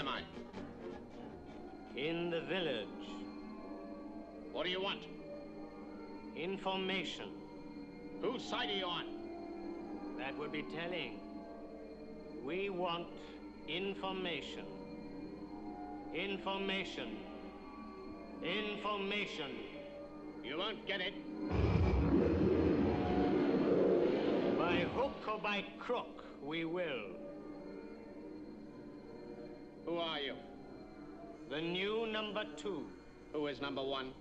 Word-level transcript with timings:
am 0.00 0.08
I? 0.08 0.22
In 1.94 2.30
the 2.30 2.40
village. 2.40 2.86
What 4.50 4.64
do 4.64 4.70
you 4.70 4.80
want? 4.82 5.00
Information. 6.34 7.28
Whose 8.22 8.42
side 8.42 8.70
are 8.70 8.72
you 8.72 8.86
on? 8.86 9.04
That 10.18 10.38
would 10.38 10.52
be 10.52 10.64
telling. 10.74 11.20
We 12.42 12.70
want 12.70 13.08
information. 13.68 14.64
Information. 16.14 17.18
Information. 18.42 19.50
You 20.42 20.56
won't 20.56 20.86
get 20.86 21.02
it. 21.02 21.14
By 24.58 24.76
hook 24.96 25.28
or 25.30 25.38
by 25.40 25.62
crook, 25.78 26.24
we 26.42 26.64
will. 26.64 27.29
Who 29.90 29.98
are 29.98 30.20
you? 30.20 30.34
The 31.50 31.60
new 31.60 32.06
number 32.06 32.44
two. 32.56 32.84
Who 33.32 33.48
is 33.48 33.60
number 33.60 33.82
one? 33.82 34.12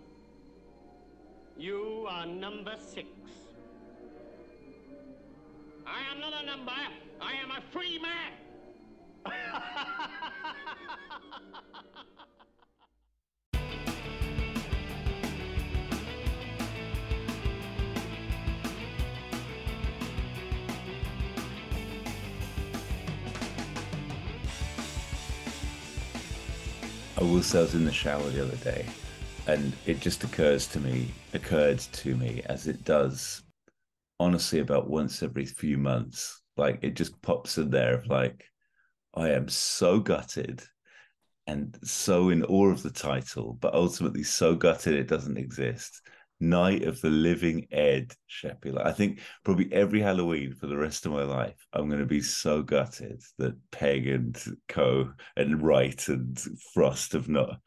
You 1.60 2.08
are 2.10 2.26
number 2.26 2.74
six. 2.80 3.08
I 5.86 6.00
am 6.12 6.20
not 6.20 6.34
a 6.42 6.46
number. 6.48 6.72
I 7.22 7.34
am 7.34 7.52
a 7.52 7.62
free 7.72 8.00
man. 8.00 8.32
I 27.20 27.24
will 27.24 27.44
say 27.44 27.60
I 27.60 27.64
was 27.64 27.76
in 27.76 27.84
the 27.84 27.92
shower 27.92 28.24
the 28.30 28.46
other 28.46 28.56
day, 28.58 28.86
and 29.46 29.74
it 29.86 30.00
just 30.00 30.24
occurs 30.24 30.68
to 30.68 30.80
me, 30.80 31.12
occurred 31.34 31.80
to 31.80 32.16
me 32.16 32.42
as 32.46 32.66
it 32.66 32.86
does, 32.86 33.44
honestly, 34.22 34.60
about 34.60 34.90
once 34.90 35.22
every 35.22 35.46
few 35.46 35.78
months. 35.78 36.42
Like 36.56 36.80
it 36.82 36.92
just 36.92 37.22
pops 37.22 37.58
in 37.58 37.72
there 37.72 37.96
of 37.96 38.08
like, 38.08 38.46
I 39.14 39.32
am 39.32 39.50
so 39.50 40.00
gutted 40.00 40.64
and 41.46 41.78
so 41.84 42.30
in 42.30 42.46
awe 42.46 42.70
of 42.70 42.84
the 42.84 42.90
title, 42.90 43.58
but 43.60 43.74
ultimately 43.74 44.24
so 44.24 44.56
gutted 44.56 44.94
it 44.94 45.10
doesn't 45.10 45.38
exist. 45.38 46.02
Night 46.40 46.84
of 46.84 47.02
the 47.02 47.10
Living 47.10 47.68
Ed, 47.72 48.14
Sheppy. 48.30 48.74
Like, 48.74 48.86
I 48.86 48.94
think 48.94 49.22
probably 49.44 49.72
every 49.74 50.02
Halloween 50.02 50.54
for 50.54 50.68
the 50.68 50.78
rest 50.78 51.06
of 51.06 51.12
my 51.12 51.24
life, 51.24 51.56
I'm 51.74 51.88
going 51.90 52.02
to 52.02 52.06
be 52.06 52.22
so 52.22 52.62
gutted 52.62 53.22
that 53.38 53.58
Pegg 53.72 54.08
and 54.08 54.42
Co. 54.68 55.12
and 55.36 55.62
Wright 55.62 56.08
and 56.08 56.40
Frost 56.74 57.14
have 57.14 57.30
not 57.30 57.60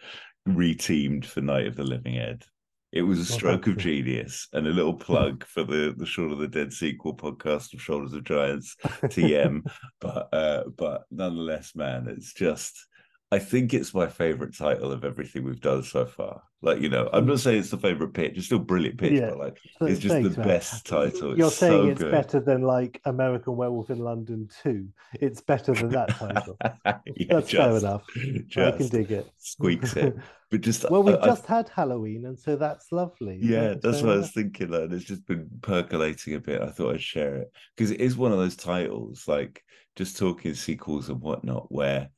reteamed 0.48 1.24
for 1.24 1.40
Night 1.40 1.66
of 1.66 1.76
the 1.76 1.84
Living 1.84 2.18
Ed. 2.18 2.44
It 2.92 3.02
was 3.02 3.18
a 3.18 3.24
stroke 3.24 3.66
of 3.68 3.78
genius 3.78 4.48
and 4.52 4.66
a 4.66 4.70
little 4.70 4.94
plug 4.98 5.46
for 5.46 5.64
the 5.64 5.94
the 5.96 6.04
Shaun 6.04 6.30
of 6.30 6.38
the 6.38 6.48
Dead 6.48 6.74
sequel 6.74 7.16
podcast 7.16 7.72
of 7.72 7.80
Shoulders 7.80 8.12
of 8.12 8.24
Giants 8.24 8.76
TM. 8.84 9.62
but 10.00 10.28
uh, 10.32 10.64
but 10.76 11.04
nonetheless, 11.10 11.74
man, 11.74 12.06
it's 12.06 12.34
just 12.34 12.86
I 13.33 13.38
think 13.38 13.72
it's 13.72 13.94
my 13.94 14.08
favorite 14.08 14.55
title 14.56 14.92
of 14.92 15.05
everything 15.05 15.42
we've 15.44 15.61
done 15.61 15.83
so 15.83 16.05
far. 16.05 16.42
Like, 16.61 16.80
you 16.80 16.91
know, 16.91 17.08
I'm 17.12 17.25
not 17.27 17.41
saying 17.41 17.61
it's 17.61 17.70
the 17.70 17.78
favorite 17.78 18.12
pitch, 18.12 18.34
it's 18.36 18.44
still 18.47 18.58
brilliant 18.58 18.98
pitch, 18.98 19.12
Yeah. 19.12 19.30
but 19.30 19.39
like 19.39 19.58
it's 19.80 20.00
just 20.00 20.12
thanks, 20.14 20.30
the 20.34 20.39
man. 20.41 20.48
best 20.48 20.86
title. 20.86 21.36
You're 21.36 21.47
it's 21.48 21.56
saying 21.56 21.72
so 21.83 21.89
it's 21.89 22.02
good. 22.02 22.12
better 22.12 22.41
than 22.41 22.61
like 22.62 23.00
American 23.06 23.56
Werewolf 23.56 23.89
in 23.91 23.98
London 24.00 24.48
2. 24.62 24.86
It's 25.14 25.41
better 25.41 25.72
than 25.72 25.89
that 25.89 26.11
title. 26.11 26.56
yeah, 26.84 27.27
That's 27.30 27.50
fair 27.50 27.70
just- 27.70 27.83
enough. 27.84 28.02
I 28.16 28.70
can 28.77 28.89
dig 28.89 29.11
it. 29.11 29.27
squeaks 29.39 29.96
it. 29.96 30.14
But 30.52 30.61
just 30.61 30.91
well, 30.91 31.02
we've 31.02 31.17
I- 31.17 31.20
I- 31.22 31.27
just 31.28 31.46
had 31.46 31.70
Halloween, 31.70 32.27
and 32.27 32.39
so 32.39 32.56
that's 32.56 32.92
lovely. 32.92 33.39
Yeah, 33.41 33.69
That's 33.69 33.80
that's 33.80 33.98
fair 34.00 34.06
what 34.08 34.17
I 34.17 34.19
was 34.19 34.33
thinking. 34.33 34.68
Like, 34.68 34.90
it's 34.92 35.05
just 35.06 35.27
been 35.27 35.48
percolating 35.62 36.35
a 36.35 36.40
bit. 36.40 36.61
I 36.61 36.67
thought 36.68 36.92
I'd 36.95 37.01
share 37.01 37.36
it 37.36 37.51
because 37.74 37.90
it 37.90 38.02
is 38.02 38.18
one 38.18 38.33
of 38.33 38.39
those 38.39 38.55
titles, 38.56 39.27
like 39.27 39.64
just 39.96 40.18
talking 40.18 40.52
sequels 40.52 41.08
and 41.08 41.23
whatnot, 41.23 41.73
where 41.73 42.11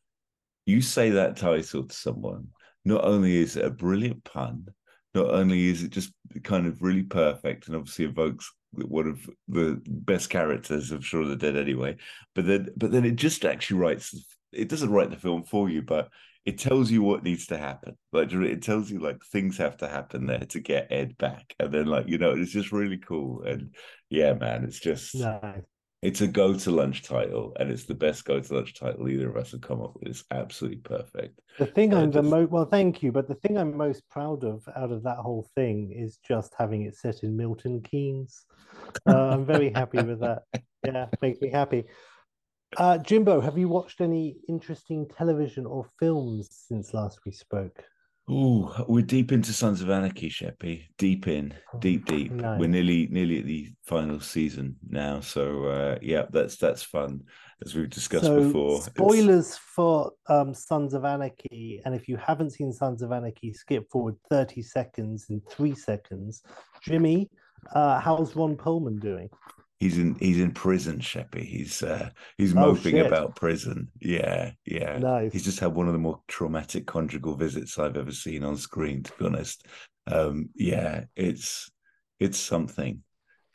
you 0.66 0.80
say 0.80 1.10
that 1.10 1.36
title 1.36 1.84
to 1.84 1.94
someone. 1.94 2.48
Not 2.84 3.04
only 3.04 3.36
is 3.36 3.56
it 3.56 3.64
a 3.64 3.70
brilliant 3.70 4.25
pun, 4.25 4.66
not 5.14 5.30
only 5.30 5.69
is 5.69 5.82
it 5.82 5.91
just 5.91 6.12
kind 6.42 6.66
of 6.66 6.82
really 6.82 7.02
perfect 7.02 7.66
and 7.66 7.76
obviously 7.76 8.04
evokes 8.04 8.52
one 8.72 9.06
of 9.06 9.30
the 9.48 9.80
best 9.86 10.28
characters 10.28 10.91
of 10.91 11.06
Shaun 11.06 11.22
of 11.22 11.28
the 11.28 11.36
Dead 11.36 11.56
anyway, 11.56 11.97
but 12.34 12.47
then 12.47 12.69
but 12.76 12.91
then 12.91 13.04
it 13.04 13.16
just 13.16 13.44
actually 13.44 13.78
writes. 13.78 14.14
It 14.52 14.69
doesn't 14.69 14.91
write 14.91 15.10
the 15.10 15.16
film 15.16 15.44
for 15.44 15.69
you, 15.69 15.82
but 15.82 16.08
it 16.44 16.58
tells 16.58 16.91
you 16.91 17.02
what 17.02 17.22
needs 17.22 17.46
to 17.46 17.56
happen. 17.56 17.96
Like 18.12 18.32
it 18.32 18.62
tells 18.62 18.91
you 18.91 19.00
like 19.00 19.25
things 19.25 19.56
have 19.58 19.76
to 19.78 19.88
happen 19.88 20.26
there 20.26 20.41
to 20.41 20.60
get 20.60 20.88
Ed 20.91 21.16
back, 21.16 21.54
and 21.58 21.72
then 21.72 21.86
like 21.86 22.08
you 22.08 22.19
know 22.19 22.32
it's 22.32 22.52
just 22.52 22.72
really 22.72 22.98
cool. 22.98 23.42
And 23.42 23.75
yeah, 24.10 24.34
man, 24.34 24.64
it's 24.64 24.81
just. 24.81 25.14
It's 26.04 26.20
a 26.20 26.26
go 26.28 26.53
to 26.53 26.70
lunch 26.70 27.03
title, 27.03 27.56
and 27.59 27.70
it's 27.70 27.84
the 27.84 27.94
best 27.94 28.26
go 28.26 28.38
to 28.38 28.54
lunch 28.54 28.75
title 28.78 29.09
either 29.09 29.31
of 29.31 29.37
us 29.38 29.53
have 29.53 29.62
come 29.62 29.81
up 29.81 29.94
with. 29.94 30.09
It's 30.09 30.25
absolutely 30.31 30.81
perfect. 30.81 31.41
The 31.59 31.65
thing 31.65 31.94
Uh, 31.94 32.03
I'm 32.03 32.10
the 32.10 32.22
most 32.22 32.50
well, 32.50 32.66
thank 32.66 33.03
you, 33.03 33.10
but 33.10 33.26
the 33.26 33.37
thing 33.37 33.56
I'm 33.56 33.75
most 33.75 34.06
proud 34.10 34.44
of 34.44 34.62
out 34.76 34.93
of 34.93 35.03
that 35.04 35.16
whole 35.16 35.48
thing 35.54 35.93
is 35.93 36.19
just 36.19 36.53
having 36.59 36.82
it 36.82 36.94
set 36.94 37.22
in 37.22 37.34
Milton 37.34 37.81
Keynes. 37.81 38.44
Uh, 39.09 39.31
I'm 39.31 39.47
very 39.47 39.70
happy 39.70 40.03
with 40.03 40.20
that. 40.20 40.43
Yeah, 40.87 41.06
makes 41.22 41.41
me 41.41 41.48
happy. 41.48 41.84
Uh, 42.76 42.98
Jimbo, 42.98 43.41
have 43.41 43.56
you 43.56 43.69
watched 43.69 44.03
any 44.03 44.37
interesting 44.50 45.09
television 45.09 45.64
or 45.64 45.87
films 45.98 46.50
since 46.69 46.93
last 46.93 47.20
we 47.25 47.32
spoke? 47.32 47.82
Ooh, 48.31 48.73
we're 48.89 49.03
deep 49.05 49.33
into 49.33 49.53
Sons 49.53 49.83
of 49.83 49.91
Anarchy, 49.91 50.31
Sheppy. 50.31 50.87
Deep 50.97 51.29
in, 51.29 51.53
deep, 51.79 52.07
deep. 52.07 52.33
Nice. 52.33 52.59
We're 52.59 52.71
nearly, 52.71 53.07
nearly 53.11 53.41
at 53.41 53.45
the 53.45 53.69
final 53.85 54.19
season 54.19 54.77
now. 54.89 55.21
So 55.21 55.65
uh, 55.67 55.99
yeah, 56.01 56.25
that's 56.31 56.57
that's 56.57 56.83
fun, 56.83 57.25
as 57.62 57.75
we've 57.75 57.91
discussed 57.91 58.25
so, 58.25 58.45
before. 58.45 58.77
It's- 58.77 58.87
spoilers 58.87 59.59
for 59.59 60.12
um, 60.29 60.55
Sons 60.55 60.95
of 60.95 61.05
Anarchy, 61.05 61.83
and 61.85 61.95
if 61.95 62.09
you 62.09 62.17
haven't 62.17 62.51
seen 62.51 62.73
Sons 62.73 63.03
of 63.03 63.12
Anarchy, 63.12 63.53
skip 63.53 63.91
forward 63.91 64.17
30 64.31 64.62
seconds 64.62 65.27
in 65.29 65.43
three 65.51 65.75
seconds. 65.75 66.43
Jimmy, 66.83 67.29
uh, 67.75 68.01
how's 68.01 68.35
Ron 68.35 68.56
Perlman 68.56 69.01
doing? 69.01 69.29
He's 69.81 69.99
in 69.99 70.15
he's 70.17 70.39
in 70.39 70.53
prison, 70.53 70.99
Sheppy. 71.01 71.45
He's 71.45 71.83
uh 71.83 72.11
he's 72.39 72.53
Oh, 72.57 72.61
moping 72.61 72.97
shit. 72.97 73.07
about 73.07 73.37
prison. 73.37 73.89
Yeah, 74.01 74.53
yeah. 74.65 74.99
Nice. 74.99 75.33
He's 75.33 75.45
just 75.45 75.61
had 75.61 75.75
one 75.75 75.89
of 75.89 75.93
the 75.93 75.99
more 75.99 76.21
traumatic 76.29 76.87
conjugal 76.87 77.37
visits 77.37 77.79
I've 77.79 77.97
ever 77.97 78.12
seen 78.12 78.45
on 78.45 78.57
screen, 78.57 79.03
to 79.03 79.12
be 79.19 79.25
honest. 79.27 79.67
Um, 80.07 80.51
yeah, 80.55 81.05
it's 81.17 81.71
it's 82.21 82.39
something. 82.39 83.03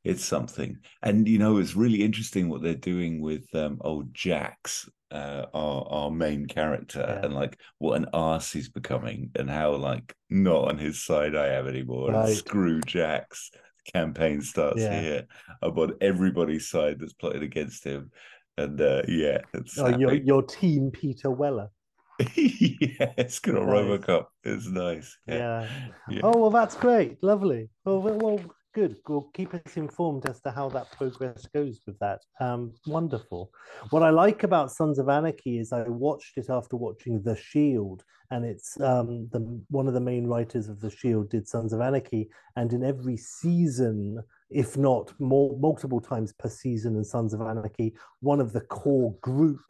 It's 0.03 0.23
something. 0.23 0.77
And 1.01 1.27
you 1.27 1.39
know, 1.39 1.57
it's 1.57 1.75
really 1.75 2.03
interesting 2.03 2.49
what 2.49 2.61
they're 2.61 2.73
doing 2.75 3.21
with 3.21 3.45
um 3.55 3.77
old 3.81 4.13
Jax, 4.13 4.87
uh 5.11 5.45
our 5.53 5.87
our 5.89 6.11
main 6.11 6.47
character, 6.47 6.99
Yeah. 7.07 7.25
and 7.25 7.33
like 7.33 7.59
what 7.79 7.95
an 7.97 8.07
ass 8.13 8.51
he's 8.51 8.69
becoming 8.69 9.31
and 9.35 9.49
how 9.49 9.75
like 9.75 10.13
not 10.29 10.67
on 10.69 10.77
his 10.77 11.01
side 11.03 11.35
I 11.35 11.47
am 11.53 11.67
anymore. 11.67 12.07
and 12.09 12.17
Right. 12.17 12.35
Screw 12.37 12.81
Jax 12.81 13.51
campaign 13.93 14.41
starts 14.41 14.81
Yeah. 14.81 15.01
here. 15.01 15.27
I'm 15.61 15.77
on 15.77 15.93
everybody's 16.01 16.69
side 16.69 16.99
that's 16.99 17.13
plotted 17.13 17.43
against 17.43 17.83
him. 17.83 18.11
And 18.57 18.79
uh, 18.81 19.03
yeah, 19.07 19.39
it's 19.53 19.77
Oh, 19.77 19.87
your 19.87 20.13
your 20.13 20.43
team, 20.43 20.91
Peter 20.91 21.31
Weller. 21.31 21.69
yeah, 22.35 23.13
it's 23.17 23.39
got 23.39 23.55
a 23.55 23.59
Nice. 23.59 23.69
Robocop. 23.69 24.25
It's 24.43 24.67
nice. 24.67 25.17
Yeah. 25.25 25.67
Yeah. 26.09 26.21
Oh 26.23 26.37
well, 26.37 26.49
that's 26.49 26.75
great. 26.75 27.23
Lovely. 27.23 27.69
Well, 27.85 28.01
well, 28.01 28.17
well, 28.17 28.39
good. 28.73 28.97
Well, 29.07 29.29
keep 29.33 29.53
us 29.53 29.77
informed 29.77 30.25
as 30.27 30.41
to 30.41 30.51
how 30.51 30.69
that 30.69 30.91
progress 30.91 31.45
goes 31.53 31.79
with 31.85 31.97
that. 31.99 32.21
Um, 32.39 32.73
wonderful. 32.85 33.51
What 33.89 34.03
I 34.03 34.09
like 34.09 34.43
about 34.43 34.71
Sons 34.71 34.99
of 34.99 35.09
Anarchy 35.09 35.59
is 35.59 35.71
I 35.71 35.83
watched 35.83 36.37
it 36.37 36.49
after 36.49 36.75
watching 36.75 37.21
The 37.21 37.35
Shield, 37.35 38.03
and 38.31 38.45
it's 38.45 38.79
um 38.81 39.27
the 39.31 39.39
one 39.69 39.87
of 39.87 39.93
the 39.93 39.99
main 39.99 40.27
writers 40.27 40.69
of 40.69 40.79
The 40.81 40.91
Shield 40.91 41.29
did 41.29 41.47
Sons 41.47 41.73
of 41.73 41.81
Anarchy, 41.81 42.29
and 42.55 42.71
in 42.73 42.83
every 42.83 43.17
season. 43.17 44.19
If 44.51 44.77
not 44.77 45.13
more, 45.19 45.55
multiple 45.59 46.01
times 46.01 46.33
per 46.33 46.49
season 46.49 46.95
in 46.95 47.03
Sons 47.03 47.35
of 47.35 47.41
Anarchy, 47.41 47.93
one 48.21 48.41
of 48.41 48.51
the 48.51 48.61
core 48.61 49.15
group 49.21 49.61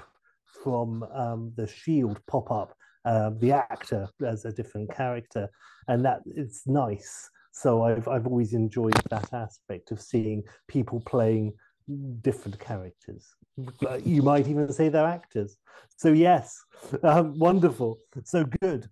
from 0.63 1.03
um, 1.13 1.51
the 1.57 1.67
Shield 1.67 2.21
pop 2.27 2.49
up 2.49 2.73
uh, 3.05 3.31
the 3.39 3.51
actor 3.51 4.07
as 4.25 4.45
a 4.45 4.51
different 4.51 4.93
character, 4.95 5.49
and 5.87 6.05
that 6.05 6.21
it's 6.25 6.65
nice. 6.65 7.29
So 7.61 7.83
I've 7.83 8.07
I've 8.07 8.25
always 8.25 8.53
enjoyed 8.53 8.93
that 9.09 9.33
aspect 9.33 9.91
of 9.91 10.01
seeing 10.01 10.43
people 10.69 11.01
playing 11.01 11.53
different 12.21 12.57
characters. 12.59 13.35
Uh, 13.85 13.99
You 14.05 14.21
might 14.21 14.47
even 14.47 14.71
say 14.71 14.87
they're 14.87 15.05
actors. 15.05 15.57
So 15.97 16.13
yes, 16.13 16.63
um, 17.03 17.37
wonderful. 17.37 17.99
So 18.23 18.45
good. 18.61 18.89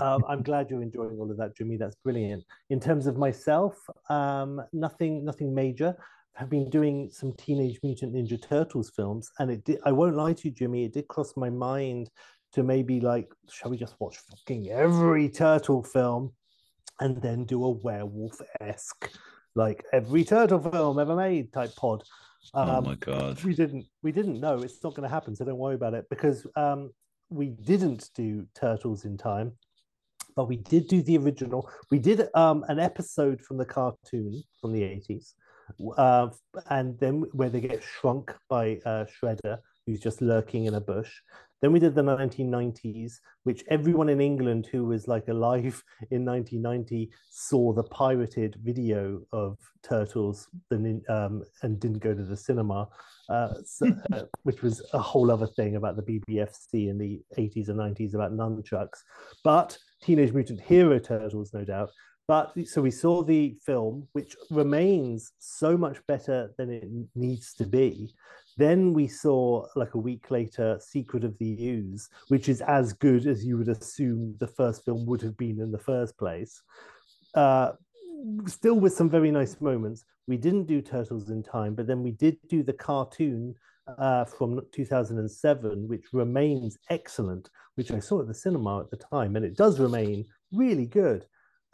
Um, 0.00 0.24
I'm 0.26 0.42
glad 0.42 0.70
you're 0.70 0.82
enjoying 0.82 1.18
all 1.20 1.30
of 1.30 1.36
that, 1.36 1.56
Jimmy. 1.56 1.76
That's 1.76 1.96
brilliant. 1.96 2.42
In 2.70 2.80
terms 2.80 3.06
of 3.06 3.18
myself, 3.18 3.76
um, 4.08 4.62
nothing 4.72 5.22
nothing 5.22 5.54
major. 5.54 5.94
I've 6.40 6.50
been 6.50 6.70
doing 6.70 7.10
some 7.12 7.32
Teenage 7.34 7.78
Mutant 7.82 8.14
Ninja 8.14 8.40
Turtles 8.40 8.90
films, 8.96 9.30
and 9.38 9.50
it 9.50 9.62
did, 9.64 9.78
I 9.84 9.92
won't 9.92 10.16
lie 10.16 10.32
to 10.32 10.48
you, 10.48 10.54
Jimmy. 10.54 10.84
It 10.84 10.94
did 10.94 11.06
cross 11.06 11.36
my 11.36 11.48
mind 11.50 12.10
to 12.54 12.62
maybe 12.64 12.98
like, 12.98 13.28
shall 13.48 13.70
we 13.70 13.76
just 13.76 13.94
watch 14.00 14.16
fucking 14.30 14.68
every 14.70 15.28
turtle 15.28 15.82
film 15.84 16.32
and 17.00 17.20
then 17.20 17.44
do 17.44 17.64
a 17.64 17.70
werewolf 17.70 18.40
esque, 18.60 19.10
like 19.54 19.84
every 19.92 20.24
turtle 20.24 20.58
film 20.60 20.98
ever 20.98 21.16
made 21.16 21.52
type 21.52 21.74
pod. 21.76 22.02
oh 22.54 22.62
Um, 22.78 22.84
my 22.84 22.94
god. 22.96 23.42
we 23.44 23.54
didn't 23.54 23.86
we 24.02 24.12
didn't 24.12 24.40
know 24.40 24.58
it's 24.58 24.82
not 24.84 24.94
going 24.94 25.08
to 25.08 25.14
happen 25.14 25.34
so 25.34 25.44
don't 25.44 25.58
worry 25.58 25.74
about 25.76 25.94
it 25.94 26.04
because 26.10 26.46
um 26.56 26.90
we 27.30 27.46
didn't 27.48 28.10
do 28.14 28.46
turtles 28.54 29.04
in 29.06 29.16
time 29.16 29.52
but 30.36 30.46
we 30.48 30.56
did 30.56 30.86
do 30.88 31.00
the 31.02 31.16
original 31.16 31.68
we 31.90 31.98
did 31.98 32.28
um 32.34 32.64
an 32.68 32.78
episode 32.78 33.40
from 33.40 33.56
the 33.56 33.64
cartoon 33.64 34.42
from 34.60 34.72
the 34.72 34.82
80s 34.82 35.32
uh, 35.96 36.28
and 36.68 36.98
then 37.00 37.22
where 37.32 37.48
they 37.48 37.60
get 37.60 37.82
shrunk 37.82 38.34
by 38.50 38.78
uh, 38.84 39.06
shredder 39.14 39.56
who's 39.86 40.00
just 40.00 40.20
lurking 40.20 40.66
in 40.66 40.74
a 40.74 40.80
bush 40.80 41.12
then 41.62 41.72
we 41.72 41.78
did 41.78 41.94
the 41.94 42.02
1990s 42.02 43.14
which 43.44 43.64
everyone 43.68 44.08
in 44.08 44.20
england 44.20 44.66
who 44.70 44.84
was 44.84 45.08
like 45.08 45.28
alive 45.28 45.82
in 46.10 46.24
1990 46.24 47.10
saw 47.30 47.72
the 47.72 47.84
pirated 47.84 48.56
video 48.62 49.20
of 49.32 49.58
turtles 49.82 50.48
the 50.70 51.00
um, 51.08 51.42
and 51.62 51.80
didn't 51.80 52.00
go 52.00 52.14
to 52.14 52.24
the 52.24 52.36
cinema 52.36 52.88
uh, 53.28 53.54
so, 53.64 53.86
uh, 54.12 54.22
which 54.42 54.62
was 54.62 54.82
a 54.92 54.98
whole 54.98 55.30
other 55.30 55.46
thing 55.46 55.76
about 55.76 55.96
the 55.96 56.02
BBFC 56.02 56.88
in 56.88 56.98
the 56.98 57.22
80s 57.38 57.68
and 57.68 57.78
90s 57.78 58.14
about 58.14 58.32
nunchucks. 58.32 58.98
But 59.42 59.76
Teenage 60.02 60.32
Mutant 60.32 60.60
Hero 60.60 60.98
Turtles, 60.98 61.52
no 61.52 61.64
doubt. 61.64 61.90
But 62.26 62.54
so 62.66 62.80
we 62.80 62.90
saw 62.90 63.22
the 63.22 63.54
film, 63.66 64.08
which 64.12 64.34
remains 64.50 65.32
so 65.38 65.76
much 65.76 65.98
better 66.08 66.54
than 66.56 66.70
it 66.70 66.88
needs 67.14 67.52
to 67.54 67.66
be. 67.66 68.14
Then 68.56 68.92
we 68.92 69.08
saw, 69.08 69.66
like 69.74 69.94
a 69.94 69.98
week 69.98 70.30
later, 70.30 70.78
Secret 70.80 71.24
of 71.24 71.36
the 71.38 71.68
Ooze, 71.68 72.08
which 72.28 72.48
is 72.48 72.60
as 72.62 72.92
good 72.92 73.26
as 73.26 73.44
you 73.44 73.58
would 73.58 73.68
assume 73.68 74.36
the 74.38 74.46
first 74.46 74.84
film 74.84 75.06
would 75.06 75.22
have 75.22 75.36
been 75.36 75.60
in 75.60 75.72
the 75.72 75.78
first 75.78 76.16
place. 76.18 76.62
Uh, 77.34 77.72
still 78.46 78.78
with 78.78 78.94
some 78.94 79.10
very 79.10 79.30
nice 79.30 79.60
moments. 79.60 80.04
We 80.26 80.36
didn't 80.36 80.66
do 80.66 80.80
Turtles 80.80 81.30
in 81.30 81.42
Time, 81.42 81.74
but 81.74 81.86
then 81.86 82.02
we 82.02 82.12
did 82.12 82.36
do 82.48 82.62
the 82.62 82.72
cartoon 82.72 83.54
uh, 83.98 84.24
from 84.24 84.60
2007, 84.72 85.88
which 85.88 86.04
remains 86.12 86.78
excellent, 86.90 87.50
which 87.74 87.90
I 87.90 87.98
saw 87.98 88.20
at 88.20 88.28
the 88.28 88.34
cinema 88.34 88.80
at 88.80 88.90
the 88.90 88.96
time, 88.96 89.36
and 89.36 89.44
it 89.44 89.56
does 89.56 89.78
remain 89.80 90.24
really 90.52 90.86
good. 90.86 91.26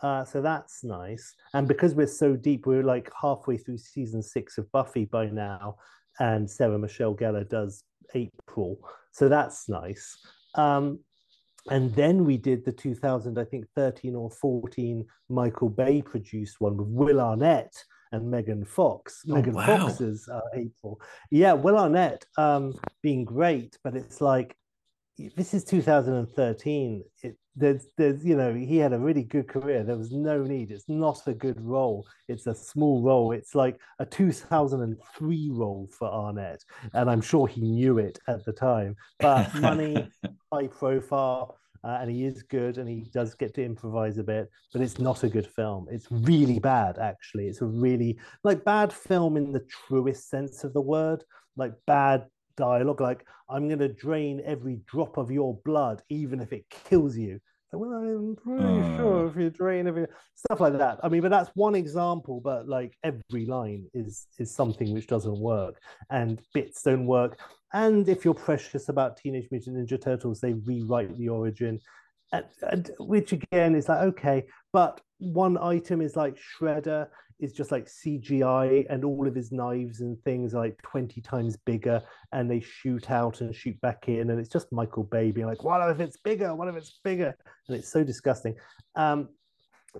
Uh, 0.03 0.25
so 0.25 0.41
that's 0.41 0.82
nice. 0.82 1.35
And 1.53 1.69
because 1.69 1.94
we're 1.94 2.06
so 2.06 2.35
deep, 2.35 2.67
we're 2.67 2.82
like 2.82 3.11
halfway 3.21 3.59
through 3.59 3.79
season 3.79 4.23
six 4.23 4.56
of 4.59 4.71
Buffy 4.73 5.05
by 5.05 5.27
now, 5.27 5.77
and 6.20 6.49
Sarah 6.49 6.78
Michelle 6.78 7.17
Gellar 7.17 7.49
does 7.49 7.82
April. 8.14 8.78
So 9.12 9.28
that's 9.28 9.69
nice. 9.69 10.17
Um, 10.55 11.00
and 11.70 11.94
then 11.94 12.25
we 12.25 12.37
did 12.38 12.64
the 12.64 12.72
2000 12.72 13.38
i 13.38 13.44
think 13.44 13.67
13 13.76 14.14
or 14.14 14.31
14 14.31 15.05
michael 15.28 15.69
bay 15.69 16.00
produced 16.00 16.56
one 16.58 16.76
with 16.76 16.88
will 16.88 17.20
arnett 17.20 17.72
and 18.12 18.31
megan 18.31 18.64
fox 18.64 19.22
Oh, 19.28 19.34
megan 19.34 19.52
wow. 19.52 19.67
fox's 19.88 20.26
uh, 20.28 20.40
april 20.55 20.99
yeah 21.31 21.52
will 21.52 21.76
arnett 21.76 22.25
um, 22.38 22.75
being 23.02 23.26
great 23.26 23.76
but 23.84 23.94
it's 23.94 24.22
like 24.22 24.56
this 25.37 25.52
is 25.52 25.64
2013 25.64 27.05
it, 27.22 27.37
there's 27.56 27.87
there's 27.97 28.25
you 28.25 28.37
know 28.37 28.55
he 28.55 28.79
had 28.79 28.93
a 28.93 28.99
really 28.99 29.25
good 29.25 29.49
career. 29.49 29.82
There 29.82 29.97
was 29.97 30.12
no 30.12 30.43
need. 30.43 30.70
It's 30.70 30.88
not 30.88 31.26
a 31.26 31.35
good 31.35 31.61
role. 31.61 32.06
It's 32.29 32.47
a 32.47 32.55
small 32.55 33.02
role. 33.02 33.32
It's 33.32 33.55
like 33.55 33.79
a 33.99 34.06
2003 34.06 35.50
role 35.52 35.88
for 35.97 36.08
arnett 36.08 36.64
and 36.94 37.11
i'm 37.11 37.20
sure 37.20 37.47
he 37.47 37.61
knew 37.61 37.99
it 37.99 38.19
at 38.29 38.44
the 38.44 38.52
time. 38.52 38.97
But 39.19 39.55
money 39.61 40.08
high 40.52 40.69
profile 40.69 41.58
uh, 41.82 41.99
and 42.00 42.11
he 42.11 42.25
is 42.25 42.43
good 42.43 42.79
and 42.79 42.88
he 42.88 43.06
does 43.12 43.35
get 43.35 43.55
to 43.55 43.64
improvise 43.64 44.19
a 44.19 44.23
bit 44.23 44.49
but 44.73 44.82
it's 44.82 44.99
not 44.99 45.25
a 45.25 45.29
good 45.29 45.46
film. 45.46 45.87
It's 45.91 46.06
really 46.11 46.58
bad 46.58 46.99
actually. 46.99 47.49
It's 47.49 47.62
a 47.62 47.67
really 47.67 48.19
like 48.44 48.64
bad 48.64 48.93
film 48.93 49.37
in 49.37 49.53
the 49.53 49.67
truest 49.87 50.29
sense 50.29 50.64
of 50.64 50.73
the 50.73 50.81
word. 50.81 51.25
Like 51.56 51.73
bad 51.87 52.26
dialogue 52.60 53.00
like 53.00 53.22
i'm 53.48 53.66
going 53.70 53.78
to 53.86 53.92
drain 54.06 54.40
every 54.54 54.76
drop 54.92 55.16
of 55.22 55.30
your 55.38 55.50
blood 55.64 56.02
even 56.20 56.40
if 56.40 56.50
it 56.52 56.64
kills 56.84 57.16
you. 57.16 57.34
Well 57.72 57.92
i'm 58.02 58.36
pretty 58.44 58.64
Oh. 58.64 58.96
sure 58.96 59.20
if 59.28 59.36
you 59.42 59.48
drain 59.62 59.86
every 59.90 60.06
stuff 60.42 60.58
like 60.64 60.76
that. 60.84 60.96
I 61.04 61.08
mean 61.08 61.22
but 61.24 61.30
that's 61.36 61.50
one 61.66 61.76
example 61.84 62.36
but 62.50 62.62
like 62.76 62.92
every 63.10 63.44
line 63.56 63.82
is 64.02 64.12
is 64.42 64.50
something 64.60 64.88
which 64.94 65.06
doesn't 65.14 65.38
work 65.52 65.74
and 66.18 66.32
bits 66.54 66.82
don't 66.82 67.06
work. 67.18 67.32
And 67.72 68.08
if 68.14 68.18
you're 68.24 68.42
precious 68.50 68.84
about 68.88 69.16
Teenage 69.16 69.48
Mutant 69.52 69.76
Ninja 69.76 69.98
Turtles, 70.06 70.40
they 70.40 70.54
rewrite 70.54 71.16
the 71.16 71.28
origin, 71.38 71.74
and, 72.32 72.46
and, 72.72 72.84
which 72.98 73.30
again 73.38 73.72
is 73.80 73.88
like 73.88 74.02
okay, 74.10 74.38
but 74.72 75.00
one 75.20 75.56
item 75.58 76.00
is 76.00 76.17
like 76.17 76.37
Shredder 76.37 77.06
is 77.38 77.52
just 77.52 77.70
like 77.70 77.87
CGI, 77.87 78.87
and 78.90 79.05
all 79.05 79.26
of 79.26 79.34
his 79.34 79.52
knives 79.52 80.00
and 80.00 80.20
things 80.25 80.55
are 80.55 80.61
like 80.61 80.81
twenty 80.82 81.20
times 81.20 81.56
bigger, 81.56 82.02
and 82.32 82.50
they 82.50 82.61
shoot 82.61 83.11
out 83.11 83.40
and 83.40 83.55
shoot 83.55 83.81
back 83.81 84.08
in, 84.08 84.31
and 84.31 84.40
it's 84.40 84.49
just 84.49 84.72
Michael 84.72 85.05
Bay 85.05 85.31
being 85.31 85.46
like, 85.46 85.62
"What 85.62 85.88
if 85.90 86.00
it's 86.00 86.19
bigger? 86.19 86.55
What 86.55 86.69
if 86.69 86.76
it's 86.76 86.99
bigger?" 87.05 87.34
And 87.69 87.76
it's 87.76 87.90
so 87.90 88.02
disgusting. 88.02 88.56
Um, 88.96 89.28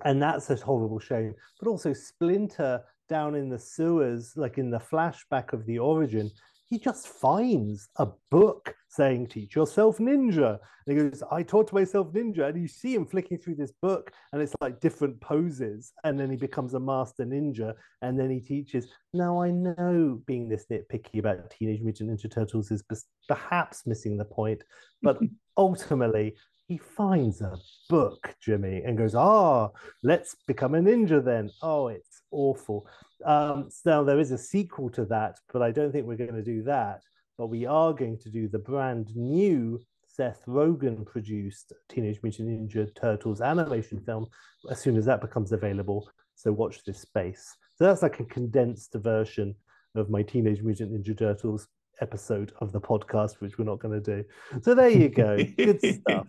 and 0.05 0.21
that's 0.21 0.49
a 0.49 0.55
horrible 0.55 0.99
shame. 0.99 1.33
But 1.59 1.69
also 1.69 1.93
Splinter 1.93 2.83
down 3.09 3.35
in 3.35 3.49
the 3.49 3.59
sewers, 3.59 4.33
like 4.37 4.57
in 4.57 4.71
the 4.71 4.79
flashback 4.79 5.53
of 5.53 5.65
the 5.65 5.79
origin, 5.79 6.31
he 6.71 6.79
just 6.79 7.09
finds 7.09 7.89
a 7.97 8.07
book 8.29 8.73
saying 8.87 9.27
teach 9.27 9.57
yourself 9.57 9.97
ninja. 9.97 10.57
And 10.87 10.97
he 10.97 11.03
goes 11.03 11.21
i 11.29 11.43
taught 11.43 11.73
myself 11.73 12.13
ninja. 12.13 12.47
And 12.47 12.61
you 12.61 12.67
see 12.69 12.95
him 12.95 13.05
flicking 13.05 13.37
through 13.37 13.55
this 13.55 13.73
book 13.81 14.09
and 14.31 14.41
it's 14.41 14.55
like 14.61 14.79
different 14.79 15.19
poses. 15.19 15.91
And 16.05 16.17
then 16.17 16.31
he 16.31 16.37
becomes 16.37 16.73
a 16.73 16.79
master 16.79 17.25
ninja 17.25 17.73
and 18.01 18.17
then 18.17 18.31
he 18.31 18.39
teaches. 18.39 18.87
Now 19.13 19.41
i 19.41 19.51
know 19.51 20.21
being 20.25 20.47
this 20.47 20.65
nitpicky 20.71 21.19
about 21.19 21.51
teenage 21.51 21.81
mutant 21.81 22.09
ninja 22.09 22.33
turtles 22.33 22.71
is 22.71 22.83
perhaps 23.27 23.85
missing 23.85 24.17
the 24.17 24.25
point 24.25 24.63
but 25.01 25.19
ultimately 25.57 26.35
he 26.67 26.77
finds 26.77 27.41
a 27.41 27.57
book 27.89 28.33
jimmy 28.41 28.81
and 28.85 28.97
goes 28.97 29.13
ah 29.13 29.67
let's 30.03 30.37
become 30.47 30.75
a 30.75 30.79
ninja 30.79 31.23
then. 31.23 31.51
Oh 31.61 31.89
it's 31.89 32.21
awful 32.31 32.87
um, 33.25 33.69
now 33.85 34.03
there 34.03 34.19
is 34.19 34.31
a 34.31 34.37
sequel 34.37 34.89
to 34.91 35.05
that, 35.05 35.39
but 35.51 35.61
I 35.61 35.71
don't 35.71 35.91
think 35.91 36.05
we're 36.05 36.15
going 36.15 36.33
to 36.33 36.43
do 36.43 36.63
that. 36.63 37.01
But 37.37 37.47
we 37.47 37.65
are 37.65 37.93
going 37.93 38.19
to 38.19 38.29
do 38.29 38.47
the 38.47 38.59
brand 38.59 39.15
new 39.15 39.79
Seth 40.07 40.43
Rogen 40.47 41.05
produced 41.05 41.73
Teenage 41.89 42.19
Mutant 42.21 42.49
Ninja 42.49 42.93
Turtles 42.95 43.41
animation 43.41 44.01
film 44.01 44.27
as 44.69 44.79
soon 44.79 44.97
as 44.97 45.05
that 45.05 45.21
becomes 45.21 45.51
available. 45.51 46.09
So 46.35 46.51
watch 46.51 46.83
this 46.83 46.99
space. 46.99 47.55
So 47.75 47.85
that's 47.85 48.01
like 48.01 48.19
a 48.19 48.25
condensed 48.25 48.93
version 48.95 49.55
of 49.95 50.09
my 50.09 50.21
Teenage 50.21 50.61
Mutant 50.61 50.91
Ninja 50.91 51.17
Turtles 51.17 51.67
episode 52.01 52.51
of 52.59 52.71
the 52.71 52.81
podcast, 52.81 53.39
which 53.39 53.57
we're 53.57 53.65
not 53.65 53.79
going 53.79 54.01
to 54.01 54.15
do. 54.15 54.23
So 54.61 54.75
there 54.75 54.89
you 54.89 55.09
go. 55.09 55.37
Good 55.57 55.79
stuff. 56.01 56.27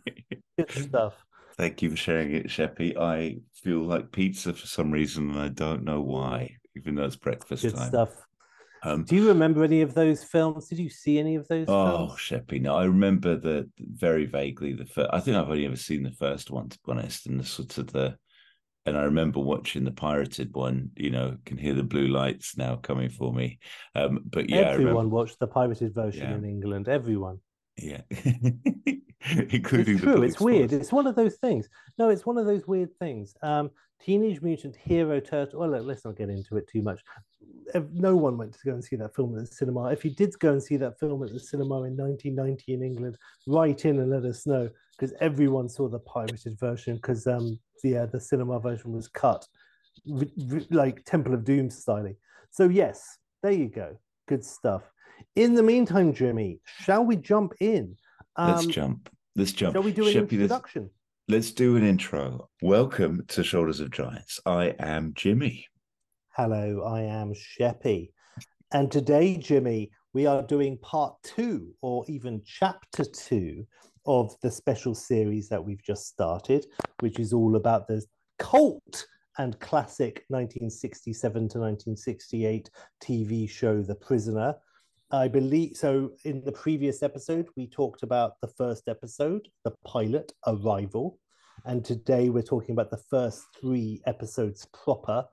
Good 0.56 0.70
stuff. 0.70 1.14
Thank 1.56 1.82
you 1.82 1.90
for 1.90 1.96
sharing 1.96 2.34
it, 2.34 2.46
Sheppy. 2.46 2.96
I 2.96 3.38
feel 3.54 3.80
like 3.80 4.12
pizza 4.12 4.54
for 4.54 4.66
some 4.66 4.90
reason, 4.90 5.30
and 5.30 5.40
I 5.40 5.48
don't 5.48 5.84
know 5.84 6.00
why, 6.00 6.56
even 6.76 6.94
though 6.94 7.04
it's 7.04 7.16
breakfast 7.16 7.62
Good 7.62 7.74
time. 7.74 7.88
stuff. 7.88 8.10
Um, 8.84 9.04
Do 9.04 9.14
you 9.14 9.28
remember 9.28 9.62
any 9.62 9.82
of 9.82 9.94
those 9.94 10.24
films? 10.24 10.68
Did 10.68 10.80
you 10.80 10.90
see 10.90 11.18
any 11.18 11.36
of 11.36 11.46
those 11.46 11.66
oh, 11.68 12.08
films? 12.08 12.12
Sheppy. 12.20 12.60
No, 12.60 12.74
I 12.74 12.84
remember 12.84 13.36
the 13.36 13.70
very 13.78 14.26
vaguely 14.26 14.72
the 14.72 14.86
first. 14.86 15.10
I 15.12 15.20
think 15.20 15.36
I've 15.36 15.48
only 15.48 15.66
ever 15.66 15.76
seen 15.76 16.02
the 16.02 16.10
first 16.10 16.50
one, 16.50 16.68
to 16.68 16.78
be 16.84 16.90
honest, 16.92 17.26
and 17.26 17.38
the 17.38 17.44
sort 17.44 17.78
of 17.78 17.92
the. 17.92 18.16
And 18.84 18.96
I 18.96 19.02
remember 19.04 19.38
watching 19.38 19.84
the 19.84 19.92
pirated 19.92 20.52
one. 20.52 20.90
You 20.96 21.10
know, 21.10 21.36
can 21.46 21.58
hear 21.58 21.74
the 21.74 21.84
blue 21.84 22.08
lights 22.08 22.56
now 22.56 22.74
coming 22.74 23.08
for 23.10 23.32
me. 23.32 23.60
Um, 23.94 24.18
but 24.24 24.50
yeah, 24.50 24.70
Everyone 24.70 25.10
watched 25.10 25.38
the 25.38 25.46
pirated 25.46 25.94
version 25.94 26.28
Yeah. 26.28 26.34
in 26.34 26.44
England. 26.44 26.88
Everyone. 26.88 27.38
yeah, 27.78 28.00
including 29.50 29.94
It's 29.94 30.02
true. 30.02 30.22
It's 30.22 30.40
weird. 30.40 30.72
It's 30.72 30.92
one 30.92 31.06
of 31.06 31.14
those 31.14 31.36
things. 31.36 31.68
No, 31.98 32.08
it's 32.08 32.26
one 32.26 32.38
of 32.38 32.46
those 32.46 32.66
weird 32.66 32.90
things. 32.98 33.34
Um, 33.42 33.70
Teenage 34.02 34.42
Mutant 34.42 34.74
Hero 34.76 35.20
Turtle. 35.20 35.60
Well, 35.60 35.70
look, 35.70 35.84
let's 35.86 36.04
not 36.04 36.16
get 36.16 36.28
into 36.30 36.56
it 36.56 36.68
too 36.68 36.82
much. 36.82 37.00
No 37.92 38.16
one 38.16 38.36
went 38.36 38.52
to 38.54 38.58
go 38.64 38.72
and 38.72 38.84
see 38.84 38.96
that 38.96 39.14
film 39.14 39.38
at 39.38 39.48
the 39.48 39.54
cinema. 39.54 39.86
If 39.86 40.04
you 40.04 40.10
did 40.10 40.36
go 40.40 40.52
and 40.52 40.62
see 40.62 40.76
that 40.76 40.98
film 40.98 41.22
at 41.22 41.32
the 41.32 41.40
cinema 41.40 41.82
in 41.84 41.96
1990 41.96 42.74
in 42.74 42.82
England, 42.82 43.16
write 43.46 43.84
in 43.84 44.00
and 44.00 44.10
let 44.10 44.24
us 44.24 44.46
know 44.46 44.68
because 44.98 45.14
everyone 45.20 45.68
saw 45.68 45.88
the 45.88 46.00
pirated 46.00 46.58
version 46.58 46.96
because 46.96 47.26
um, 47.26 47.58
yeah, 47.84 48.06
the 48.06 48.20
cinema 48.20 48.58
version 48.58 48.92
was 48.92 49.08
cut, 49.08 49.46
r- 50.12 50.24
r- 50.52 50.60
like 50.70 51.04
Temple 51.04 51.34
of 51.34 51.44
Doom 51.44 51.70
styling. 51.70 52.16
So 52.50 52.68
yes, 52.68 53.18
there 53.42 53.52
you 53.52 53.68
go. 53.68 53.96
Good 54.28 54.44
stuff. 54.44 54.82
In 55.36 55.54
the 55.54 55.62
meantime, 55.62 56.12
Jimmy, 56.12 56.60
shall 56.64 57.04
we 57.04 57.16
jump 57.16 57.54
in? 57.60 57.96
Let's 58.36 58.64
Um, 58.64 58.70
jump. 58.70 59.08
Let's 59.36 59.52
jump. 59.52 59.74
Shall 59.74 59.82
we 59.82 59.92
do 59.92 60.02
an 60.02 60.14
let's- 60.14 60.32
introduction? 60.32 60.90
Let's 61.28 61.52
do 61.52 61.76
an 61.76 61.84
intro. 61.84 62.48
Welcome 62.62 63.24
to 63.28 63.44
Shoulders 63.44 63.78
of 63.78 63.92
Giants. 63.92 64.40
I 64.44 64.74
am 64.80 65.12
Jimmy. 65.14 65.68
Hello, 66.30 66.82
I 66.84 67.02
am 67.02 67.32
Sheppy. 67.32 68.10
And 68.72 68.90
today, 68.90 69.36
Jimmy, 69.36 69.92
we 70.12 70.26
are 70.26 70.42
doing 70.42 70.78
part 70.78 71.14
two 71.22 71.74
or 71.80 72.04
even 72.08 72.42
chapter 72.44 73.04
two 73.04 73.64
of 74.04 74.34
the 74.42 74.50
special 74.50 74.96
series 74.96 75.48
that 75.48 75.64
we've 75.64 75.82
just 75.84 76.08
started, 76.08 76.66
which 76.98 77.20
is 77.20 77.32
all 77.32 77.54
about 77.54 77.86
the 77.86 78.04
cult 78.40 79.06
and 79.38 79.58
classic 79.60 80.24
1967 80.26 81.32
to 81.32 81.58
1968 81.60 82.68
TV 83.00 83.48
show 83.48 83.80
The 83.80 83.94
Prisoner. 83.94 84.56
I 85.12 85.28
believe 85.28 85.76
so. 85.76 86.12
In 86.24 86.42
the 86.42 86.52
previous 86.52 87.02
episode, 87.02 87.48
we 87.54 87.66
talked 87.66 88.02
about 88.02 88.40
the 88.40 88.48
first 88.48 88.88
episode, 88.88 89.46
the 89.62 89.74
pilot, 89.84 90.32
Arrival. 90.46 91.18
And 91.66 91.84
today 91.84 92.30
we're 92.30 92.42
talking 92.42 92.72
about 92.72 92.90
the 92.90 93.02
first 93.10 93.44
three 93.60 94.00
episodes 94.06 94.66
proper. 94.72 95.26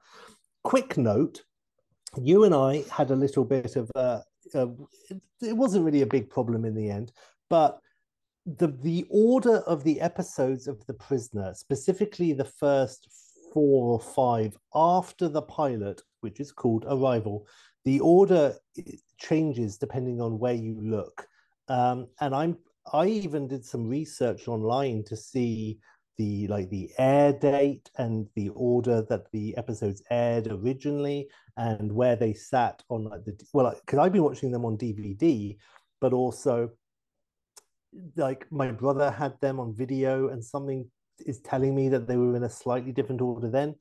Quick 0.63 0.97
note 0.97 1.43
you 2.17 2.43
and 2.43 2.53
I 2.53 2.83
had 2.91 3.11
a 3.11 3.15
little 3.15 3.45
bit 3.45 3.75
of 3.75 3.89
uh, 3.95 4.19
uh, 4.53 4.67
it 5.41 5.55
wasn't 5.55 5.85
really 5.85 6.01
a 6.01 6.07
big 6.07 6.29
problem 6.29 6.65
in 6.65 6.75
the 6.75 6.89
end, 6.89 7.11
but 7.49 7.79
the 8.45 8.67
the 8.67 9.05
order 9.09 9.57
of 9.59 9.83
the 9.83 10.01
episodes 10.01 10.67
of 10.67 10.85
the 10.87 10.93
prisoner, 10.93 11.53
specifically 11.53 12.33
the 12.33 12.45
first 12.45 13.07
four 13.53 13.93
or 13.93 13.99
five 13.99 14.57
after 14.73 15.29
the 15.29 15.41
pilot, 15.41 16.01
which 16.21 16.39
is 16.39 16.51
called 16.51 16.85
Arrival, 16.87 17.47
the 17.85 17.99
order 17.99 18.55
changes 19.19 19.77
depending 19.77 20.21
on 20.21 20.39
where 20.39 20.53
you 20.53 20.79
look. 20.81 21.27
Um, 21.67 22.07
and 22.19 22.33
I'm 22.33 22.57
I 22.91 23.05
even 23.07 23.47
did 23.47 23.63
some 23.63 23.87
research 23.87 24.47
online 24.47 25.03
to 25.05 25.15
see 25.15 25.79
the 26.17 26.47
like 26.47 26.69
the 26.69 26.91
air 26.97 27.31
date 27.31 27.89
and 27.97 28.27
the 28.35 28.49
order 28.49 29.01
that 29.09 29.31
the 29.31 29.55
episodes 29.57 30.03
aired 30.09 30.47
originally 30.47 31.29
and 31.57 31.91
where 31.91 32.15
they 32.15 32.33
sat 32.33 32.83
on 32.89 33.05
like 33.05 33.23
the 33.25 33.39
well 33.53 33.73
because 33.85 33.99
I've 33.99 34.11
been 34.11 34.23
watching 34.23 34.51
them 34.51 34.65
on 34.65 34.77
DVD, 34.77 35.57
but 36.01 36.13
also 36.13 36.71
like 38.15 38.45
my 38.51 38.71
brother 38.71 39.09
had 39.11 39.39
them 39.41 39.59
on 39.59 39.73
video 39.73 40.29
and 40.29 40.43
something 40.43 40.89
is 41.25 41.39
telling 41.41 41.75
me 41.75 41.89
that 41.89 42.07
they 42.07 42.17
were 42.17 42.35
in 42.35 42.43
a 42.43 42.49
slightly 42.49 42.91
different 42.91 43.21
order 43.21 43.49
then. 43.49 43.75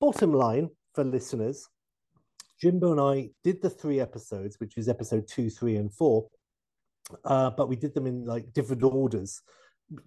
Bottom 0.00 0.32
line 0.32 0.68
for 0.94 1.04
listeners, 1.04 1.68
Jimbo 2.62 2.92
and 2.92 3.00
I 3.00 3.30
did 3.42 3.60
the 3.60 3.68
three 3.68 3.98
episodes, 3.98 4.60
which 4.60 4.78
is 4.78 4.88
episode 4.88 5.26
two, 5.26 5.50
three, 5.50 5.74
and 5.74 5.92
four, 5.92 6.28
uh, 7.24 7.50
but 7.50 7.68
we 7.68 7.74
did 7.74 7.92
them 7.92 8.06
in 8.06 8.24
like 8.24 8.52
different 8.52 8.84
orders. 8.84 9.42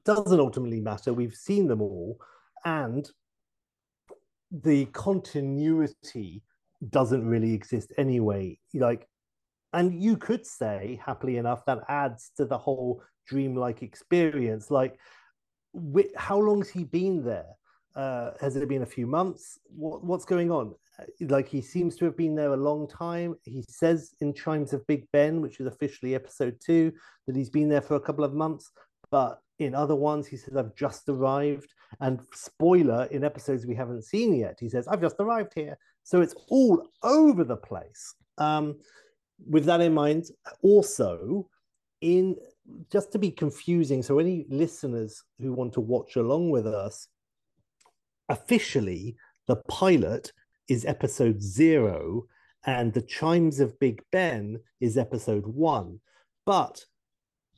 Doesn't 0.05 0.39
ultimately 0.39 0.79
matter. 0.79 1.13
We've 1.13 1.35
seen 1.35 1.67
them 1.67 1.81
all, 1.81 2.17
and 2.63 3.09
the 4.51 4.85
continuity 4.85 6.43
doesn't 6.89 7.27
really 7.27 7.53
exist 7.53 7.91
anyway. 7.97 8.57
Like, 8.73 9.05
and 9.73 10.01
you 10.01 10.15
could 10.15 10.45
say, 10.45 10.97
happily 11.05 11.35
enough, 11.35 11.65
that 11.65 11.79
adds 11.89 12.31
to 12.37 12.45
the 12.45 12.57
whole 12.57 13.03
dreamlike 13.27 13.83
experience. 13.83 14.71
Like, 14.71 14.97
how 16.15 16.39
long's 16.39 16.69
he 16.69 16.85
been 16.85 17.21
there? 17.25 17.49
Uh, 17.97 18.31
has 18.39 18.55
it 18.55 18.69
been 18.69 18.83
a 18.83 18.85
few 18.85 19.07
months? 19.07 19.59
What, 19.65 20.05
what's 20.05 20.23
going 20.23 20.51
on? 20.51 20.75
Uh, 20.99 21.05
like 21.27 21.47
he 21.47 21.61
seems 21.61 21.95
to 21.95 22.05
have 22.05 22.17
been 22.17 22.35
there 22.35 22.53
a 22.53 22.57
long 22.57 22.87
time. 22.87 23.35
He 23.43 23.63
says 23.69 24.13
in 24.21 24.33
Chimes 24.33 24.73
of 24.73 24.85
Big 24.87 25.05
Ben, 25.11 25.41
which 25.41 25.59
is 25.59 25.67
officially 25.67 26.15
episode 26.15 26.57
two, 26.63 26.91
that 27.27 27.35
he's 27.35 27.49
been 27.49 27.69
there 27.69 27.81
for 27.81 27.95
a 27.95 28.01
couple 28.01 28.23
of 28.23 28.33
months. 28.33 28.71
But 29.11 29.39
in 29.59 29.73
other 29.73 29.95
ones, 29.95 30.27
he 30.27 30.37
says, 30.37 30.55
I've 30.55 30.75
just 30.75 31.07
arrived. 31.09 31.73
And 31.99 32.19
spoiler, 32.33 33.05
in 33.11 33.23
episodes 33.23 33.65
we 33.65 33.75
haven't 33.75 34.03
seen 34.03 34.35
yet, 34.35 34.57
he 34.59 34.69
says, 34.69 34.87
I've 34.87 35.01
just 35.01 35.15
arrived 35.19 35.53
here. 35.55 35.77
So 36.03 36.21
it's 36.21 36.35
all 36.49 36.87
over 37.03 37.43
the 37.43 37.57
place. 37.57 38.15
Um, 38.37 38.79
with 39.49 39.65
that 39.65 39.81
in 39.81 39.93
mind, 39.93 40.25
also, 40.61 41.49
in 42.01 42.35
just 42.91 43.11
to 43.11 43.19
be 43.19 43.31
confusing, 43.31 44.01
so 44.01 44.19
any 44.19 44.45
listeners 44.49 45.23
who 45.39 45.53
want 45.53 45.73
to 45.73 45.81
watch 45.81 46.15
along 46.15 46.49
with 46.49 46.67
us, 46.67 47.07
officially, 48.29 49.15
the 49.47 49.57
pilot 49.67 50.31
is 50.67 50.85
episode 50.85 51.41
zero, 51.41 52.25
and 52.65 52.93
the 52.93 53.01
chimes 53.01 53.59
of 53.59 53.79
Big 53.79 54.01
Ben 54.11 54.59
is 54.79 54.97
episode 54.97 55.45
one. 55.45 55.99
But 56.45 56.83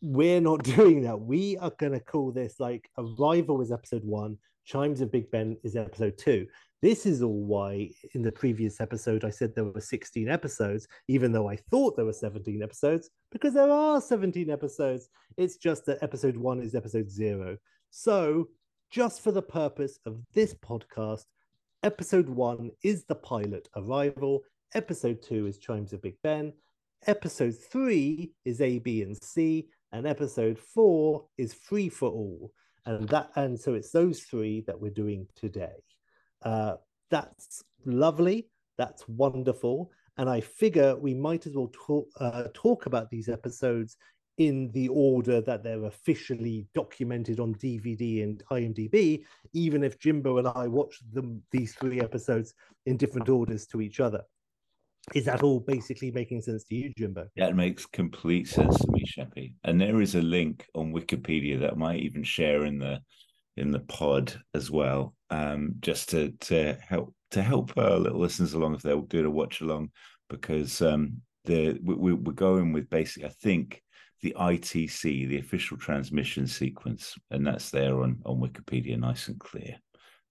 we're 0.01 0.41
not 0.41 0.63
doing 0.75 1.03
that. 1.03 1.19
We 1.19 1.57
are 1.57 1.71
going 1.77 1.93
to 1.93 1.99
call 1.99 2.31
this 2.31 2.59
like 2.59 2.89
Arrival 2.97 3.61
is 3.61 3.71
episode 3.71 4.03
one, 4.03 4.37
Chimes 4.65 5.01
of 5.01 5.11
Big 5.11 5.31
Ben 5.31 5.57
is 5.63 5.75
episode 5.75 6.17
two. 6.17 6.45
This 6.81 7.05
is 7.05 7.23
all 7.23 7.45
why 7.45 7.89
in 8.13 8.21
the 8.21 8.31
previous 8.31 8.79
episode 8.79 9.23
I 9.23 9.31
said 9.31 9.55
there 9.55 9.63
were 9.63 9.81
16 9.81 10.29
episodes, 10.29 10.87
even 11.07 11.31
though 11.31 11.49
I 11.49 11.55
thought 11.71 11.95
there 11.95 12.05
were 12.05 12.13
17 12.13 12.61
episodes, 12.61 13.09
because 13.31 13.53
there 13.53 13.71
are 13.71 13.99
17 13.99 14.49
episodes. 14.49 15.09
It's 15.37 15.55
just 15.55 15.85
that 15.85 16.03
episode 16.03 16.37
one 16.37 16.61
is 16.61 16.75
episode 16.75 17.09
zero. 17.09 17.57
So, 17.89 18.49
just 18.91 19.21
for 19.21 19.31
the 19.31 19.41
purpose 19.41 19.99
of 20.05 20.19
this 20.33 20.53
podcast, 20.53 21.25
episode 21.83 22.27
one 22.27 22.71
is 22.83 23.05
the 23.05 23.15
pilot 23.15 23.69
Arrival, 23.75 24.41
episode 24.73 25.21
two 25.21 25.45
is 25.45 25.57
Chimes 25.57 25.93
of 25.93 26.01
Big 26.01 26.15
Ben, 26.23 26.53
episode 27.05 27.55
three 27.71 28.33
is 28.45 28.61
A, 28.61 28.79
B, 28.79 29.03
and 29.03 29.17
C, 29.21 29.67
and 29.91 30.07
episode 30.07 30.57
four 30.57 31.25
is 31.37 31.53
Free 31.53 31.89
for 31.89 32.09
All. 32.09 32.51
And 32.85 33.07
that 33.09 33.29
and 33.35 33.59
so 33.59 33.73
it's 33.73 33.91
those 33.91 34.21
three 34.21 34.63
that 34.65 34.79
we're 34.79 34.91
doing 34.91 35.27
today. 35.35 35.75
Uh, 36.41 36.75
that's 37.11 37.63
lovely. 37.85 38.49
That's 38.77 39.07
wonderful. 39.07 39.91
And 40.17 40.29
I 40.29 40.41
figure 40.41 40.95
we 40.95 41.13
might 41.13 41.45
as 41.45 41.55
well 41.55 41.71
talk, 41.73 42.07
uh, 42.19 42.45
talk 42.53 42.85
about 42.85 43.09
these 43.09 43.29
episodes 43.29 43.97
in 44.37 44.71
the 44.71 44.87
order 44.89 45.41
that 45.41 45.63
they're 45.63 45.85
officially 45.85 46.67
documented 46.75 47.39
on 47.39 47.55
DVD 47.55 48.23
and 48.23 48.43
IMDb, 48.51 49.23
even 49.53 49.83
if 49.83 49.99
Jimbo 49.99 50.37
and 50.37 50.47
I 50.47 50.67
watched 50.67 51.11
them 51.13 51.41
these 51.51 51.73
three 51.73 51.99
episodes 51.99 52.53
in 52.85 52.97
different 52.97 53.29
orders 53.29 53.65
to 53.67 53.81
each 53.81 53.99
other. 53.99 54.21
Is 55.15 55.25
that 55.25 55.41
all 55.41 55.61
basically 55.61 56.11
making 56.11 56.41
sense 56.41 56.65
to 56.65 56.75
you, 56.75 56.91
Jimbo? 56.97 57.27
That 57.37 57.55
makes 57.55 57.85
complete 57.85 58.47
sense 58.47 58.77
to 58.79 58.91
me, 58.91 59.05
Sheppy. 59.05 59.53
And 59.63 59.79
there 59.79 60.01
is 60.01 60.15
a 60.15 60.21
link 60.21 60.67
on 60.75 60.93
Wikipedia 60.93 61.59
that 61.61 61.73
I 61.73 61.75
might 61.75 62.01
even 62.01 62.23
share 62.23 62.65
in 62.65 62.77
the 62.77 63.01
in 63.55 63.71
the 63.71 63.79
pod 63.79 64.39
as 64.53 64.69
well, 64.69 65.15
um, 65.29 65.75
just 65.79 66.09
to 66.09 66.31
to 66.41 66.77
help 66.87 67.15
to 67.31 67.41
help 67.41 67.75
our 67.77 67.97
little 67.97 68.19
listeners 68.19 68.53
along 68.53 68.75
if 68.75 68.81
they're 68.81 68.97
doing 68.97 69.25
a 69.25 69.31
watch 69.31 69.61
along, 69.61 69.91
because 70.29 70.81
um, 70.81 71.21
the 71.45 71.79
we, 71.81 72.13
we're 72.13 72.33
going 72.33 72.73
with 72.73 72.89
basically, 72.89 73.29
I 73.29 73.33
think 73.41 73.81
the 74.21 74.35
ITC, 74.39 75.27
the 75.27 75.39
official 75.39 75.77
transmission 75.77 76.47
sequence, 76.47 77.15
and 77.31 77.45
that's 77.45 77.69
there 77.69 78.01
on 78.01 78.19
on 78.25 78.37
Wikipedia, 78.37 78.97
nice 78.97 79.27
and 79.27 79.39
clear. 79.39 79.75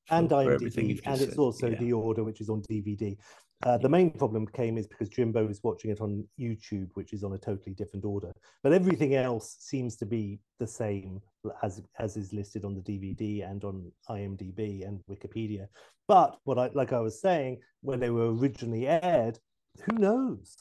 For, 0.07 0.14
and 0.14 0.31
IMDb, 0.31 1.00
and 1.05 1.21
it's 1.21 1.37
also 1.37 1.69
yeah. 1.69 1.78
the 1.78 1.93
order 1.93 2.23
which 2.25 2.40
is 2.40 2.49
on 2.49 2.62
DVD. 2.62 3.16
Uh, 3.64 3.78
the 3.78 3.88
main 3.88 4.11
problem 4.11 4.47
came 4.47 4.76
is 4.76 4.87
because 4.87 5.09
Jimbo 5.09 5.47
was 5.47 5.61
watching 5.62 5.90
it 5.90 6.00
on 6.00 6.26
YouTube, 6.38 6.90
which 6.95 7.12
is 7.14 7.25
on 7.25 7.33
a 7.33 7.38
totally 7.38 7.75
different 7.75 8.05
order. 8.05 8.31
But 8.62 8.75
everything 8.75 9.14
else 9.14 9.57
seems 9.61 9.97
to 9.97 10.07
be 10.07 10.40
the 10.59 10.66
same 10.66 11.21
as 11.62 11.83
as 11.99 12.16
is 12.16 12.33
listed 12.33 12.64
on 12.64 12.75
the 12.75 12.83
DVD 12.83 13.49
and 13.49 13.64
on 13.64 13.90
IMDb 14.11 14.87
and 14.87 15.00
Wikipedia. 15.11 15.69
But 16.07 16.38
what 16.45 16.59
I 16.59 16.71
like 16.75 16.93
I 16.93 17.00
was 17.00 17.21
saying, 17.21 17.61
when 17.81 17.99
they 17.99 18.11
were 18.11 18.35
originally 18.35 18.87
aired, 18.88 19.38
who 19.85 19.97
knows? 19.99 20.57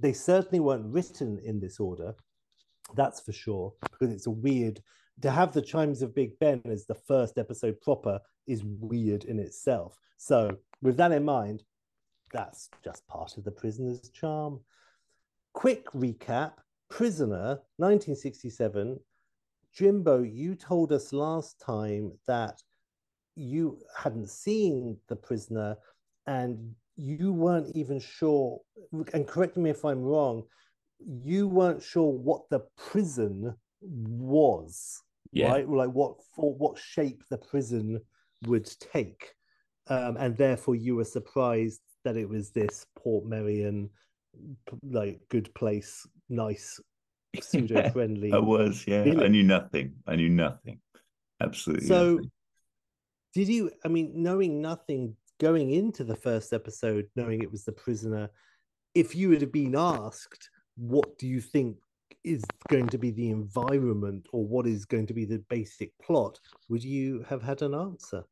They 0.00 0.12
certainly 0.12 0.60
weren't 0.60 0.92
written 0.92 1.40
in 1.44 1.60
this 1.60 1.78
order. 1.78 2.14
That's 2.94 3.20
for 3.20 3.32
sure, 3.32 3.72
because 3.82 4.14
it's 4.14 4.26
a 4.26 4.30
weird 4.30 4.80
to 5.20 5.30
have 5.30 5.52
the 5.52 5.62
chimes 5.62 6.02
of 6.02 6.14
Big 6.14 6.38
Ben 6.38 6.60
as 6.64 6.86
the 6.86 6.94
first 6.94 7.38
episode 7.38 7.80
proper 7.80 8.18
is 8.46 8.64
weird 8.64 9.24
in 9.24 9.38
itself. 9.38 9.98
So 10.16 10.56
with 10.80 10.96
that 10.96 11.12
in 11.12 11.24
mind, 11.24 11.64
that's 12.32 12.70
just 12.82 13.06
part 13.06 13.36
of 13.36 13.44
the 13.44 13.50
prisoner's 13.50 14.08
charm. 14.10 14.60
Quick 15.52 15.90
recap 15.92 16.52
Prisoner, 16.88 17.60
1967. 17.76 18.98
Jimbo, 19.74 20.22
you 20.22 20.54
told 20.54 20.92
us 20.92 21.12
last 21.12 21.60
time 21.60 22.12
that 22.26 22.62
you 23.34 23.78
hadn't 23.96 24.28
seen 24.28 24.98
The 25.08 25.16
Prisoner 25.16 25.76
and 26.26 26.74
you 26.96 27.32
weren't 27.32 27.74
even 27.74 27.98
sure, 27.98 28.60
and 29.14 29.26
correct 29.26 29.56
me 29.56 29.70
if 29.70 29.84
I'm 29.84 30.02
wrong, 30.02 30.42
you 31.06 31.48
weren't 31.48 31.82
sure 31.82 32.10
what 32.10 32.48
the 32.50 32.60
prison 32.76 33.54
was, 33.80 35.02
yeah. 35.32 35.48
right? 35.48 35.68
Like 35.68 35.90
what 35.90 36.16
for 36.34 36.54
what 36.54 36.78
shape 36.78 37.22
the 37.30 37.38
prison 37.38 38.00
would 38.46 38.70
take. 38.80 39.32
Um, 39.88 40.16
and 40.18 40.36
therefore 40.36 40.76
you 40.76 40.96
were 40.96 41.04
surprised 41.04 41.80
that 42.04 42.16
it 42.16 42.28
was 42.28 42.50
this 42.50 42.86
Port 42.96 43.24
Portmeirion, 43.24 43.88
like 44.82 45.20
good 45.28 45.52
place, 45.54 46.06
nice, 46.28 46.80
pseudo 47.40 47.90
friendly. 47.90 48.32
I 48.32 48.38
was, 48.38 48.84
yeah. 48.86 49.04
Feeling. 49.04 49.22
I 49.22 49.28
knew 49.28 49.42
nothing. 49.42 49.94
I 50.06 50.16
knew 50.16 50.28
nothing. 50.28 50.80
Absolutely. 51.40 51.86
So, 51.86 52.14
nothing. 52.14 52.30
did 53.34 53.48
you? 53.48 53.70
I 53.84 53.88
mean, 53.88 54.12
knowing 54.14 54.62
nothing 54.62 55.16
going 55.40 55.72
into 55.72 56.04
the 56.04 56.16
first 56.16 56.52
episode, 56.52 57.06
knowing 57.16 57.42
it 57.42 57.50
was 57.50 57.64
the 57.64 57.72
prisoner, 57.72 58.30
if 58.94 59.16
you 59.16 59.28
would 59.30 59.40
have 59.40 59.52
been 59.52 59.74
asked, 59.76 60.50
what 60.76 61.18
do 61.18 61.26
you 61.26 61.40
think 61.40 61.76
is 62.24 62.44
going 62.68 62.88
to 62.88 62.98
be 62.98 63.10
the 63.10 63.30
environment 63.30 64.26
or 64.32 64.44
what 64.44 64.66
is 64.66 64.84
going 64.84 65.06
to 65.06 65.14
be 65.14 65.24
the 65.24 65.42
basic 65.48 65.90
plot, 65.98 66.38
would 66.68 66.84
you 66.84 67.24
have 67.28 67.42
had 67.42 67.62
an 67.62 67.74
answer? 67.74 68.24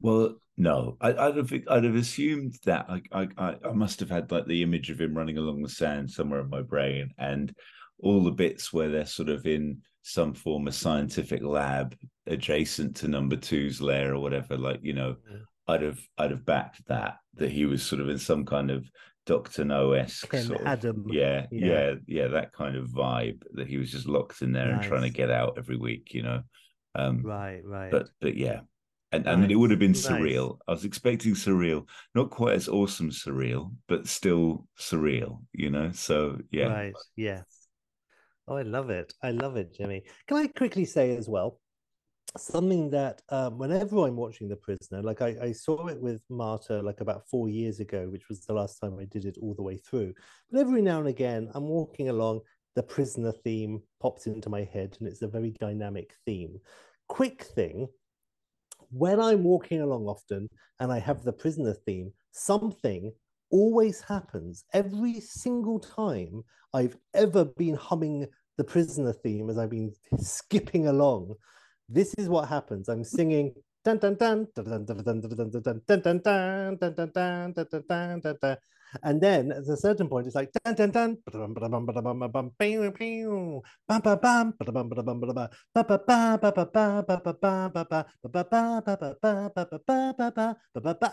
Well, 0.00 0.36
no, 0.56 0.96
I, 1.00 1.28
would 1.28 1.36
have 1.36 1.52
I'd 1.68 1.84
have 1.84 1.94
assumed 1.94 2.56
that 2.64 2.86
I, 2.88 3.02
I 3.12 3.56
I 3.64 3.72
must 3.72 4.00
have 4.00 4.10
had 4.10 4.30
like 4.30 4.46
the 4.46 4.62
image 4.62 4.90
of 4.90 5.00
him 5.00 5.14
running 5.14 5.38
along 5.38 5.62
the 5.62 5.68
sand 5.68 6.10
somewhere 6.10 6.40
in 6.40 6.50
my 6.50 6.62
brain, 6.62 7.10
and 7.18 7.52
all 7.98 8.22
the 8.22 8.30
bits 8.30 8.72
where 8.72 8.88
they're 8.88 9.06
sort 9.06 9.28
of 9.28 9.46
in 9.46 9.82
some 10.02 10.34
form 10.34 10.68
of 10.68 10.74
scientific 10.74 11.42
lab 11.42 11.96
adjacent 12.26 12.96
to 12.96 13.08
number 13.08 13.36
two's 13.36 13.80
lair 13.80 14.14
or 14.14 14.20
whatever. 14.20 14.56
Like 14.56 14.80
you 14.82 14.92
know, 14.92 15.16
yeah. 15.30 15.38
I'd 15.66 15.82
have 15.82 16.00
I'd 16.16 16.30
have 16.30 16.44
backed 16.44 16.86
that 16.86 17.16
that 17.34 17.50
he 17.50 17.66
was 17.66 17.82
sort 17.82 18.00
of 18.00 18.08
in 18.08 18.18
some 18.18 18.44
kind 18.44 18.70
of 18.70 18.88
Doctor 19.28 19.62
No 19.62 19.92
esque 19.92 20.34
sort 20.34 20.62
of, 20.62 20.66
Adam. 20.66 21.04
Yeah, 21.10 21.44
yeah, 21.50 21.66
yeah, 21.66 21.94
yeah, 22.06 22.28
that 22.28 22.54
kind 22.54 22.76
of 22.76 22.88
vibe 22.88 23.42
that 23.52 23.68
he 23.68 23.76
was 23.76 23.92
just 23.92 24.08
locked 24.08 24.40
in 24.40 24.52
there 24.52 24.68
nice. 24.68 24.80
and 24.80 24.88
trying 24.88 25.02
to 25.02 25.10
get 25.10 25.30
out 25.30 25.58
every 25.58 25.76
week. 25.76 26.14
You 26.14 26.22
know, 26.22 26.42
um, 26.94 27.22
right, 27.22 27.60
right. 27.62 27.90
But 27.90 28.08
but 28.22 28.38
yeah, 28.38 28.60
and 29.12 29.26
nice. 29.26 29.34
and 29.34 29.52
it 29.52 29.56
would 29.56 29.70
have 29.70 29.78
been 29.78 29.92
surreal. 29.92 30.52
Nice. 30.52 30.58
I 30.66 30.70
was 30.72 30.84
expecting 30.86 31.34
surreal, 31.34 31.86
not 32.14 32.30
quite 32.30 32.54
as 32.54 32.68
awesome 32.68 33.10
surreal, 33.10 33.74
but 33.86 34.08
still 34.08 34.66
surreal. 34.80 35.42
You 35.52 35.70
know, 35.72 35.92
so 35.92 36.38
yeah, 36.50 36.68
right, 36.68 36.94
yeah. 37.14 37.42
Oh, 38.48 38.56
I 38.56 38.62
love 38.62 38.88
it. 38.88 39.12
I 39.22 39.32
love 39.32 39.58
it, 39.58 39.74
Jimmy. 39.76 40.04
Can 40.26 40.38
I 40.38 40.46
quickly 40.46 40.86
say 40.86 41.14
as 41.14 41.28
well, 41.28 41.60
something 42.36 42.90
that 42.90 43.22
um, 43.30 43.58
whenever 43.58 43.98
I'm 43.98 44.16
watching 44.16 44.48
The 44.48 44.56
Prisoner, 44.56 45.02
like 45.02 45.22
I, 45.22 45.36
I, 45.42 45.52
saw 45.52 45.86
it 45.86 46.00
with 46.00 46.20
Marta 46.28 46.82
like 46.82 47.00
about 47.00 47.28
four 47.28 47.48
years 47.48 47.80
ago, 47.80 48.08
which 48.08 48.28
was 48.28 48.40
the 48.40 48.52
last 48.52 48.78
time 48.80 48.98
I 48.98 49.04
did 49.04 49.24
it 49.24 49.38
all 49.40 49.54
the 49.54 49.62
way 49.62 49.78
through. 49.78 50.12
But 50.50 50.60
every 50.60 50.82
now 50.82 50.98
and 50.98 51.08
again, 51.08 51.50
I'm 51.54 51.68
walking 51.68 52.08
along, 52.08 52.40
the 52.76 52.82
Prisoner 52.82 53.32
theme 53.32 53.82
pops 54.00 54.26
into 54.26 54.50
my 54.50 54.62
head, 54.64 54.96
and 54.98 55.08
it's 55.08 55.22
a 55.22 55.28
very 55.28 55.50
dynamic 55.58 56.14
theme. 56.26 56.58
Quick 57.08 57.42
thing 57.42 57.88
when 58.90 59.20
I'm 59.20 59.42
walking 59.42 59.82
along 59.82 60.06
often 60.06 60.48
and 60.80 60.92
I 60.92 60.98
have 60.98 61.22
the 61.22 61.32
Prisoner 61.32 61.74
theme, 61.74 62.12
something 62.32 63.12
always 63.50 64.00
happens 64.00 64.64
every 64.72 65.20
single 65.20 65.78
time 65.78 66.42
I've 66.74 66.96
ever 67.14 67.44
been 67.44 67.74
humming 67.74 68.26
the 68.56 68.64
prisoner 68.64 69.12
theme 69.12 69.48
as 69.48 69.56
I've 69.58 69.70
been 69.70 69.92
skipping 70.18 70.88
along. 70.88 71.34
This 71.88 72.14
is 72.14 72.28
what 72.28 72.48
happens. 72.48 72.88
I'm 72.88 73.04
singing 73.04 73.54
dun 73.84 73.98
dun 73.98 74.14
dun 74.14 74.46
dun 74.54 74.64
dun 74.64 74.84
dun 74.84 75.02
dun 75.02 75.20
dun 75.20 75.50
dun 75.50 75.80
dun 75.86 76.00
dun 76.02 76.20
dun 76.20 76.22
dun 76.22 76.94
dun 76.94 77.52
dun 77.54 77.66
dun 77.68 78.20
dun 78.20 78.36
dun 78.42 78.56
and 79.02 79.20
then 79.20 79.52
at 79.52 79.68
a 79.68 79.76
certain 79.76 80.08
point, 80.08 80.26
it's 80.26 80.34
like 80.34 80.50
dun 80.64 80.74
dun 80.74 80.90
dun 80.90 81.18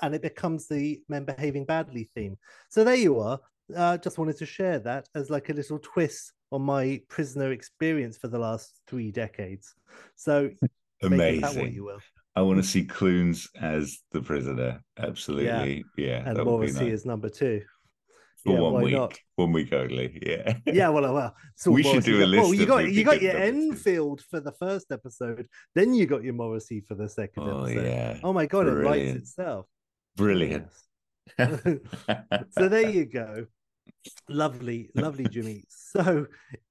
and 0.02 0.16
it 0.16 0.22
becomes 0.22 0.68
the 0.68 1.02
men 1.10 1.26
behaving 1.26 1.66
badly 1.66 2.10
theme. 2.16 2.38
So 2.70 2.84
there 2.84 2.96
you 2.96 3.20
are. 3.20 3.40
Uh, 3.76 3.98
just 3.98 4.18
wanted 4.18 4.38
to 4.38 4.46
share 4.46 4.80
that 4.80 5.08
as 5.16 5.30
like 5.30 5.50
a 5.50 5.54
little 5.54 5.80
twist 5.80 6.34
on 6.52 6.62
my 6.62 7.02
prisoner 7.10 7.52
experience 7.52 8.18
for 8.18 8.28
the 8.28 8.38
last 8.38 8.82
three 8.88 9.12
decades. 9.12 9.74
So 10.16 10.50
amazing. 11.02 11.88
I 12.36 12.42
want 12.42 12.58
to 12.58 12.64
see 12.64 12.84
Clunes 12.84 13.48
as 13.60 14.00
the 14.12 14.22
prisoner. 14.22 14.82
Absolutely, 14.98 15.86
yeah. 15.98 16.24
yeah 16.24 16.30
and 16.30 16.44
Morrissey 16.44 16.86
nice. 16.86 16.94
as 16.94 17.06
number 17.06 17.30
two. 17.30 17.62
For 18.44 18.54
yeah, 18.54 18.60
one 18.60 18.84
week, 18.84 18.94
not? 18.94 19.18
one 19.38 19.52
week 19.54 19.74
only. 19.74 20.20
Yeah. 20.24 20.58
Yeah. 20.66 20.90
Well, 20.90 21.12
well. 21.14 21.36
So 21.56 21.72
we 21.72 21.82
should 21.82 22.04
do 22.04 22.24
a 22.24 22.26
list. 22.26 22.44
Well, 22.44 22.54
you 22.54 22.66
got 22.66 22.92
you 22.92 23.04
got 23.04 23.22
your 23.22 23.36
Enfield 23.36 24.22
for 24.30 24.40
the 24.40 24.52
first 24.52 24.92
episode, 24.92 25.48
then 25.74 25.94
you 25.94 26.06
got 26.06 26.24
your 26.24 26.34
Morrissey 26.34 26.82
for 26.82 26.94
the 26.96 27.10
second 27.10 27.44
oh, 27.44 27.64
episode. 27.64 27.86
Yeah. 27.86 28.20
Oh 28.24 28.34
my 28.34 28.46
god, 28.46 28.66
Brilliant. 28.66 28.86
it 28.86 28.90
writes 28.90 29.18
itself. 29.18 29.66
Brilliant. 30.16 30.68
Yes. 31.40 31.62
so 32.52 32.70
there 32.70 32.90
you 32.90 33.06
go. 33.06 33.48
Lovely, 34.30 34.90
lovely, 34.96 35.26
Jimmy. 35.32 35.64
So, 35.68 36.28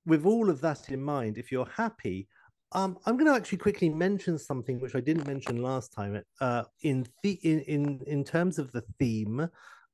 with 0.06 0.24
all 0.26 0.50
of 0.50 0.60
that 0.60 0.90
in 0.90 1.02
mind, 1.02 1.38
if 1.38 1.50
you're 1.50 1.68
happy, 1.74 2.28
um, 2.72 2.98
I'm 3.06 3.16
going 3.16 3.30
to 3.30 3.36
actually 3.36 3.58
quickly 3.58 3.88
mention 3.88 4.38
something 4.38 4.80
which 4.80 4.96
I 4.96 5.00
didn't 5.00 5.26
mention 5.26 5.62
last 5.62 5.92
time. 5.92 6.20
Uh, 6.40 6.64
in 6.82 7.06
the 7.22 7.38
in 7.42 7.60
in 7.60 8.00
in 8.06 8.24
terms 8.24 8.58
of 8.58 8.72
the 8.72 8.82
theme, 8.98 9.48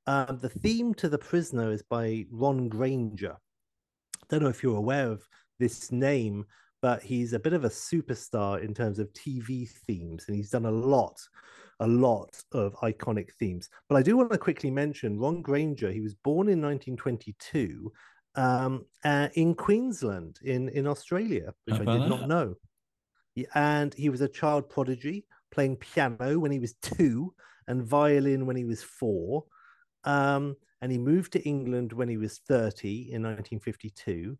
uh, 0.06 0.32
the 0.32 0.48
theme 0.48 0.94
to 0.94 1.08
the 1.08 1.18
prisoner 1.18 1.70
is 1.70 1.82
by 1.82 2.24
Ron 2.30 2.70
Grainer. 2.70 3.34
I 3.34 4.26
Don't 4.28 4.42
know 4.42 4.48
if 4.48 4.62
you're 4.62 4.76
aware 4.76 5.10
of 5.10 5.22
this 5.58 5.92
name, 5.92 6.46
but 6.80 7.02
he's 7.02 7.34
a 7.34 7.38
bit 7.38 7.52
of 7.52 7.64
a 7.64 7.70
superstar 7.70 8.62
in 8.62 8.72
terms 8.72 8.98
of 8.98 9.12
TV 9.12 9.68
themes, 9.86 10.24
and 10.26 10.36
he's 10.36 10.50
done 10.50 10.66
a 10.66 10.70
lot, 10.70 11.20
a 11.80 11.86
lot 11.86 12.42
of 12.52 12.74
iconic 12.76 13.32
themes. 13.34 13.68
But 13.88 13.96
I 13.96 14.02
do 14.02 14.16
want 14.16 14.30
to 14.32 14.38
quickly 14.38 14.70
mention 14.70 15.18
Ron 15.18 15.42
Grainer. 15.42 15.92
He 15.92 16.00
was 16.00 16.14
born 16.14 16.48
in 16.48 16.60
1922 16.60 17.92
um, 18.36 18.86
uh, 19.04 19.28
in 19.34 19.54
Queensland, 19.54 20.38
in 20.44 20.68
in 20.68 20.86
Australia, 20.86 21.52
which 21.64 21.80
I 21.80 21.84
did 21.84 22.08
not 22.08 22.28
know 22.28 22.54
and 23.54 23.94
he 23.94 24.08
was 24.08 24.20
a 24.20 24.28
child 24.28 24.68
prodigy, 24.68 25.24
playing 25.50 25.76
piano 25.76 26.38
when 26.38 26.52
he 26.52 26.58
was 26.58 26.74
two 26.74 27.32
and 27.66 27.84
violin 27.84 28.46
when 28.46 28.56
he 28.56 28.64
was 28.64 28.82
four. 28.82 29.44
Um, 30.04 30.56
and 30.82 30.90
he 30.90 30.98
moved 30.98 31.32
to 31.34 31.42
England 31.42 31.92
when 31.92 32.08
he 32.08 32.16
was 32.16 32.38
30 32.48 33.12
in 33.12 33.22
1952. 33.22 34.38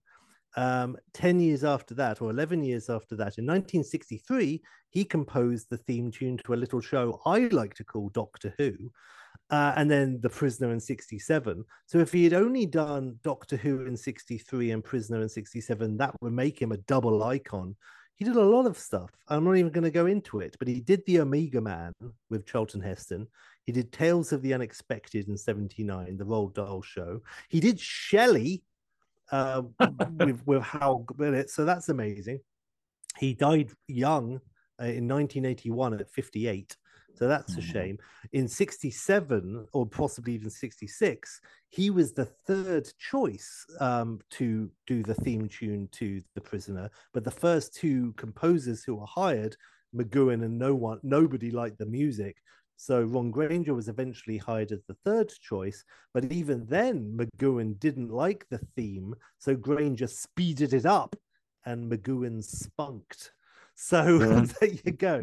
Um, 0.56 0.96
10 1.14 1.40
years 1.40 1.64
after 1.64 1.94
that, 1.94 2.20
or 2.20 2.30
11 2.30 2.64
years 2.64 2.90
after 2.90 3.16
that, 3.16 3.38
in 3.38 3.46
1963, 3.46 4.60
he 4.90 5.04
composed 5.04 5.68
the 5.70 5.76
theme 5.76 6.10
tune 6.10 6.38
to 6.38 6.54
a 6.54 6.56
little 6.56 6.80
show 6.80 7.20
I 7.24 7.40
like 7.48 7.74
to 7.74 7.84
call 7.84 8.08
Doctor 8.08 8.54
Who, 8.58 8.74
uh, 9.50 9.74
and 9.76 9.90
then 9.90 10.20
The 10.20 10.30
Prisoner 10.30 10.72
in 10.72 10.80
67. 10.80 11.64
So 11.86 11.98
if 11.98 12.12
he 12.12 12.24
had 12.24 12.34
only 12.34 12.66
done 12.66 13.18
Doctor 13.22 13.56
Who 13.56 13.86
in 13.86 13.96
63 13.96 14.72
and 14.72 14.84
Prisoner 14.84 15.22
in 15.22 15.28
67, 15.28 15.96
that 15.98 16.14
would 16.20 16.32
make 16.32 16.60
him 16.60 16.72
a 16.72 16.78
double 16.78 17.22
icon 17.22 17.76
he 18.20 18.26
did 18.26 18.36
a 18.36 18.44
lot 18.44 18.66
of 18.66 18.76
stuff. 18.76 19.10
I'm 19.28 19.44
not 19.44 19.56
even 19.56 19.72
going 19.72 19.84
to 19.84 19.90
go 19.90 20.04
into 20.04 20.40
it, 20.40 20.54
but 20.58 20.68
he 20.68 20.82
did 20.82 21.02
the 21.06 21.20
Omega 21.20 21.58
Man 21.58 21.94
with 22.28 22.44
Charlton 22.44 22.82
Heston. 22.82 23.26
He 23.64 23.72
did 23.72 23.92
Tales 23.92 24.30
of 24.32 24.42
the 24.42 24.52
Unexpected 24.52 25.26
in 25.26 25.38
'79, 25.38 26.18
the 26.18 26.26
Roald 26.26 26.52
Dahl 26.52 26.82
show. 26.82 27.22
He 27.48 27.60
did 27.60 27.80
Shelley 27.80 28.62
uh, 29.32 29.62
with 30.18 30.42
with 30.46 30.62
Hywel 30.62 31.06
Bennett, 31.16 31.50
so 31.50 31.64
that's 31.64 31.88
amazing. 31.88 32.40
He 33.18 33.34
died 33.34 33.70
young 33.88 34.40
uh, 34.80 34.86
in 34.86 35.08
1981 35.08 36.00
at 36.00 36.10
58. 36.10 36.76
So 37.14 37.28
that's 37.28 37.54
a 37.54 37.60
mm-hmm. 37.60 37.72
shame. 37.72 37.98
In 38.32 38.48
67 38.48 39.66
or 39.72 39.86
possibly 39.86 40.34
even 40.34 40.48
66, 40.48 41.40
he 41.68 41.90
was 41.90 42.12
the 42.12 42.24
third 42.24 42.88
choice 42.98 43.66
um, 43.78 44.20
to 44.30 44.70
do 44.86 45.02
the 45.02 45.14
theme 45.14 45.48
tune 45.48 45.88
to 45.92 46.22
The 46.34 46.40
Prisoner. 46.40 46.88
But 47.12 47.24
the 47.24 47.30
first 47.30 47.74
two 47.74 48.14
composers 48.16 48.82
who 48.82 48.94
were 48.96 49.06
hired, 49.06 49.56
McGoohan 49.94 50.44
and 50.44 50.58
no 50.58 50.74
one, 50.74 50.98
nobody 51.02 51.50
liked 51.50 51.78
the 51.78 51.86
music. 51.86 52.36
So 52.82 53.02
Ron 53.02 53.30
Grainer 53.30 53.74
was 53.74 53.88
eventually 53.88 54.38
hired 54.38 54.72
as 54.72 54.82
the 54.88 54.96
third 55.04 55.28
choice, 55.28 55.84
but 56.14 56.32
even 56.32 56.64
then, 56.64 57.14
McGoohan 57.14 57.78
didn't 57.78 58.08
like 58.10 58.46
the 58.48 58.56
theme, 58.74 59.14
so 59.36 59.54
Grainer 59.54 60.08
speeded 60.08 60.72
it 60.72 60.86
up, 60.86 61.14
and 61.66 61.92
McGoohan 61.92 62.42
spunked. 62.42 63.32
So 63.74 64.18
there 64.60 64.70
you 64.82 64.92
go. 64.92 65.20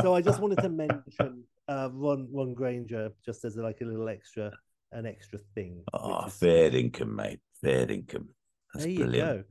So 0.00 0.14
I 0.14 0.20
just 0.20 0.38
wanted 0.38 0.62
to 0.62 0.68
mention 0.84 1.42
uh, 1.66 1.88
Ron 1.92 2.28
Ron 2.30 2.54
Grainer 2.54 3.10
just 3.26 3.44
as 3.44 3.56
like 3.56 3.80
a 3.80 3.86
little 3.86 4.08
extra 4.08 4.52
an 4.92 5.04
extra 5.04 5.40
thing. 5.56 5.82
Oh, 5.92 6.26
is... 6.26 6.34
fair 6.34 6.72
income, 6.72 7.16
mate. 7.16 7.40
Fair 7.60 7.90
income. 7.90 8.28
That's 8.72 8.86
there 8.86 8.94
brilliant. 8.94 9.14
you 9.16 9.34
go. 9.34 9.44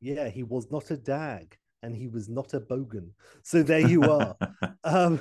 Yeah, 0.00 0.28
he 0.28 0.44
was 0.44 0.70
not 0.70 0.92
a 0.92 0.96
dag 0.96 1.58
and 1.84 1.94
he 1.94 2.08
was 2.08 2.28
not 2.28 2.54
a 2.54 2.60
bogan. 2.60 3.10
So 3.42 3.62
there 3.62 3.86
you 3.86 4.02
are. 4.04 4.36
um, 4.84 5.20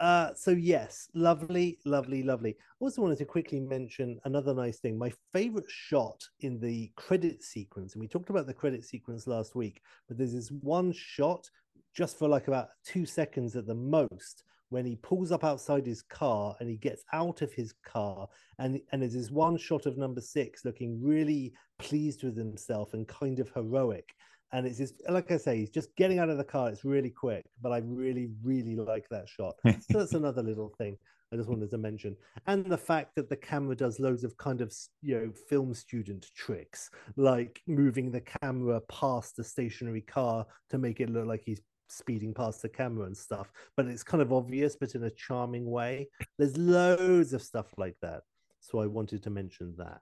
uh, 0.00 0.34
so 0.34 0.50
yes, 0.50 1.08
lovely, 1.14 1.78
lovely, 1.84 2.22
lovely. 2.22 2.56
Also 2.80 3.00
wanted 3.00 3.18
to 3.18 3.24
quickly 3.24 3.60
mention 3.60 4.18
another 4.24 4.54
nice 4.54 4.78
thing. 4.78 4.98
My 4.98 5.12
favorite 5.32 5.70
shot 5.70 6.22
in 6.40 6.58
the 6.58 6.90
credit 6.96 7.42
sequence, 7.42 7.94
and 7.94 8.00
we 8.00 8.08
talked 8.08 8.30
about 8.30 8.46
the 8.46 8.54
credit 8.54 8.84
sequence 8.84 9.26
last 9.26 9.54
week, 9.54 9.82
but 10.08 10.18
there's 10.18 10.34
this 10.34 10.50
one 10.50 10.92
shot 10.92 11.48
just 11.94 12.18
for 12.18 12.28
like 12.28 12.48
about 12.48 12.68
two 12.84 13.06
seconds 13.06 13.54
at 13.54 13.66
the 13.66 13.74
most 13.74 14.42
when 14.70 14.84
he 14.84 14.96
pulls 14.96 15.30
up 15.30 15.44
outside 15.44 15.86
his 15.86 16.02
car 16.02 16.56
and 16.58 16.68
he 16.68 16.76
gets 16.76 17.04
out 17.12 17.42
of 17.42 17.52
his 17.52 17.72
car 17.84 18.26
and 18.58 18.80
and 18.90 19.02
there's 19.02 19.14
this 19.14 19.30
one 19.30 19.56
shot 19.56 19.86
of 19.86 19.96
number 19.96 20.20
six 20.20 20.64
looking 20.64 21.00
really 21.00 21.52
pleased 21.78 22.24
with 22.24 22.36
himself 22.36 22.92
and 22.94 23.06
kind 23.06 23.38
of 23.38 23.50
heroic 23.50 24.14
and 24.54 24.68
it's 24.68 24.78
just 24.78 24.94
like 25.08 25.32
I 25.32 25.36
say, 25.36 25.58
he's 25.58 25.70
just 25.70 25.94
getting 25.96 26.20
out 26.20 26.30
of 26.30 26.38
the 26.38 26.44
car. 26.44 26.68
It's 26.68 26.84
really 26.84 27.10
quick, 27.10 27.44
but 27.60 27.72
I 27.72 27.78
really, 27.78 28.30
really 28.42 28.76
like 28.76 29.08
that 29.10 29.28
shot. 29.28 29.56
so 29.66 29.98
that's 29.98 30.12
another 30.12 30.44
little 30.44 30.72
thing 30.78 30.96
I 31.32 31.36
just 31.36 31.48
wanted 31.48 31.70
to 31.70 31.78
mention, 31.78 32.16
and 32.46 32.64
the 32.64 32.78
fact 32.78 33.16
that 33.16 33.28
the 33.28 33.36
camera 33.36 33.74
does 33.74 33.98
loads 33.98 34.22
of 34.22 34.36
kind 34.36 34.60
of 34.60 34.72
you 35.02 35.16
know 35.16 35.32
film 35.48 35.74
student 35.74 36.30
tricks, 36.36 36.88
like 37.16 37.60
moving 37.66 38.12
the 38.12 38.20
camera 38.20 38.80
past 38.82 39.36
the 39.36 39.42
stationary 39.42 40.02
car 40.02 40.46
to 40.70 40.78
make 40.78 41.00
it 41.00 41.10
look 41.10 41.26
like 41.26 41.42
he's 41.44 41.60
speeding 41.88 42.32
past 42.32 42.62
the 42.62 42.68
camera 42.68 43.06
and 43.06 43.16
stuff. 43.16 43.50
But 43.76 43.86
it's 43.86 44.04
kind 44.04 44.22
of 44.22 44.32
obvious, 44.32 44.76
but 44.76 44.94
in 44.94 45.02
a 45.02 45.10
charming 45.10 45.68
way. 45.68 46.08
There's 46.38 46.56
loads 46.56 47.32
of 47.32 47.42
stuff 47.42 47.66
like 47.76 47.96
that, 48.02 48.22
so 48.60 48.78
I 48.78 48.86
wanted 48.86 49.24
to 49.24 49.30
mention 49.30 49.74
that. 49.78 50.00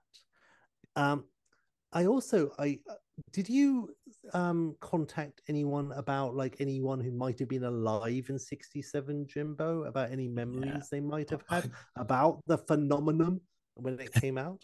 Um, 0.95 1.23
I 1.91 2.05
also 2.05 2.51
I 2.59 2.79
did 3.31 3.49
you 3.49 3.89
um 4.33 4.75
contact 4.79 5.41
anyone 5.47 5.91
about 5.93 6.35
like 6.35 6.55
anyone 6.59 6.99
who 6.99 7.11
might 7.11 7.37
have 7.39 7.49
been 7.49 7.65
alive 7.65 8.25
in 8.29 8.39
67 8.39 9.27
jimbo 9.27 9.83
about 9.83 10.11
any 10.11 10.27
memories 10.27 10.71
yeah. 10.73 10.81
they 10.91 10.99
might 10.99 11.29
have 11.29 11.43
had 11.49 11.69
about 11.97 12.39
the 12.47 12.57
phenomenon 12.57 13.39
when 13.75 13.99
it 13.99 14.13
came 14.13 14.37
out 14.37 14.63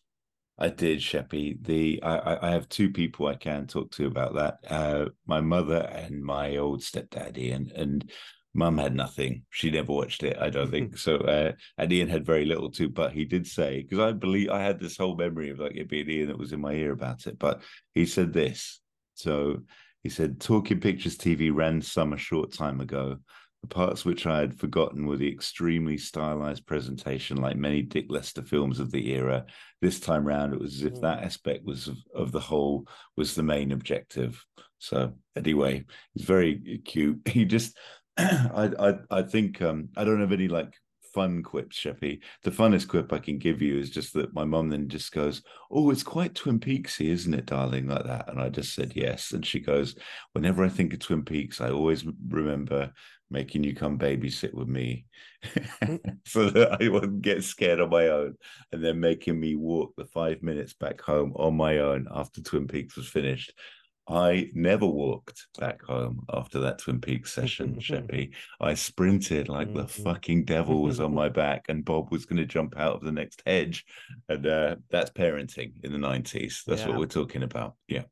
i 0.57 0.67
did 0.67 0.99
sheppy 0.99 1.63
the 1.65 2.01
I, 2.01 2.47
I 2.47 2.51
have 2.51 2.69
two 2.69 2.89
people 2.89 3.27
i 3.27 3.35
can 3.35 3.67
talk 3.67 3.91
to 3.91 4.07
about 4.07 4.35
that 4.35 4.59
uh 4.69 5.05
my 5.25 5.41
mother 5.41 5.87
and 5.91 6.23
my 6.23 6.57
old 6.57 6.81
stepdaddy 6.81 7.51
and 7.51 7.71
and 7.71 8.09
Mum 8.53 8.77
had 8.77 8.95
nothing. 8.95 9.43
She 9.51 9.69
never 9.69 9.91
watched 9.91 10.23
it. 10.23 10.37
I 10.39 10.49
don't 10.49 10.71
think 10.71 10.97
so. 11.05 11.17
Uh, 11.17 11.51
and 11.77 11.91
Ian 11.91 12.09
had 12.09 12.25
very 12.25 12.45
little 12.45 12.71
too, 12.71 12.89
but 12.89 13.11
he 13.11 13.25
did 13.25 13.45
say 13.45 13.81
because 13.81 13.99
I 13.99 14.11
believe 14.11 14.49
I 14.49 14.61
had 14.61 14.79
this 14.79 14.97
whole 14.97 15.15
memory 15.15 15.49
of 15.49 15.59
like 15.59 15.75
it 15.75 15.89
being 15.89 16.09
Ian 16.09 16.27
that 16.27 16.37
was 16.37 16.53
in 16.53 16.61
my 16.61 16.73
ear 16.73 16.91
about 16.91 17.27
it. 17.27 17.37
But 17.37 17.61
he 17.93 18.05
said 18.05 18.33
this. 18.33 18.79
So 19.15 19.59
he 20.03 20.09
said, 20.09 20.39
"Talking 20.39 20.79
Pictures 20.79 21.17
TV 21.17 21.53
ran 21.53 21.81
some 21.81 22.13
a 22.13 22.17
short 22.17 22.53
time 22.53 22.81
ago. 22.81 23.17
The 23.61 23.67
parts 23.67 24.05
which 24.05 24.25
I 24.25 24.39
had 24.39 24.57
forgotten 24.57 25.05
were 25.05 25.17
the 25.17 25.31
extremely 25.31 25.97
stylized 25.97 26.65
presentation, 26.65 27.37
like 27.37 27.57
many 27.57 27.81
Dick 27.81 28.05
Lester 28.07 28.41
films 28.41 28.79
of 28.79 28.89
the 28.89 29.11
era. 29.11 29.45
This 29.81 29.99
time 29.99 30.25
round, 30.25 30.53
it 30.53 30.61
was 30.61 30.75
as 30.75 30.83
if 30.83 30.93
mm. 30.93 31.01
that 31.01 31.23
aspect 31.23 31.65
was 31.65 31.89
of, 31.89 31.97
of 32.15 32.31
the 32.31 32.39
whole 32.39 32.87
was 33.17 33.35
the 33.35 33.43
main 33.43 33.73
objective. 33.73 34.41
So 34.77 35.13
anyway, 35.35 35.85
it's 36.15 36.23
very 36.23 36.81
cute. 36.85 37.19
He 37.27 37.43
just 37.43 37.77
I, 38.19 38.71
I 38.79 39.19
I 39.19 39.21
think 39.21 39.61
um, 39.61 39.89
I 39.95 40.03
don't 40.03 40.19
have 40.19 40.31
any 40.31 40.47
like 40.47 40.73
fun 41.13 41.43
quips, 41.43 41.77
Sheppy. 41.77 42.19
The 42.43 42.51
funnest 42.51 42.87
quip 42.87 43.11
I 43.13 43.19
can 43.19 43.37
give 43.39 43.61
you 43.61 43.77
is 43.77 43.89
just 43.89 44.13
that 44.13 44.33
my 44.33 44.43
mum 44.43 44.69
then 44.69 44.87
just 44.89 45.11
goes, 45.11 45.41
"Oh, 45.71 45.89
it's 45.89 46.03
quite 46.03 46.35
Twin 46.35 46.59
Peaksy, 46.59 47.07
isn't 47.09 47.33
it, 47.33 47.45
darling?" 47.45 47.87
Like 47.87 48.05
that, 48.05 48.29
and 48.29 48.39
I 48.39 48.49
just 48.49 48.73
said 48.75 48.93
yes, 48.95 49.31
and 49.31 49.45
she 49.45 49.59
goes, 49.59 49.95
"Whenever 50.33 50.63
I 50.63 50.69
think 50.69 50.93
of 50.93 50.99
Twin 50.99 51.23
Peaks, 51.23 51.61
I 51.61 51.71
always 51.71 52.05
remember 52.27 52.91
making 53.31 53.63
you 53.63 53.75
come 53.75 53.97
babysit 53.97 54.53
with 54.53 54.67
me, 54.67 55.05
so 56.25 56.49
that 56.49 56.81
I 56.81 56.89
wouldn't 56.89 57.21
get 57.21 57.43
scared 57.43 57.79
on 57.79 57.89
my 57.89 58.07
own, 58.07 58.35
and 58.71 58.83
then 58.83 58.99
making 58.99 59.39
me 59.39 59.55
walk 59.55 59.93
the 59.97 60.05
five 60.05 60.43
minutes 60.43 60.73
back 60.73 61.01
home 61.01 61.33
on 61.35 61.55
my 61.55 61.79
own 61.79 62.07
after 62.11 62.41
Twin 62.41 62.67
Peaks 62.67 62.95
was 62.97 63.07
finished." 63.07 63.53
I 64.09 64.49
never 64.53 64.87
walked 64.87 65.47
back 65.59 65.83
home 65.83 66.25
after 66.33 66.59
that 66.61 66.79
Twin 66.79 66.99
Peaks 66.99 67.31
session, 67.31 67.75
Sheppy. 67.79 68.31
I 68.59 68.73
sprinted 68.73 69.49
like 69.49 69.71
the 69.73 69.83
mm-hmm. 69.83 70.03
fucking 70.03 70.45
devil 70.45 70.81
was 70.81 70.99
on 70.99 71.13
my 71.13 71.29
back, 71.43 71.65
and 71.69 71.85
Bob 71.85 72.11
was 72.11 72.25
going 72.25 72.37
to 72.37 72.45
jump 72.45 72.75
out 72.75 72.95
of 72.95 73.01
the 73.03 73.11
next 73.11 73.43
hedge. 73.45 73.85
And 74.27 74.45
uh, 74.47 74.75
that's 74.89 75.11
parenting 75.11 75.73
in 75.83 75.91
the 75.91 75.99
90s. 75.99 76.63
That's 76.65 76.81
yeah. 76.81 76.89
what 76.89 76.97
we're 76.97 77.05
talking 77.05 77.43
about. 77.43 77.75
Yeah. 77.87 78.03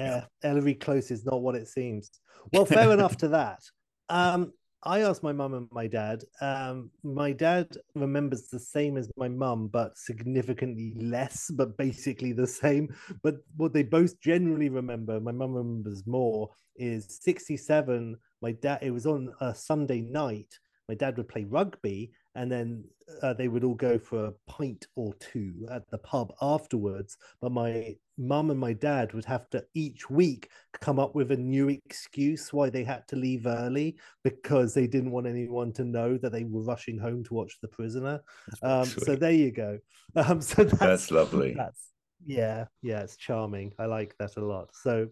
Yeah. 0.00 0.24
Ellery 0.42 0.74
Close 0.74 1.12
is 1.12 1.24
not 1.24 1.42
what 1.42 1.54
it 1.54 1.68
seems. 1.68 2.10
Well, 2.52 2.64
fair 2.64 2.90
enough 2.92 3.16
to 3.18 3.28
that. 3.28 3.60
Um, 4.10 4.54
I 4.84 5.00
asked 5.00 5.24
my 5.24 5.32
mum 5.32 5.54
and 5.54 5.68
my 5.72 5.88
dad. 5.88 6.22
Um, 6.40 6.90
my 7.02 7.32
dad 7.32 7.76
remembers 7.94 8.46
the 8.46 8.60
same 8.60 8.96
as 8.96 9.10
my 9.16 9.28
mum, 9.28 9.68
but 9.68 9.98
significantly 9.98 10.94
less, 10.96 11.50
but 11.50 11.76
basically 11.76 12.32
the 12.32 12.46
same. 12.46 12.94
But 13.22 13.36
what 13.56 13.72
they 13.72 13.82
both 13.82 14.20
generally 14.20 14.68
remember, 14.68 15.20
my 15.20 15.32
mum 15.32 15.52
remembers 15.52 16.06
more, 16.06 16.50
is 16.76 17.18
67. 17.22 18.16
My 18.40 18.52
dad, 18.52 18.78
it 18.82 18.92
was 18.92 19.06
on 19.06 19.32
a 19.40 19.52
Sunday 19.54 20.00
night. 20.00 20.54
My 20.88 20.94
dad 20.94 21.16
would 21.16 21.28
play 21.28 21.44
rugby, 21.44 22.12
and 22.36 22.50
then 22.50 22.84
uh, 23.22 23.34
they 23.34 23.48
would 23.48 23.64
all 23.64 23.74
go 23.74 23.98
for 23.98 24.26
a 24.26 24.32
pint 24.46 24.86
or 24.94 25.12
two 25.14 25.66
at 25.72 25.90
the 25.90 25.98
pub 25.98 26.32
afterwards. 26.40 27.16
But 27.40 27.50
my 27.50 27.96
mum 28.18 28.50
and 28.50 28.58
my 28.58 28.72
dad 28.72 29.12
would 29.14 29.24
have 29.24 29.48
to 29.50 29.64
each 29.74 30.10
week 30.10 30.50
come 30.80 30.98
up 30.98 31.14
with 31.14 31.30
a 31.30 31.36
new 31.36 31.68
excuse 31.68 32.52
why 32.52 32.68
they 32.68 32.84
had 32.84 33.06
to 33.08 33.16
leave 33.16 33.46
early 33.46 33.96
because 34.24 34.74
they 34.74 34.86
didn't 34.86 35.12
want 35.12 35.26
anyone 35.26 35.72
to 35.72 35.84
know 35.84 36.18
that 36.18 36.32
they 36.32 36.44
were 36.44 36.62
rushing 36.62 36.98
home 36.98 37.22
to 37.24 37.34
watch 37.34 37.58
The 37.62 37.68
Prisoner. 37.68 38.20
Um, 38.62 38.84
so 38.84 39.14
there 39.16 39.32
you 39.32 39.52
go. 39.52 39.78
Um, 40.16 40.40
so 40.40 40.64
that's, 40.64 40.78
that's 40.78 41.10
lovely. 41.10 41.54
That's 41.54 41.90
yeah, 42.24 42.64
yeah, 42.82 43.00
it's 43.00 43.16
charming. 43.16 43.72
I 43.78 43.84
like 43.84 44.16
that 44.18 44.36
a 44.36 44.44
lot. 44.44 44.70
So 44.72 45.08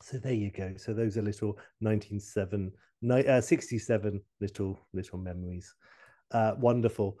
so 0.00 0.18
there 0.18 0.32
you 0.32 0.50
go. 0.50 0.74
So 0.76 0.94
those 0.94 1.16
are 1.18 1.22
little 1.22 1.58
197 1.80 2.72
uh, 3.10 3.40
67 3.40 4.20
little 4.40 4.78
little 4.92 5.18
memories. 5.18 5.74
Uh, 6.30 6.54
wonderful. 6.58 7.18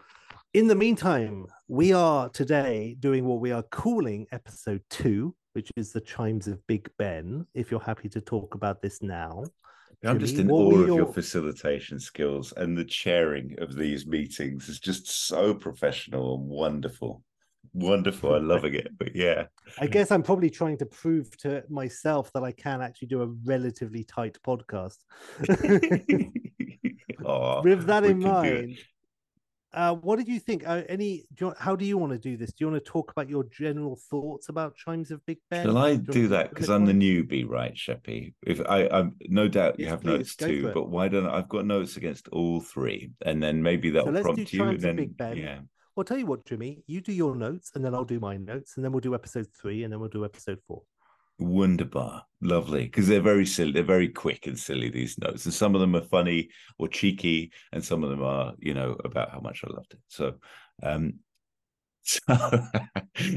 In 0.54 0.66
the 0.66 0.74
meantime, 0.74 1.46
we 1.68 1.94
are 1.94 2.28
today 2.28 2.94
doing 3.00 3.24
what 3.24 3.40
we 3.40 3.52
are 3.52 3.62
calling 3.62 4.26
episode 4.32 4.82
two, 4.90 5.34
which 5.54 5.70
is 5.76 5.92
the 5.92 6.00
chimes 6.02 6.46
of 6.46 6.66
Big 6.66 6.90
Ben. 6.98 7.46
If 7.54 7.70
you're 7.70 7.80
happy 7.80 8.10
to 8.10 8.20
talk 8.20 8.54
about 8.54 8.82
this 8.82 9.02
now. 9.02 9.44
I'm 10.04 10.18
Jimmy, 10.18 10.18
just 10.18 10.38
in 10.38 10.50
awe 10.50 10.80
of 10.80 10.88
your... 10.88 10.96
your 10.98 11.12
facilitation 11.12 11.98
skills 11.98 12.52
and 12.54 12.76
the 12.76 12.84
chairing 12.84 13.56
of 13.60 13.74
these 13.74 14.06
meetings 14.06 14.68
is 14.68 14.78
just 14.78 15.26
so 15.26 15.54
professional 15.54 16.34
and 16.34 16.46
wonderful 16.46 17.22
wonderful. 17.74 18.34
I'm 18.34 18.48
loving 18.48 18.74
it. 18.74 18.88
But 18.98 19.14
yeah. 19.14 19.46
I 19.78 19.86
guess 19.86 20.10
I'm 20.10 20.22
probably 20.22 20.50
trying 20.50 20.78
to 20.78 20.86
prove 20.86 21.36
to 21.38 21.62
myself 21.68 22.32
that 22.32 22.42
I 22.42 22.52
can 22.52 22.82
actually 22.82 23.08
do 23.08 23.22
a 23.22 23.28
relatively 23.44 24.04
tight 24.04 24.38
podcast. 24.46 24.98
With 27.64 27.86
that 27.86 28.04
in 28.04 28.18
mind, 28.18 28.78
uh, 29.74 29.94
what 29.94 30.18
did 30.18 30.28
you 30.28 30.38
think? 30.38 30.66
Uh, 30.66 30.82
any? 30.88 31.24
Do 31.34 31.46
you, 31.46 31.54
how 31.58 31.74
do 31.76 31.84
you 31.84 31.96
want 31.96 32.12
to 32.12 32.18
do 32.18 32.36
this? 32.36 32.50
Do 32.52 32.64
you 32.64 32.70
want 32.70 32.84
to 32.84 32.90
talk 32.90 33.10
about 33.10 33.28
your 33.28 33.44
general 33.44 33.98
thoughts 34.10 34.48
about 34.48 34.76
Chimes 34.76 35.10
of 35.10 35.24
Big 35.26 35.38
Ben? 35.50 35.64
Shall 35.64 35.78
I 35.78 35.96
do, 35.96 36.12
do 36.12 36.28
that? 36.28 36.50
Because 36.50 36.68
I'm 36.68 36.84
the 36.84 36.92
newbie, 36.92 37.48
right, 37.48 37.74
Sheppy? 37.74 38.34
If 38.46 38.60
I, 38.68 38.88
I'm 38.88 39.16
no 39.28 39.48
doubt 39.48 39.78
you 39.78 39.86
yes, 39.86 39.90
have 39.90 40.02
please, 40.02 40.18
notes 40.18 40.36
too, 40.36 40.70
but 40.74 40.90
why 40.90 41.08
don't 41.08 41.26
I, 41.26 41.38
I've 41.38 41.48
got 41.48 41.64
notes 41.64 41.96
against 41.96 42.28
all 42.28 42.60
three, 42.60 43.10
and 43.24 43.42
then 43.42 43.62
maybe 43.62 43.90
that'll 43.90 44.14
so 44.14 44.22
prompt 44.22 44.52
you. 44.52 44.64
And 44.64 44.80
then, 44.80 44.96
Big 44.96 45.16
Ben. 45.16 45.36
yeah. 45.36 45.58
Well, 45.96 46.04
tell 46.04 46.16
you 46.16 46.26
what, 46.26 46.46
Jimmy, 46.46 46.82
you 46.86 47.00
do 47.00 47.12
your 47.12 47.36
notes, 47.36 47.72
and 47.74 47.84
then 47.84 47.94
I'll 47.94 48.04
do 48.04 48.18
my 48.18 48.36
notes, 48.36 48.76
and 48.76 48.84
then 48.84 48.92
we'll 48.92 49.00
do 49.00 49.14
episode 49.14 49.46
three, 49.60 49.84
and 49.84 49.92
then 49.92 50.00
we'll 50.00 50.08
do 50.08 50.24
episode 50.24 50.58
four. 50.66 50.82
Wunderbar, 51.38 52.24
lovely, 52.40 52.84
because 52.84 53.08
they're 53.08 53.20
very 53.20 53.46
silly. 53.46 53.72
They're 53.72 53.82
very 53.82 54.08
quick 54.08 54.46
and 54.46 54.58
silly. 54.58 54.90
These 54.90 55.18
notes, 55.18 55.44
and 55.44 55.54
some 55.54 55.74
of 55.74 55.80
them 55.80 55.96
are 55.96 56.02
funny 56.02 56.50
or 56.78 56.88
cheeky, 56.88 57.52
and 57.72 57.84
some 57.84 58.04
of 58.04 58.10
them 58.10 58.22
are, 58.22 58.54
you 58.58 58.74
know, 58.74 58.96
about 59.04 59.30
how 59.30 59.40
much 59.40 59.62
I 59.64 59.72
loved 59.72 59.92
it. 59.94 60.00
So, 60.08 60.34
um, 60.82 61.14
so 62.04 62.28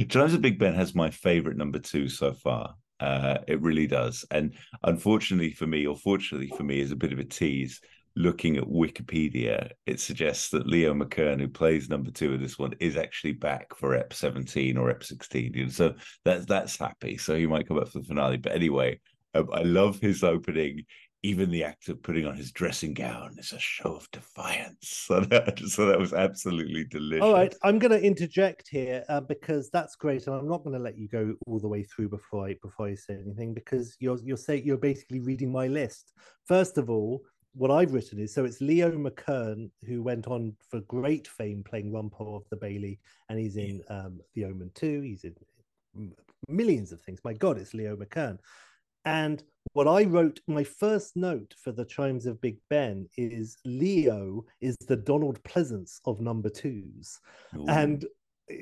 Chimes 0.10 0.34
of 0.34 0.42
Big 0.42 0.60
Ben 0.60 0.74
has 0.74 0.96
my 0.96 1.10
favorite 1.10 1.58
number 1.58 1.80
two 1.80 2.10
so 2.10 2.34
far. 2.34 2.76
Uh, 3.00 3.40
it 3.48 3.62
really 3.62 3.88
does, 3.88 4.26
and 4.32 4.54
unfortunately 4.84 5.52
for 5.52 5.68
me, 5.68 5.86
or 5.86 5.96
fortunately 5.96 6.52
for 6.56 6.64
me, 6.64 6.80
is 6.80 6.92
a 6.92 6.96
bit 6.96 7.12
of 7.14 7.20
a 7.20 7.26
tease 7.26 7.82
looking 8.16 8.58
at 8.58 8.64
Wikipedia, 8.64 9.72
it 9.86 10.00
suggests 10.00 10.50
that 10.50 10.68
Leo 10.68 10.94
McKern, 10.94 11.40
who 11.40 11.48
plays 11.48 11.90
number 11.90 12.12
two 12.12 12.34
in 12.34 12.42
this 12.42 12.58
one, 12.58 12.74
is 12.80 12.96
actually 12.96 13.34
back 13.34 13.76
for 13.76 13.94
Ep 13.94 14.14
17 14.14 14.78
or 14.78 14.90
Ep 14.90 15.04
16. 15.04 15.70
So 15.70 15.96
that's 16.24 16.46
that's 16.46 16.78
happy. 16.78 17.18
So 17.18 17.36
he 17.36 17.48
might 17.48 17.68
come 17.68 17.78
up 17.78 17.90
for 17.90 18.00
the 18.00 18.06
finale. 18.06 18.38
But 18.38 18.54
anyway, 18.54 19.00
um, 19.34 19.50
I 19.54 19.64
love 19.64 20.00
his 20.00 20.24
opening. 20.24 20.86
Even 21.24 21.50
the 21.50 21.64
act 21.64 21.90
of 21.90 22.04
putting 22.04 22.28
on 22.28 22.36
his 22.36 22.52
dressing 22.52 22.94
gown 22.94 23.36
is 23.40 23.52
a 23.52 23.60
show 23.60 23.96
of 23.96 24.10
defiance. 24.12 24.76
So 25.08 25.20
that, 25.22 25.60
so 25.60 25.88
that 25.88 26.00
was 26.00 26.14
absolutely 26.14 26.84
delicious. 26.86 27.24
All 27.24 27.34
right, 27.34 27.54
I'm 27.64 27.80
going 27.80 27.92
to 27.92 28.02
interject 28.02 28.68
here 28.70 29.04
uh, 29.10 29.22
because 29.22 29.70
that's 29.72 29.96
great, 29.96 30.26
and 30.28 30.36
I'm 30.36 30.48
not 30.48 30.64
going 30.64 30.76
to 30.76 30.82
let 30.82 30.98
you 30.98 31.08
go 31.08 31.34
all 31.48 31.60
the 31.60 31.68
way 31.68 31.84
through 31.84 32.10
before 32.10 32.48
I 32.48 32.56
before 32.62 32.88
I 32.88 32.96
say 32.96 33.16
anything 33.16 33.54
because 33.54 33.96
you're 34.00 34.20
you're 34.24 34.38
saying 34.38 34.64
you're 34.66 34.78
basically 34.78 35.20
reading 35.20 35.52
my 35.52 35.68
list. 35.68 36.14
First 36.48 36.78
of 36.78 36.90
all, 36.90 37.22
what 37.56 37.72
I've 37.72 37.94
written 37.94 38.20
is 38.20 38.34
so 38.34 38.44
it's 38.44 38.60
Leo 38.60 38.92
McKern 38.92 39.70
who 39.88 40.04
went 40.04 40.28
on 40.28 40.56
for 40.70 40.82
great 40.82 41.28
fame 41.28 41.64
playing 41.64 41.92
Rumpole 41.92 42.36
of 42.36 42.44
the 42.50 42.58
Bailey, 42.58 43.00
and 43.30 43.40
he's 43.40 43.56
in 43.56 43.82
um, 43.90 44.20
The 44.34 44.46
Omen 44.46 44.72
2. 44.76 45.02
He's 45.02 45.24
in 45.24 46.14
millions 46.50 46.92
of 46.92 47.02
things. 47.02 47.20
My 47.24 47.34
God, 47.34 47.58
it's 47.58 47.74
Leo 47.74 47.96
McKern. 47.96 48.38
And 49.06 49.42
what 49.74 49.88
I 49.88 50.04
wrote, 50.04 50.40
my 50.48 50.64
first 50.64 51.16
note 51.16 51.54
for 51.58 51.72
the 51.72 51.86
Chimes 51.86 52.26
of 52.26 52.42
Big 52.42 52.58
Ben 52.70 53.08
is 53.18 53.58
Leo 53.64 54.44
is 54.62 54.76
the 54.88 54.96
Donald 54.96 55.42
Pleasence 55.44 56.00
of 56.06 56.20
number 56.20 56.50
twos. 56.50 57.20
Ooh. 57.56 57.66
And 57.68 58.06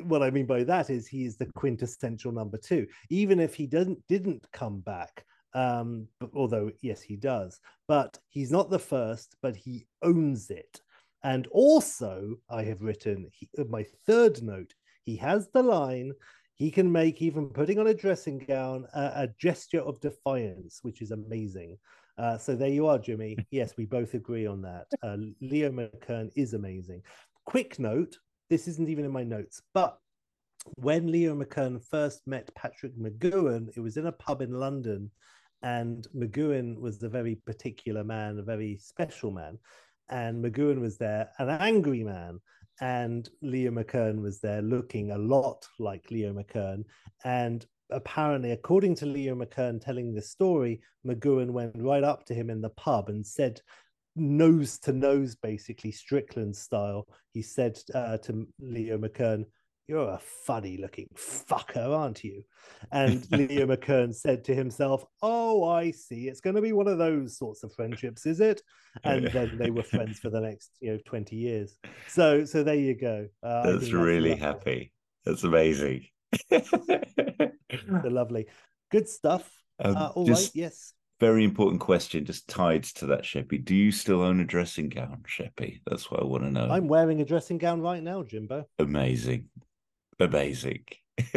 what 0.04 0.22
I 0.22 0.30
mean 0.30 0.46
by 0.46 0.64
that 0.64 0.90
is 0.90 1.08
he 1.08 1.26
is 1.26 1.38
the 1.38 1.52
quintessential 1.56 2.32
number 2.32 2.58
two. 2.58 2.88
Even 3.10 3.40
if 3.40 3.56
he 3.56 3.66
doesn't 3.66 4.00
didn't 4.08 4.46
come 4.52 4.82
back 4.82 5.26
Um, 5.56 6.08
but 6.20 6.32
although 6.34 6.72
yes, 6.82 7.02
he 7.02 7.16
does, 7.16 7.60
but 7.88 8.18
he's 8.30 8.52
not 8.52 8.70
the 8.70 8.80
first, 8.80 9.36
but 9.42 9.56
he 9.56 9.88
owns 10.02 10.50
it. 10.50 10.82
And 11.24 11.48
also, 11.48 12.36
I 12.50 12.64
have 12.64 12.82
written 12.82 13.28
he, 13.32 13.50
my 13.70 13.86
third 14.06 14.42
note. 14.44 14.74
He 15.06 15.16
has 15.18 15.50
the 15.54 15.64
line. 15.64 16.14
He 16.56 16.70
can 16.72 16.92
make 16.92 17.22
even 17.22 17.50
putting 17.50 17.80
on 17.80 17.88
a 17.88 17.94
dressing 17.94 18.40
gown 18.40 18.86
a, 18.94 19.12
a 19.16 19.30
gesture 19.40 19.82
of 19.82 20.00
defiance, 20.00 20.80
which 20.82 21.02
is 21.02 21.12
amazing. 21.12 21.78
Uh, 22.18 22.38
so 22.38 22.56
there 22.56 22.70
you 22.70 22.88
are, 22.88 23.00
Jimmy. 23.00 23.38
Yes, 23.52 23.74
we 23.78 23.86
both 23.86 24.14
agree 24.14 24.46
on 24.46 24.62
that. 24.62 24.86
Uh, 25.02 25.18
Leo 25.42 25.72
McKern 25.72 26.30
is 26.36 26.54
amazing. 26.54 27.02
Quick 27.46 27.80
note: 27.80 28.18
this 28.50 28.68
isn't 28.68 28.90
even 28.90 29.06
in 29.06 29.12
my 29.12 29.24
notes, 29.24 29.62
but 29.74 29.98
when 30.76 31.12
Leo 31.12 31.36
McKern 31.36 31.84
first 31.84 32.22
met 32.26 32.54
Patrick 32.56 32.98
McGoohan, 32.98 33.70
it 33.76 33.80
was 33.80 33.98
in 33.98 34.08
a 34.08 34.12
pub 34.12 34.42
in 34.42 34.52
London, 34.52 35.12
and 35.64 36.08
McGoohan 36.16 36.80
was 36.80 37.02
a 37.02 37.10
very 37.10 37.36
particular 37.36 38.04
man, 38.04 38.38
a 38.38 38.44
very 38.44 38.78
special 38.78 39.32
man, 39.32 39.58
and 40.10 40.44
McGoohan 40.44 40.80
was 40.80 40.98
there, 40.98 41.30
an 41.40 41.50
angry 41.50 42.04
man, 42.04 42.40
and 42.82 43.30
Leo 43.42 43.72
McKern 43.72 44.22
was 44.22 44.40
there, 44.40 44.62
looking 44.62 45.12
a 45.12 45.18
lot 45.18 45.66
like 45.80 46.12
Leo 46.12 46.34
McKern, 46.34 46.84
and 47.24 47.66
apparently, 47.90 48.52
according 48.52 48.96
to 48.96 49.06
Leo 49.06 49.36
McKern 49.36 49.84
telling 49.84 50.14
this 50.14 50.32
story, 50.32 50.82
McGoohan 51.08 51.52
went 51.52 51.76
right 51.76 52.04
up 52.04 52.26
to 52.26 52.34
him 52.34 52.50
in 52.50 52.62
the 52.62 52.70
pub 52.72 53.10
and 53.10 53.26
said, 53.26 53.62
nose 54.16 54.78
to 54.80 54.94
nose, 54.94 55.36
basically 55.36 55.92
Strickland 55.92 56.56
style. 56.56 57.08
He 57.32 57.42
said 57.42 57.80
uh, 57.94 58.18
to 58.20 58.48
Leo 58.60 58.98
McKern, 58.98 59.46
"You're 59.88 60.10
a 60.10 60.22
funny 60.46 60.78
looking 60.78 61.10
fucker, 61.16 61.90
aren't 61.98 62.24
you?" 62.24 62.44
And 62.92 63.26
Leo 63.32 63.68
McKern 63.68 64.14
said 64.14 64.44
to 64.46 64.56
himself, 64.56 65.06
"Oh, 65.22 65.64
I 65.64 65.92
see. 65.92 66.28
It's 66.28 66.42
going 66.42 66.56
to 66.56 66.62
be 66.62 66.74
one 66.74 66.88
of 66.88 66.98
those 66.98 67.38
sorts 67.38 67.64
of 67.64 67.74
friendships, 67.74 68.26
is 68.26 68.40
it?" 68.40 68.62
And 69.04 69.28
then 69.28 69.58
they 69.58 69.72
were 69.72 69.84
friends 69.84 70.20
for 70.20 70.30
the 70.30 70.42
next, 70.42 70.72
you 70.80 70.94
know, 70.94 71.00
twenty 71.06 71.36
years. 71.36 71.78
So, 72.08 72.46
so 72.46 72.64
there 72.64 72.76
you 72.76 72.96
go. 72.96 73.28
Uh, 73.42 73.72
that's 73.72 73.92
really 73.92 74.30
that's 74.30 74.42
happy. 74.42 74.92
That's 75.26 75.44
amazing. 75.44 76.08
They're 76.50 77.52
lovely. 78.04 78.48
Good 78.92 79.10
stuff. 79.10 79.50
Um, 79.84 79.98
uh, 79.98 80.10
all 80.10 80.28
right. 80.28 80.52
Yes. 80.54 80.94
Very 81.20 81.44
important 81.44 81.82
question, 81.82 82.26
just 82.26 82.48
tied 82.48 82.84
to 82.84 83.08
that, 83.08 83.24
Sheppy. 83.24 83.64
Do 83.64 83.74
you 83.74 83.92
still 83.92 84.22
own 84.22 84.40
a 84.40 84.46
dressing 84.46 84.88
gown, 84.88 85.24
Sheppy? 85.28 85.82
That's 85.88 86.12
what 86.12 86.22
I 86.22 86.26
want 86.26 86.44
to 86.44 86.52
know. 86.52 86.68
I'm 86.70 86.88
wearing 86.88 87.20
a 87.20 87.26
dressing 87.26 87.58
gown 87.58 87.82
right 87.82 88.04
now, 88.04 88.22
Jimbo. 88.22 88.66
Amazing. 88.78 89.50
Amazing. 90.20 90.86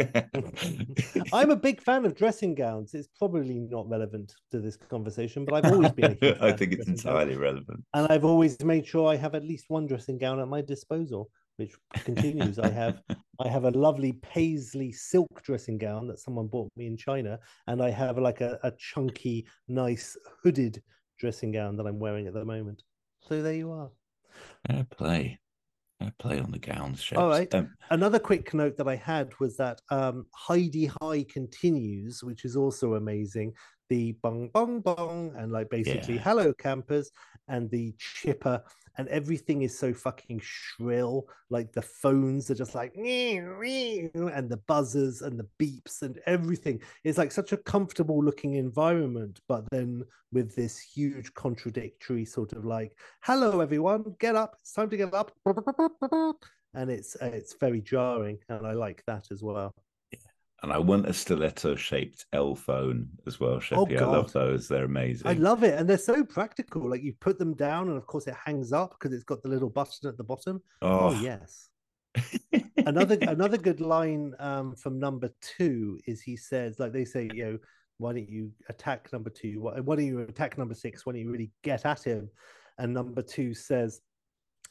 I'm 1.33 1.51
a 1.51 1.55
big 1.55 1.81
fan 1.81 2.05
of 2.05 2.15
dressing 2.15 2.55
gowns. 2.55 2.93
It's 2.93 3.09
probably 3.19 3.59
not 3.59 3.87
relevant 3.87 4.33
to 4.51 4.59
this 4.59 4.75
conversation, 4.75 5.45
but 5.45 5.53
I've 5.53 5.71
always 5.71 5.91
been. 5.91 6.17
I 6.41 6.51
think 6.51 6.73
it's 6.73 6.87
entirely 6.87 7.33
gowns. 7.33 7.41
relevant. 7.41 7.83
And 7.93 8.07
I've 8.09 8.25
always 8.25 8.59
made 8.63 8.87
sure 8.87 9.11
I 9.11 9.15
have 9.15 9.35
at 9.35 9.43
least 9.43 9.65
one 9.67 9.85
dressing 9.85 10.17
gown 10.17 10.39
at 10.39 10.47
my 10.47 10.61
disposal 10.61 11.29
which 11.57 11.75
continues. 12.03 12.57
I 12.59 12.69
have 12.69 13.01
I 13.39 13.49
have 13.49 13.65
a 13.65 13.71
lovely 13.71 14.13
paisley 14.13 14.91
silk 14.91 15.43
dressing 15.43 15.77
gown 15.77 16.07
that 16.07 16.19
someone 16.19 16.47
bought 16.47 16.71
me 16.75 16.87
in 16.87 16.97
China, 16.97 17.39
and 17.67 17.83
I 17.83 17.89
have 17.89 18.17
like 18.17 18.41
a, 18.41 18.57
a 18.63 18.71
chunky, 18.77 19.47
nice 19.67 20.17
hooded 20.43 20.81
dressing 21.19 21.51
gown 21.51 21.75
that 21.77 21.85
I'm 21.85 21.99
wearing 21.99 22.27
at 22.27 22.33
the 22.33 22.45
moment. 22.45 22.83
So 23.27 23.41
there 23.41 23.53
you 23.53 23.71
are. 23.71 23.89
Fair 24.67 24.85
play. 24.85 25.39
Fair 25.99 26.13
play 26.19 26.39
on 26.39 26.51
the 26.51 26.59
gowns. 26.59 27.01
Shapes. 27.01 27.19
All 27.19 27.29
right. 27.29 27.53
Um, 27.55 27.73
Another 27.89 28.19
quick 28.19 28.53
note 28.53 28.77
that 28.77 28.87
I 28.87 28.95
had 28.95 29.31
was 29.39 29.57
that 29.57 29.81
um, 29.89 30.25
Hi-de-Hi 30.35 31.25
continues, 31.29 32.23
which 32.23 32.45
is 32.45 32.55
also 32.55 32.95
amazing 32.95 33.53
the 33.89 34.13
bong 34.23 34.49
bong 34.53 34.81
bong 34.81 35.33
and 35.37 35.51
like 35.51 35.69
basically 35.69 36.15
yeah. 36.15 36.21
hello 36.21 36.53
campers 36.53 37.11
and 37.47 37.69
the 37.69 37.93
chipper 37.97 38.61
and 38.97 39.07
everything 39.09 39.61
is 39.61 39.77
so 39.77 39.93
fucking 39.93 40.41
shrill. 40.43 41.27
Like 41.49 41.71
the 41.71 41.81
phones 41.81 42.49
are 42.49 42.55
just 42.55 42.75
like 42.75 42.95
and 42.95 44.49
the 44.49 44.59
buzzers 44.67 45.21
and 45.21 45.39
the 45.39 45.47
beeps 45.59 46.01
and 46.01 46.19
everything. 46.25 46.81
It's 47.03 47.17
like 47.17 47.31
such 47.31 47.51
a 47.51 47.57
comfortable 47.57 48.23
looking 48.23 48.55
environment 48.55 49.39
but 49.47 49.65
then 49.71 50.03
with 50.31 50.55
this 50.55 50.79
huge 50.79 51.33
contradictory 51.33 52.25
sort 52.25 52.53
of 52.53 52.65
like 52.65 52.97
hello 53.21 53.61
everyone 53.61 54.03
get 54.19 54.35
up 54.35 54.57
it's 54.59 54.73
time 54.73 54.89
to 54.89 54.97
get 54.97 55.13
up 55.13 55.31
and 56.73 56.91
it's 56.91 57.15
it's 57.21 57.55
very 57.59 57.81
jarring 57.81 58.37
and 58.49 58.67
i 58.67 58.73
like 58.73 59.01
that 59.07 59.25
as 59.31 59.41
well 59.41 59.73
and 60.63 60.73
I 60.73 60.79
want 60.79 61.07
a 61.07 61.13
stiletto 61.13 61.75
shaped 61.75 62.25
L 62.33 62.55
phone 62.55 63.09
as 63.27 63.39
well, 63.39 63.57
Sheppy. 63.57 64.01
Oh, 64.01 64.05
I 64.05 64.11
love 64.11 64.33
those. 64.33 64.67
They're 64.67 64.85
amazing. 64.85 65.27
I 65.27 65.33
love 65.33 65.63
it. 65.63 65.77
And 65.77 65.87
they're 65.87 65.97
so 65.97 66.23
practical. 66.23 66.89
Like 66.89 67.03
you 67.03 67.13
put 67.19 67.37
them 67.37 67.53
down, 67.53 67.89
and 67.89 67.97
of 67.97 68.07
course, 68.07 68.27
it 68.27 68.35
hangs 68.43 68.73
up 68.73 68.91
because 68.91 69.13
it's 69.13 69.23
got 69.23 69.43
the 69.43 69.49
little 69.49 69.69
button 69.69 70.09
at 70.09 70.17
the 70.17 70.23
bottom. 70.23 70.61
Oh, 70.81 71.09
oh 71.09 71.21
yes. 71.21 71.69
another 72.77 73.17
another 73.21 73.57
good 73.57 73.81
line 73.81 74.33
um, 74.39 74.75
from 74.75 74.99
number 74.99 75.29
two 75.41 75.99
is 76.07 76.21
he 76.21 76.35
says, 76.35 76.79
like 76.79 76.91
they 76.91 77.05
say, 77.05 77.29
you 77.33 77.45
know, 77.45 77.57
why 77.99 78.13
don't 78.13 78.29
you 78.29 78.51
attack 78.69 79.11
number 79.13 79.29
two? 79.29 79.61
Why, 79.61 79.79
why 79.79 79.95
don't 79.95 80.05
you 80.05 80.21
attack 80.21 80.57
number 80.57 80.73
six? 80.73 81.05
Why 81.05 81.13
don't 81.13 81.21
you 81.21 81.31
really 81.31 81.51
get 81.63 81.85
at 81.85 82.03
him? 82.03 82.29
And 82.79 82.93
number 82.93 83.21
two 83.21 83.53
says, 83.53 84.01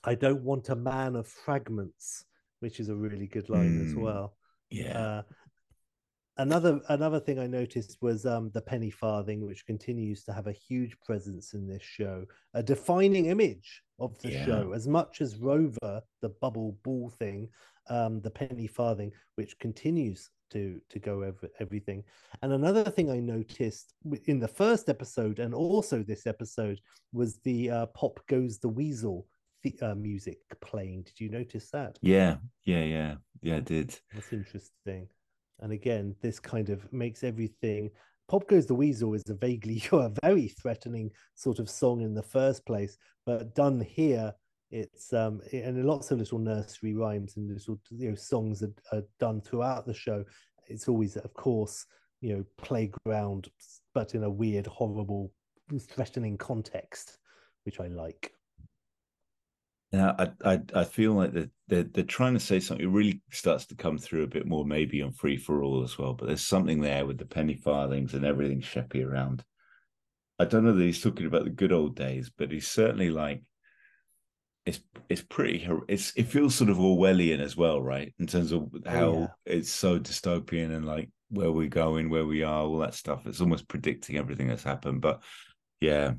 I 0.04 0.14
don't 0.14 0.42
want 0.42 0.68
a 0.68 0.76
man 0.76 1.16
of 1.16 1.26
fragments, 1.26 2.24
which 2.60 2.80
is 2.80 2.88
a 2.88 2.94
really 2.94 3.26
good 3.26 3.48
line 3.48 3.80
mm, 3.80 3.88
as 3.88 3.94
well. 3.94 4.36
Yeah. 4.70 4.98
Uh, 4.98 5.22
another 6.38 6.80
another 6.88 7.20
thing 7.20 7.38
I 7.38 7.46
noticed 7.46 7.98
was 8.00 8.26
um, 8.26 8.50
the 8.52 8.60
penny 8.60 8.90
farthing, 8.90 9.46
which 9.46 9.66
continues 9.66 10.24
to 10.24 10.32
have 10.32 10.46
a 10.46 10.52
huge 10.52 10.98
presence 11.00 11.54
in 11.54 11.66
this 11.66 11.82
show, 11.82 12.24
a 12.54 12.62
defining 12.62 13.26
image 13.26 13.82
of 13.98 14.18
the 14.20 14.32
yeah. 14.32 14.44
show. 14.44 14.72
As 14.72 14.86
much 14.86 15.20
as 15.20 15.36
Rover, 15.36 16.02
the 16.20 16.28
bubble 16.40 16.76
ball 16.82 17.10
thing, 17.10 17.48
um, 17.88 18.20
the 18.20 18.30
penny 18.30 18.66
farthing, 18.66 19.12
which 19.36 19.58
continues 19.58 20.30
to 20.50 20.80
to 20.90 20.98
go 20.98 21.24
over 21.24 21.48
everything. 21.60 22.04
And 22.42 22.52
another 22.52 22.84
thing 22.84 23.10
I 23.10 23.20
noticed 23.20 23.94
in 24.26 24.38
the 24.38 24.48
first 24.48 24.88
episode 24.88 25.38
and 25.38 25.54
also 25.54 26.02
this 26.02 26.26
episode 26.26 26.80
was 27.12 27.38
the 27.38 27.70
uh, 27.70 27.86
"Pop 27.86 28.20
Goes 28.26 28.58
the 28.58 28.68
Weasel." 28.68 29.26
Uh, 29.82 29.96
music 29.96 30.38
playing. 30.60 31.02
Did 31.02 31.18
you 31.18 31.28
notice 31.28 31.70
that? 31.72 31.98
Yeah, 32.00 32.36
yeah, 32.66 32.84
yeah, 32.84 33.14
yeah. 33.42 33.56
I 33.56 33.58
did. 33.58 33.98
That's 34.14 34.32
interesting. 34.32 35.08
And 35.60 35.72
again, 35.72 36.14
this 36.20 36.38
kind 36.38 36.70
of 36.70 36.92
makes 36.92 37.24
everything. 37.24 37.90
Pop 38.28 38.48
Goes 38.48 38.66
the 38.66 38.74
Weasel 38.74 39.14
is 39.14 39.22
a 39.28 39.34
vaguely, 39.34 39.82
a 39.92 40.12
very 40.22 40.48
threatening 40.48 41.10
sort 41.34 41.58
of 41.58 41.70
song 41.70 42.00
in 42.00 42.14
the 42.14 42.22
first 42.22 42.64
place, 42.66 42.98
but 43.24 43.54
done 43.54 43.80
here, 43.80 44.32
it's 44.72 45.12
um 45.12 45.40
and 45.52 45.84
lots 45.84 46.10
of 46.10 46.18
little 46.18 46.40
nursery 46.40 46.92
rhymes 46.92 47.36
and 47.36 47.52
little 47.52 47.78
you 47.90 48.10
know 48.10 48.16
songs 48.16 48.64
are, 48.64 48.74
are 48.92 49.04
done 49.20 49.40
throughout 49.40 49.86
the 49.86 49.94
show. 49.94 50.24
It's 50.68 50.88
always, 50.88 51.16
of 51.16 51.32
course, 51.34 51.86
you 52.20 52.34
know, 52.34 52.44
playground, 52.58 53.48
but 53.94 54.14
in 54.14 54.24
a 54.24 54.30
weird, 54.30 54.66
horrible, 54.66 55.32
threatening 55.80 56.36
context, 56.36 57.18
which 57.64 57.78
I 57.78 57.86
like. 57.86 58.32
Yeah, 59.92 60.14
I, 60.18 60.30
I 60.44 60.60
I 60.74 60.84
feel 60.84 61.12
like 61.12 61.32
they're, 61.32 61.50
they're 61.68 61.84
they're 61.84 62.04
trying 62.04 62.34
to 62.34 62.40
say 62.40 62.60
something. 62.60 62.84
It 62.84 62.90
really 62.90 63.22
starts 63.30 63.66
to 63.66 63.76
come 63.76 63.98
through 63.98 64.24
a 64.24 64.28
bit 64.28 64.46
more, 64.46 64.64
maybe 64.64 65.00
on 65.02 65.12
free 65.12 65.36
for 65.36 65.62
all 65.62 65.84
as 65.84 65.96
well. 65.96 66.14
But 66.14 66.26
there's 66.26 66.46
something 66.46 66.80
there 66.80 67.06
with 67.06 67.18
the 67.18 67.24
penny 67.24 67.54
farthings 67.54 68.14
and 68.14 68.24
everything 68.24 68.60
Sheppy 68.60 69.04
around. 69.04 69.44
I 70.38 70.44
don't 70.44 70.64
know 70.64 70.72
that 70.72 70.84
he's 70.84 71.00
talking 71.00 71.26
about 71.26 71.44
the 71.44 71.50
good 71.50 71.72
old 71.72 71.96
days, 71.96 72.30
but 72.36 72.50
he's 72.50 72.68
certainly 72.68 73.10
like 73.10 73.42
it's 74.66 74.80
it's 75.08 75.22
pretty 75.22 75.66
it's 75.88 76.12
it 76.16 76.24
feels 76.24 76.54
sort 76.54 76.70
of 76.70 76.78
Orwellian 76.78 77.40
as 77.40 77.56
well, 77.56 77.80
right? 77.80 78.12
In 78.18 78.26
terms 78.26 78.52
of 78.52 78.68
oh, 78.74 78.90
how 78.90 79.06
oh, 79.06 79.20
yeah. 79.20 79.52
it's 79.54 79.70
so 79.70 79.98
dystopian 79.98 80.74
and 80.74 80.84
like 80.84 81.08
where 81.30 81.52
we're 81.52 81.68
going, 81.68 82.10
where 82.10 82.26
we 82.26 82.42
are, 82.42 82.62
all 82.62 82.78
that 82.78 82.94
stuff. 82.94 83.26
It's 83.26 83.40
almost 83.40 83.68
predicting 83.68 84.16
everything 84.16 84.48
that's 84.48 84.64
happened. 84.64 85.00
But 85.00 85.22
yeah, 85.80 86.14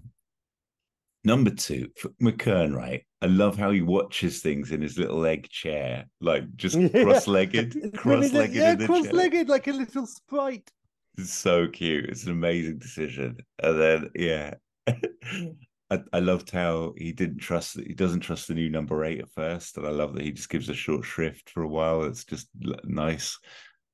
Number 1.28 1.50
two, 1.50 1.90
McKern, 2.24 2.74
right? 2.74 3.06
I 3.22 3.26
love 3.26 3.58
how 3.58 3.72
he 3.72 3.82
watches 3.82 4.40
things 4.40 4.72
in 4.72 4.82
his 4.82 4.98
little 4.98 5.26
egg 5.26 5.50
chair, 5.50 6.06
like 6.22 6.56
just 6.56 6.78
yeah. 6.80 7.04
cross-legged, 7.04 7.98
cross-legged, 7.98 8.56
yeah, 8.56 8.76
cross-legged, 8.78 9.48
chair. 9.48 9.54
like 9.54 9.68
a 9.68 9.74
little 9.74 10.06
sprite. 10.06 10.72
It's 11.18 11.34
so 11.34 11.68
cute. 11.68 12.06
It's 12.06 12.24
an 12.24 12.32
amazing 12.32 12.78
decision. 12.78 13.36
And 13.62 13.78
then, 13.78 14.10
yeah, 14.16 14.54
I, 14.88 16.00
I 16.14 16.20
loved 16.20 16.50
how 16.50 16.94
he 16.96 17.12
didn't 17.12 17.40
trust 17.40 17.78
he 17.78 17.94
doesn't 17.94 18.22
trust 18.22 18.48
the 18.48 18.54
new 18.54 18.70
number 18.70 19.04
eight 19.04 19.20
at 19.20 19.30
first, 19.32 19.76
and 19.76 19.86
I 19.86 19.90
love 19.90 20.14
that 20.14 20.24
he 20.24 20.32
just 20.32 20.50
gives 20.50 20.70
a 20.70 20.74
short 20.74 21.04
shrift 21.04 21.50
for 21.50 21.64
a 21.64 21.68
while. 21.68 22.04
It's 22.04 22.24
just 22.24 22.48
nice. 22.86 23.38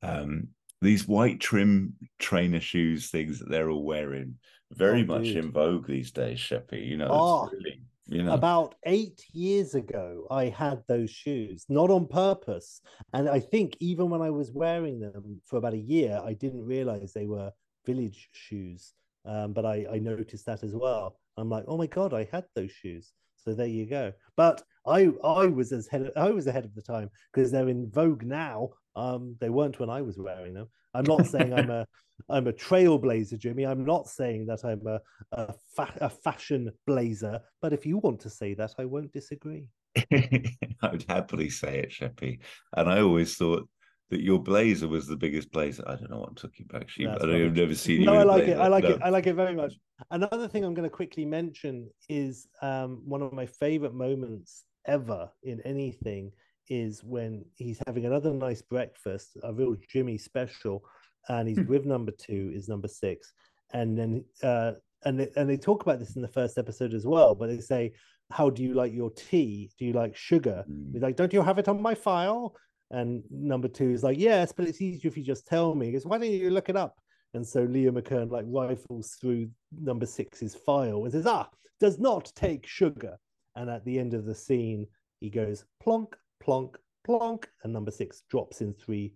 Um, 0.04 0.50
these 0.84 1.08
white 1.08 1.40
trim 1.40 1.94
trainer 2.20 2.60
shoes 2.60 3.10
things 3.10 3.40
that 3.40 3.50
they're 3.50 3.72
all 3.72 3.86
wearing 3.86 4.36
very 4.76 5.04
oh, 5.04 5.06
much 5.06 5.24
dude. 5.24 5.38
in 5.38 5.52
vogue 5.52 5.88
these 5.88 6.12
days, 6.12 6.40
Sheppy. 6.40 6.88
You 6.88 6.98
know, 6.98 7.08
oh, 7.10 7.50
really, 7.52 7.82
you 8.08 8.24
know, 8.24 8.34
about 8.34 8.76
eight 8.86 9.24
years 9.32 9.76
ago, 9.76 10.28
I 10.30 10.46
had 10.46 10.84
those 10.88 11.10
shoes, 11.10 11.66
not 11.70 11.90
on 11.90 12.08
purpose, 12.08 12.82
and 13.14 13.30
I 13.30 13.40
think 13.40 13.78
even 13.80 14.10
when 14.10 14.22
I 14.22 14.30
was 14.30 14.52
wearing 14.52 15.00
them 15.00 15.42
for 15.46 15.58
about 15.58 15.74
a 15.74 15.78
year, 15.78 16.22
I 16.24 16.34
didn't 16.34 16.66
realize 16.66 17.14
they 17.14 17.28
were 17.28 17.52
village 17.86 18.30
shoes. 18.32 18.94
Um, 19.26 19.54
but 19.54 19.66
I, 19.66 19.86
I 19.90 20.00
noticed 20.00 20.46
that 20.48 20.64
as 20.64 20.76
well. 20.76 21.18
I'm 21.38 21.50
like, 21.50 21.64
oh 21.68 21.78
my 21.78 21.88
god, 21.88 22.14
I 22.14 22.28
had 22.32 22.46
those 22.56 22.72
shoes. 22.72 23.14
So 23.38 23.54
there 23.54 23.68
you 23.68 23.86
go. 23.86 24.14
But 24.36 24.62
I 24.86 25.12
I 25.24 25.48
was 25.48 25.72
as 25.72 25.88
head 25.88 26.12
I 26.16 26.30
was 26.30 26.48
ahead 26.48 26.66
of 26.66 26.76
the 26.76 26.82
time 26.82 27.10
because 27.32 27.52
they're 27.52 27.70
in 27.70 27.90
vogue 27.90 28.24
now. 28.24 28.70
Um, 28.96 29.36
they 29.40 29.50
weren't 29.50 29.80
when 29.80 29.90
I 29.90 30.02
was 30.02 30.18
wearing 30.18 30.54
them. 30.54 30.68
I'm 30.94 31.06
not 31.06 31.26
saying 31.26 31.54
I'm 31.54 31.70
a 31.70 31.86
I'm 32.30 32.48
a 32.48 32.54
trailblazer, 32.54 33.38
Jimmy. 33.40 33.66
I'm 33.66 33.86
not 33.86 34.08
saying 34.08 34.46
that 34.46 34.64
I'm 34.64 34.86
a 34.88 35.00
a, 35.32 35.54
fa- 35.76 35.98
a 36.00 36.10
fashion 36.10 36.72
blazer. 36.86 37.40
But 37.62 37.74
if 37.74 37.86
you 37.86 37.98
want 37.98 38.20
to 38.22 38.30
say 38.30 38.54
that, 38.54 38.76
I 38.78 38.86
won't 38.86 39.12
disagree. 39.12 39.70
I 40.12 40.90
would 40.92 41.06
happily 41.08 41.50
say 41.50 41.80
it, 41.80 41.92
Sheppy. 41.92 42.40
And 42.76 42.90
I 42.90 43.02
always 43.02 43.36
thought 43.36 43.68
that 44.10 44.22
your 44.22 44.40
blazer 44.40 44.88
was 44.88 45.08
the 45.08 45.16
biggest 45.16 45.52
blazer. 45.52 45.84
I 45.88 45.96
don't 45.96 46.12
know 46.12 46.20
what 46.20 46.30
I'm 46.30 46.36
talking 46.36 46.68
about. 46.70 46.82
That's 46.82 47.24
I 47.24 47.26
don't, 47.26 47.46
I've 47.46 47.56
never 47.56 47.74
seen 47.76 48.02
you. 48.02 48.06
No, 48.06 48.16
I 48.16 48.24
like 48.24 48.44
it. 48.44 48.58
I 48.58 48.68
like 48.68 48.84
No. 48.84 48.90
it. 48.92 49.02
I 49.02 49.10
like 49.10 49.26
it 49.28 49.34
very 49.34 49.56
much. 49.56 49.74
Another 50.12 50.48
thing 50.48 50.64
I'm 50.64 50.74
going 50.76 50.88
to 50.90 50.96
quickly 50.96 51.26
mention 51.26 51.90
is 52.10 52.48
um, 52.62 53.02
one 53.06 53.22
of 53.24 53.34
my 53.34 53.46
favorite 53.48 53.94
moments 53.96 54.66
ever 54.86 55.32
in 55.44 55.62
anything 55.62 56.32
is 56.70 57.04
when 57.04 57.46
he's 57.56 57.80
having 57.86 58.06
another 58.06 58.34
nice 58.34 58.62
breakfast, 58.62 59.38
a 59.44 59.54
real 59.54 59.76
Jimmy 59.90 60.18
special, 60.18 60.84
and 61.30 61.48
he's 61.48 61.60
with 61.68 61.86
number 61.86 62.12
two 62.12 62.52
is 62.54 62.68
number 62.68 62.88
six, 62.88 63.34
and 63.74 63.98
then 63.98 64.26
uh, 64.42 64.74
and 65.06 65.20
they, 65.20 65.30
and 65.36 65.50
they 65.50 65.58
talk 65.58 65.84
about 65.84 66.00
this 66.00 66.16
in 66.16 66.22
the 66.22 66.28
first 66.28 66.58
episode 66.58 66.94
as 66.94 67.06
well, 67.06 67.36
but 67.36 67.50
they 67.50 67.60
say, 67.60 67.94
"How 68.32 68.50
do 68.50 68.64
you 68.64 68.74
like 68.74 68.94
your 68.94 69.12
tea? 69.12 69.72
Do 69.78 69.86
you 69.86 69.94
like 69.94 70.16
sugar?" 70.16 70.64
Mm. 70.70 70.94
He's 70.94 71.02
like, 71.02 71.16
"Don't 71.16 71.34
you 71.34 71.42
have 71.42 71.60
it 71.60 71.68
on 71.68 71.82
my 71.82 71.96
file?" 71.96 72.56
And 72.92 73.24
number 73.30 73.68
two 73.68 73.92
is 73.92 74.04
like, 74.04 74.20
"Yes, 74.20 74.52
but 74.52 74.68
it's 74.68 74.82
easier 74.82 75.10
if 75.10 75.18
you 75.18 75.24
just 75.24 75.48
tell 75.48 75.76
me." 75.76 75.88
He 75.88 75.92
goes, 75.92 76.06
"Why 76.06 76.18
don't 76.18 76.30
you 76.30 76.50
look 76.50 76.70
it 76.70 76.76
up?" 76.76 77.00
And 77.34 77.46
so 77.48 77.64
Leo 77.64 77.92
McKern 77.92 78.32
like 78.32 78.46
rifles 78.48 79.18
through 79.20 79.50
number 79.72 80.06
six's 80.06 80.56
file 80.56 81.04
and 81.04 81.12
says, 81.12 81.26
"Ah, 81.28 81.50
does 81.80 82.00
not 82.00 82.32
take 82.36 82.68
sugar." 82.68 83.18
And 83.56 83.70
at 83.70 83.86
the 83.86 84.00
end 84.00 84.14
of 84.14 84.26
the 84.26 84.36
scene, 84.36 84.88
he 85.20 85.30
goes 85.30 85.66
plonk, 85.82 86.16
plonk, 86.44 86.78
plonk, 87.06 87.48
and 87.64 87.74
number 87.74 87.92
six 87.92 88.24
drops 88.30 88.62
in 88.62 88.74
three 88.74 89.14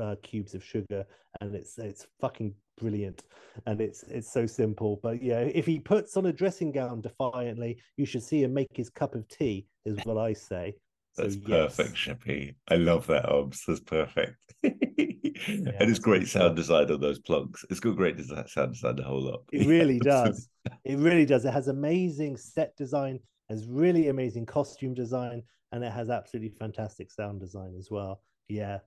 uh, 0.00 0.16
cubes 0.22 0.54
of 0.54 0.62
sugar, 0.62 1.04
and 1.40 1.54
it's 1.54 1.78
it's 1.78 2.06
fucking 2.20 2.54
brilliant, 2.78 3.22
and 3.66 3.80
it's 3.80 4.02
it's 4.04 4.32
so 4.32 4.46
simple. 4.46 5.00
But 5.02 5.22
yeah, 5.22 5.40
if 5.40 5.66
he 5.66 5.78
puts 5.78 6.16
on 6.16 6.26
a 6.26 6.32
dressing 6.32 6.72
gown 6.72 7.00
defiantly, 7.00 7.78
you 7.96 8.06
should 8.06 8.22
see 8.22 8.42
him 8.42 8.52
make 8.54 8.68
his 8.74 8.90
cup 8.90 9.14
of 9.14 9.26
tea. 9.28 9.66
Is 9.84 9.98
what 10.04 10.18
I 10.18 10.32
say. 10.32 10.74
So, 11.14 11.22
That's 11.22 11.36
yes. 11.36 11.76
perfect, 11.76 11.96
Sheppy. 11.96 12.54
I 12.68 12.74
love 12.74 13.06
that, 13.06 13.26
Obs. 13.26 13.62
That's 13.66 13.80
perfect. 13.80 14.36
and 14.62 14.78
it's 15.46 15.98
great 15.98 16.28
sound 16.28 16.56
design 16.56 16.90
on 16.90 17.00
those 17.00 17.18
plunks. 17.20 17.64
It's 17.70 17.80
got 17.80 17.96
great 17.96 18.18
desi- 18.18 18.50
sound 18.50 18.74
design, 18.74 18.96
the 18.96 19.02
whole 19.04 19.22
lot. 19.22 19.40
It 19.50 19.66
really 19.66 19.94
Yeah, 20.04 20.24
does. 20.26 20.48
It 20.84 20.98
really 20.98 21.24
does. 21.24 21.46
It 21.46 21.52
has 21.54 21.68
amazing 21.68 22.36
set 22.36 22.76
design, 22.76 23.20
has 23.48 23.66
really 23.66 24.08
amazing 24.08 24.46
costume 24.46 24.94
design, 24.94 25.42
and 25.72 25.84
it 25.84 25.92
has 25.92 26.10
absolutely 26.10 26.50
fantastic 26.58 27.10
sound 27.10 27.40
design 27.40 27.74
as 27.78 27.90
well. 27.90 28.22
Yeah, 28.48 28.78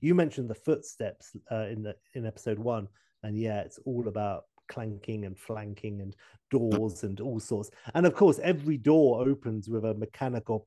you 0.00 0.14
mentioned 0.14 0.50
the 0.50 0.54
footsteps 0.54 1.34
uh, 1.50 1.66
in 1.70 1.82
the 1.82 1.96
in 2.14 2.26
episode 2.26 2.58
one, 2.58 2.88
and 3.22 3.38
yeah, 3.38 3.60
it's 3.60 3.78
all 3.84 4.08
about 4.08 4.44
clanking 4.68 5.24
and 5.24 5.38
flanking 5.38 6.00
and 6.00 6.16
doors 6.50 7.02
and 7.04 7.20
all 7.20 7.40
sorts. 7.40 7.70
And 7.94 8.06
of 8.06 8.14
course, 8.14 8.38
every 8.42 8.76
door 8.76 9.26
opens 9.26 9.68
with 9.68 9.84
a 9.84 9.94
mechanical, 9.94 10.62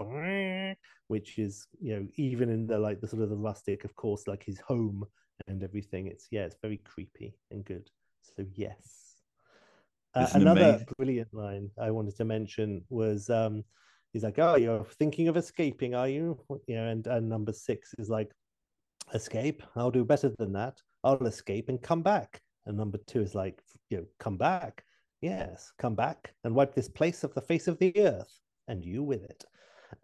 which 1.07 1.37
is 1.37 1.67
you 1.79 1.95
know 1.95 2.07
even 2.15 2.49
in 2.49 2.67
the 2.67 2.79
like 2.79 3.01
the 3.01 3.07
sort 3.07 3.23
of 3.23 3.29
the 3.29 3.37
rustic, 3.37 3.83
of 3.83 3.95
course, 3.95 4.27
like 4.27 4.43
his 4.43 4.59
home 4.59 5.05
and 5.47 5.63
everything. 5.63 6.07
It's 6.07 6.27
yeah, 6.31 6.45
it's 6.45 6.57
very 6.61 6.77
creepy 6.77 7.35
and 7.51 7.63
good. 7.63 7.89
So 8.21 8.45
yes. 8.53 9.08
Uh, 10.15 10.27
another 10.33 10.61
amazing- 10.61 10.87
brilliant 10.97 11.33
line 11.33 11.69
I 11.79 11.91
wanted 11.91 12.15
to 12.17 12.25
mention 12.25 12.83
was 12.89 13.29
um 13.29 13.63
he's 14.11 14.23
like, 14.23 14.39
Oh, 14.39 14.55
you're 14.55 14.85
thinking 14.97 15.27
of 15.27 15.37
escaping, 15.37 15.93
are 15.95 16.07
you? 16.09 16.39
You 16.67 16.75
know, 16.75 16.87
and, 16.87 17.05
and 17.07 17.29
number 17.29 17.53
six 17.53 17.93
is 17.99 18.09
like, 18.09 18.31
Escape, 19.13 19.63
I'll 19.75 19.91
do 19.91 20.03
better 20.05 20.31
than 20.37 20.53
that. 20.53 20.77
I'll 21.03 21.25
escape 21.25 21.69
and 21.69 21.81
come 21.81 22.01
back. 22.01 22.41
And 22.65 22.77
number 22.77 22.99
two 23.07 23.21
is 23.21 23.33
like, 23.33 23.61
you 23.89 23.97
know, 23.97 24.05
come 24.19 24.37
back. 24.37 24.83
Yes, 25.21 25.71
come 25.77 25.95
back 25.95 26.33
and 26.43 26.55
wipe 26.55 26.73
this 26.73 26.87
place 26.87 27.23
off 27.23 27.33
the 27.33 27.41
face 27.41 27.67
of 27.67 27.77
the 27.79 27.93
earth, 27.99 28.31
and 28.67 28.85
you 28.85 29.03
with 29.03 29.23
it. 29.23 29.43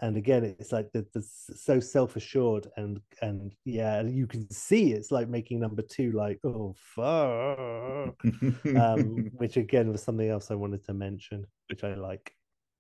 And 0.02 0.18
again, 0.18 0.44
it's 0.44 0.72
like 0.72 0.92
the, 0.92 1.06
the 1.14 1.22
so 1.22 1.80
self-assured 1.80 2.68
and 2.76 3.00
and 3.22 3.54
yeah, 3.64 4.02
you 4.02 4.28
can 4.28 4.50
see 4.52 4.92
it's 4.92 5.12
like 5.12 5.30
making 5.30 5.60
number 5.60 5.82
two 5.82 6.12
like, 6.12 6.40
oh 6.44 6.76
fuck 6.78 8.16
um, 8.78 9.32
which 9.38 9.58
again 9.58 9.92
was 9.92 10.04
something 10.04 10.30
else 10.30 10.52
I 10.52 10.56
wanted 10.56 10.84
to 10.86 10.94
mention, 10.94 11.46
which 11.70 11.84
I 11.84 11.96
like. 11.96 12.34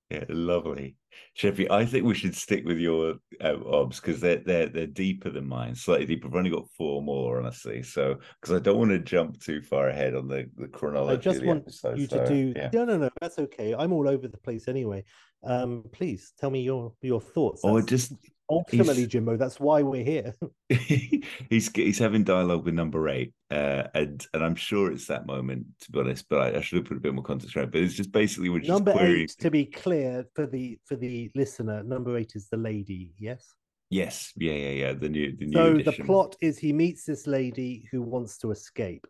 Yeah, 0.09 0.25
lovely, 0.29 0.97
Sheppy. 1.37 1.69
I 1.69 1.85
think 1.85 2.05
we 2.05 2.15
should 2.15 2.35
stick 2.35 2.65
with 2.65 2.77
your 2.77 3.15
uh, 3.41 3.55
obs 3.65 3.99
because 3.99 4.19
they're 4.19 4.41
they're 4.45 4.67
they're 4.67 4.87
deeper 4.87 5.29
than 5.29 5.47
mine, 5.47 5.75
slightly 5.75 6.05
deeper. 6.05 6.27
I've 6.27 6.35
only 6.35 6.49
got 6.49 6.69
four 6.77 7.01
more, 7.01 7.39
honestly. 7.39 7.83
So 7.83 8.19
because 8.39 8.55
I 8.55 8.59
don't 8.59 8.77
want 8.77 8.91
to 8.91 8.99
jump 8.99 9.41
too 9.41 9.61
far 9.61 9.89
ahead 9.89 10.15
on 10.15 10.27
the 10.27 10.49
the 10.57 10.67
chronology. 10.67 11.17
I 11.17 11.33
just 11.33 11.45
want 11.45 11.63
episode, 11.63 11.99
you 11.99 12.07
to 12.07 12.15
so, 12.15 12.25
do 12.25 12.53
Yeah. 12.55 12.69
no, 12.73 12.85
no, 12.85 12.97
no. 12.97 13.09
That's 13.19 13.39
okay. 13.39 13.75
I'm 13.75 13.93
all 13.93 14.07
over 14.07 14.27
the 14.27 14.37
place 14.37 14.67
anyway. 14.67 15.03
Um, 15.43 15.83
please 15.91 16.33
tell 16.39 16.49
me 16.49 16.61
your 16.61 16.93
your 17.01 17.21
thoughts. 17.21 17.61
Oh, 17.63 17.77
I 17.77 17.81
just 17.81 18.13
ultimately, 18.49 19.07
Jimbo, 19.07 19.37
that's 19.37 19.59
why 19.59 19.81
we're 19.81 20.03
here. 20.03 20.33
he's 20.69 21.71
he's 21.73 21.99
having 21.99 22.23
dialogue 22.23 22.65
with 22.65 22.73
number 22.73 23.07
eight, 23.09 23.33
uh, 23.51 23.83
and 23.93 24.25
and 24.33 24.43
I'm 24.43 24.55
sure 24.55 24.91
it's 24.91 25.07
that 25.07 25.25
moment 25.25 25.67
to 25.81 25.91
be 25.91 25.99
honest. 25.99 26.25
But 26.29 26.41
I, 26.41 26.57
I 26.57 26.61
should 26.61 26.77
have 26.77 26.85
put 26.85 26.97
a 26.97 27.01
bit 27.01 27.13
more 27.13 27.23
context 27.23 27.55
around. 27.55 27.67
it. 27.67 27.71
But 27.71 27.81
it's 27.81 27.93
just 27.93 28.11
basically 28.11 28.49
when 28.49 28.61
she's 28.61 28.69
number 28.69 28.93
querying. 28.93 29.23
eight, 29.23 29.35
to 29.39 29.51
be 29.51 29.65
clear 29.65 30.25
for 30.33 30.45
the 30.47 30.79
for 30.85 30.95
the 30.95 31.04
listener, 31.35 31.83
number 31.83 32.17
eight 32.17 32.33
is 32.35 32.47
the 32.49 32.57
lady. 32.57 33.13
Yes. 33.17 33.53
Yes, 33.89 34.33
yeah, 34.35 34.53
yeah, 34.53 34.69
yeah. 34.71 34.93
The 34.93 35.09
new 35.09 35.35
the 35.37 35.45
new 35.45 35.83
So 35.83 35.91
the 35.91 36.03
plot 36.03 36.35
is 36.41 36.57
he 36.57 36.73
meets 36.73 37.05
this 37.05 37.27
lady 37.27 37.87
who 37.91 38.01
wants 38.01 38.37
to 38.39 38.51
escape. 38.51 39.05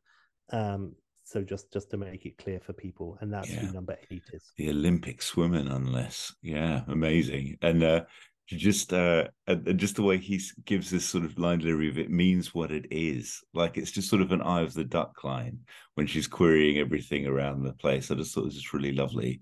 Um, 0.51 0.93
so 1.23 1.41
just 1.43 1.71
just 1.73 1.89
to 1.91 1.97
make 1.97 2.25
it 2.25 2.37
clear 2.37 2.59
for 2.59 2.73
people, 2.73 3.17
and 3.21 3.33
that's 3.33 3.49
Yeah. 3.49 3.61
who 3.65 3.73
number 3.73 3.97
eight 4.11 4.23
is. 4.33 4.43
the 4.57 4.69
Olympic 4.69 5.21
swimming, 5.21 5.67
unless 5.69 6.35
yeah, 6.41 6.81
amazing. 6.87 7.57
And 7.61 7.83
uh 7.83 8.03
just 8.47 8.93
uh 8.93 9.27
just 9.75 9.95
the 9.95 10.03
way 10.03 10.17
he 10.17 10.39
gives 10.65 10.91
this 10.91 11.03
sort 11.05 11.25
of 11.25 11.39
line 11.39 11.57
delivery 11.59 11.89
of 11.89 11.97
it 11.97 12.11
means 12.11 12.53
what 12.53 12.71
it 12.71 12.85
is. 12.91 13.41
Like 13.55 13.77
it's 13.77 13.91
just 13.91 14.09
sort 14.09 14.21
of 14.21 14.31
an 14.33 14.41
eye 14.41 14.61
of 14.61 14.73
the 14.75 14.83
duck 14.83 15.23
line 15.23 15.57
when 15.95 16.05
she's 16.05 16.27
querying 16.27 16.77
everything 16.77 17.25
around 17.25 17.63
the 17.63 17.73
place. 17.73 18.11
I 18.11 18.15
just 18.15 18.35
thought 18.35 18.41
it 18.41 18.51
was 18.51 18.55
just 18.55 18.73
really 18.73 18.91
lovely. 18.91 19.41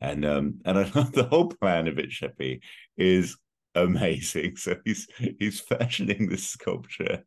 And 0.00 0.24
um 0.24 0.54
and 0.64 0.78
I 0.78 0.90
love 0.94 1.12
the 1.12 1.24
whole 1.24 1.48
plan 1.48 1.88
of 1.88 1.98
it, 1.98 2.10
Sheppy, 2.10 2.60
is 2.96 3.36
amazing. 3.74 4.56
So 4.56 4.76
he's 4.84 5.06
he's 5.38 5.60
fashioning 5.60 6.28
this 6.28 6.48
sculpture 6.48 7.24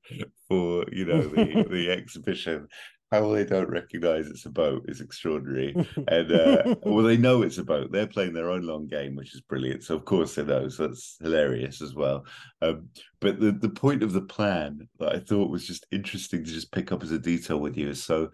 for 0.48 0.86
you 0.92 1.06
know 1.06 1.22
the 1.22 1.66
the 1.70 1.92
exhibition. 1.98 2.68
How 3.12 3.32
they 3.32 3.46
don't 3.46 3.70
recognize 3.70 4.26
it's 4.26 4.48
a 4.48 4.50
boat 4.50 4.86
is 4.88 5.00
extraordinary 5.00 5.76
and 6.08 6.32
uh, 6.32 6.76
well, 6.82 7.06
they 7.06 7.16
know 7.16 7.44
it's 7.44 7.60
a 7.60 7.64
boat. 7.64 7.92
They're 7.92 8.08
playing 8.08 8.34
their 8.34 8.50
own 8.50 8.64
long 8.64 8.88
game, 8.88 9.16
which 9.16 9.36
is 9.36 9.42
brilliant. 9.42 9.84
So 9.84 9.96
of 9.96 10.04
course 10.04 10.34
they 10.34 10.44
know. 10.44 10.68
So 10.68 10.88
that's 10.88 11.18
hilarious 11.22 11.80
as 11.84 11.94
well. 11.94 12.26
Um, 12.64 12.90
but 13.22 13.40
the 13.40 13.52
the 13.52 13.70
point 13.70 14.02
of 14.02 14.14
the 14.14 14.22
plan 14.22 14.90
that 14.98 15.16
I 15.16 15.20
thought 15.20 15.52
was 15.52 15.68
just 15.68 15.86
interesting 15.92 16.44
to 16.44 16.52
just 16.52 16.72
pick 16.72 16.92
up 16.92 17.04
as 17.04 17.12
a 17.12 17.20
detail 17.20 17.60
with 17.60 17.78
you 17.78 17.90
is 17.90 18.04
so 18.04 18.32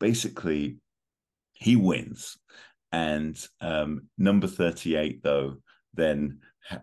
basically 0.00 0.76
he 1.54 1.76
wins, 1.76 2.36
and 2.92 3.46
um, 3.60 4.08
number 4.18 4.46
thirty 4.46 4.96
eight 4.96 5.22
though 5.22 5.56
then 5.94 6.38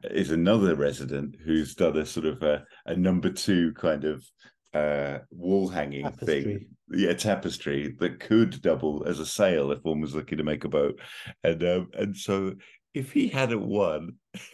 is 0.06 0.32
another 0.32 0.76
resident 0.76 1.36
who's 1.44 1.76
done 1.76 1.98
a 1.98 2.06
sort 2.06 2.26
of 2.26 2.42
a, 2.44 2.64
a 2.86 2.96
number 2.96 3.30
two 3.30 3.74
kind 3.74 4.04
of 4.04 4.26
uh 4.74 5.20
wall 5.32 5.68
hanging 5.68 6.12
thing. 6.12 6.66
Yeah 6.92 7.14
tapestry 7.14 7.96
that 8.00 8.20
could 8.20 8.62
double 8.62 9.06
as 9.06 9.20
a 9.20 9.26
sail 9.26 9.72
if 9.72 9.84
one 9.84 10.02
was 10.02 10.16
looking 10.16 10.38
to 10.38 10.44
make 10.44 10.66
a 10.66 10.70
boat. 10.70 11.00
And 11.44 11.64
um 11.64 11.90
and 11.94 12.16
so 12.16 12.54
if 12.94 13.12
he 13.12 13.28
hadn't 13.28 13.66
won 13.66 14.16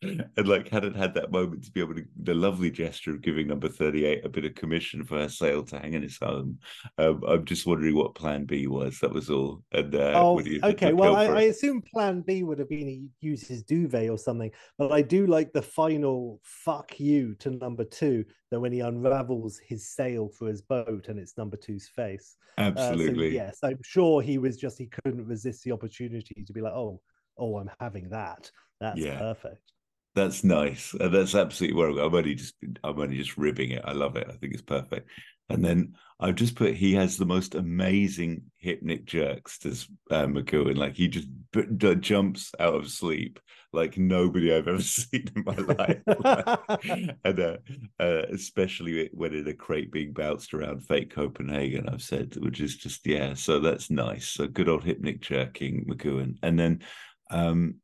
and 0.02 0.46
like 0.46 0.68
hadn't 0.68 0.94
had 0.94 1.14
that 1.14 1.32
moment 1.32 1.64
to 1.64 1.72
be 1.72 1.80
able 1.80 1.94
to 1.94 2.04
the 2.22 2.34
lovely 2.34 2.70
gesture 2.70 3.10
of 3.10 3.20
giving 3.22 3.48
number 3.48 3.68
38 3.68 4.24
a 4.24 4.28
bit 4.28 4.44
of 4.44 4.54
commission 4.54 5.04
for 5.04 5.18
her 5.18 5.28
sail 5.28 5.64
to 5.64 5.78
hang 5.78 5.94
in 5.94 6.02
his 6.02 6.18
home 6.18 6.56
um, 6.98 7.20
i'm 7.26 7.44
just 7.44 7.66
wondering 7.66 7.96
what 7.96 8.14
plan 8.14 8.44
b 8.44 8.68
was 8.68 8.98
that 9.00 9.12
was 9.12 9.28
all 9.28 9.62
and 9.72 9.94
uh 9.96 10.12
Oh, 10.14 10.40
okay. 10.62 10.92
Well, 10.92 11.14
I, 11.16 11.26
I 11.26 11.42
assume 11.42 11.82
Plan 11.82 12.22
B 12.22 12.42
would 12.42 12.58
have 12.58 12.68
been 12.68 12.86
he 12.88 13.08
use 13.20 13.46
his 13.46 13.62
duvet 13.62 14.08
or 14.08 14.18
something. 14.18 14.50
But 14.78 14.92
I 14.92 15.02
do 15.02 15.26
like 15.26 15.52
the 15.52 15.62
final 15.62 16.40
"fuck 16.42 16.98
you" 16.98 17.34
to 17.36 17.50
number 17.50 17.84
two. 17.84 18.24
That 18.50 18.60
when 18.60 18.72
he 18.72 18.80
unravels 18.80 19.58
his 19.58 19.88
sail 19.88 20.28
for 20.28 20.48
his 20.48 20.62
boat 20.62 21.08
and 21.08 21.18
it's 21.18 21.36
number 21.36 21.56
two's 21.56 21.88
face. 21.88 22.36
Uh, 22.56 22.62
so 22.74 22.82
absolutely 22.82 23.34
yes, 23.34 23.58
I'm 23.62 23.78
sure 23.84 24.22
he 24.22 24.38
was 24.38 24.56
just 24.56 24.78
he 24.78 24.86
couldn't 24.86 25.26
resist 25.26 25.64
the 25.64 25.72
opportunity 25.72 26.44
to 26.46 26.52
be 26.52 26.60
like, 26.60 26.72
oh, 26.72 27.00
oh, 27.36 27.58
I'm 27.58 27.70
having 27.80 28.08
that. 28.10 28.50
That's 28.80 29.00
Yeah. 29.00 29.18
perfect. 29.18 29.72
That's 30.18 30.42
nice. 30.42 30.96
Uh, 30.98 31.06
that's 31.08 31.36
absolutely 31.36 31.76
where 31.76 31.90
I'm 31.90 31.98
I'm 31.98 32.14
only 32.14 32.34
just 32.34 32.54
I'm 32.82 32.98
only 32.98 33.16
just 33.16 33.38
ribbing 33.38 33.70
it. 33.70 33.82
I 33.84 33.92
love 33.92 34.16
it. 34.16 34.26
I 34.28 34.32
think 34.32 34.52
it's 34.52 34.62
perfect. 34.62 35.08
And 35.48 35.64
then 35.64 35.94
I've 36.18 36.34
just 36.34 36.56
put 36.56 36.74
he 36.74 36.94
has 36.94 37.16
the 37.16 37.24
most 37.24 37.54
amazing 37.54 38.42
hypnic 38.62 39.04
jerks, 39.04 39.58
does 39.58 39.88
uh, 40.10 40.26
McGoohan. 40.26 40.76
Like 40.76 40.96
he 40.96 41.06
just 41.06 41.28
b- 41.52 41.66
d- 41.76 41.94
jumps 41.94 42.52
out 42.58 42.74
of 42.74 42.90
sleep 42.90 43.38
like 43.72 43.96
nobody 43.96 44.52
I've 44.52 44.66
ever 44.66 44.82
seen 44.82 45.30
in 45.36 45.44
my 45.44 45.54
life. 45.54 47.14
and 47.24 47.40
uh, 47.40 47.58
uh, 48.00 48.22
especially 48.32 49.08
when 49.12 49.34
in 49.34 49.46
a 49.46 49.54
crate 49.54 49.92
being 49.92 50.12
bounced 50.12 50.52
around 50.52 50.84
fake 50.84 51.14
Copenhagen, 51.14 51.88
I've 51.88 52.02
said, 52.02 52.34
which 52.38 52.60
is 52.60 52.76
just, 52.76 53.06
yeah, 53.06 53.34
so 53.34 53.60
that's 53.60 53.88
nice. 53.88 54.26
So 54.26 54.48
good 54.48 54.68
old 54.68 54.84
hypnic 54.84 55.20
jerking 55.20 55.84
McGoohan. 55.84 56.38
And 56.42 56.58
then 56.58 56.82
um, 57.30 57.76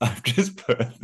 I've 0.02 0.22
just 0.22 0.56
put 0.56 0.78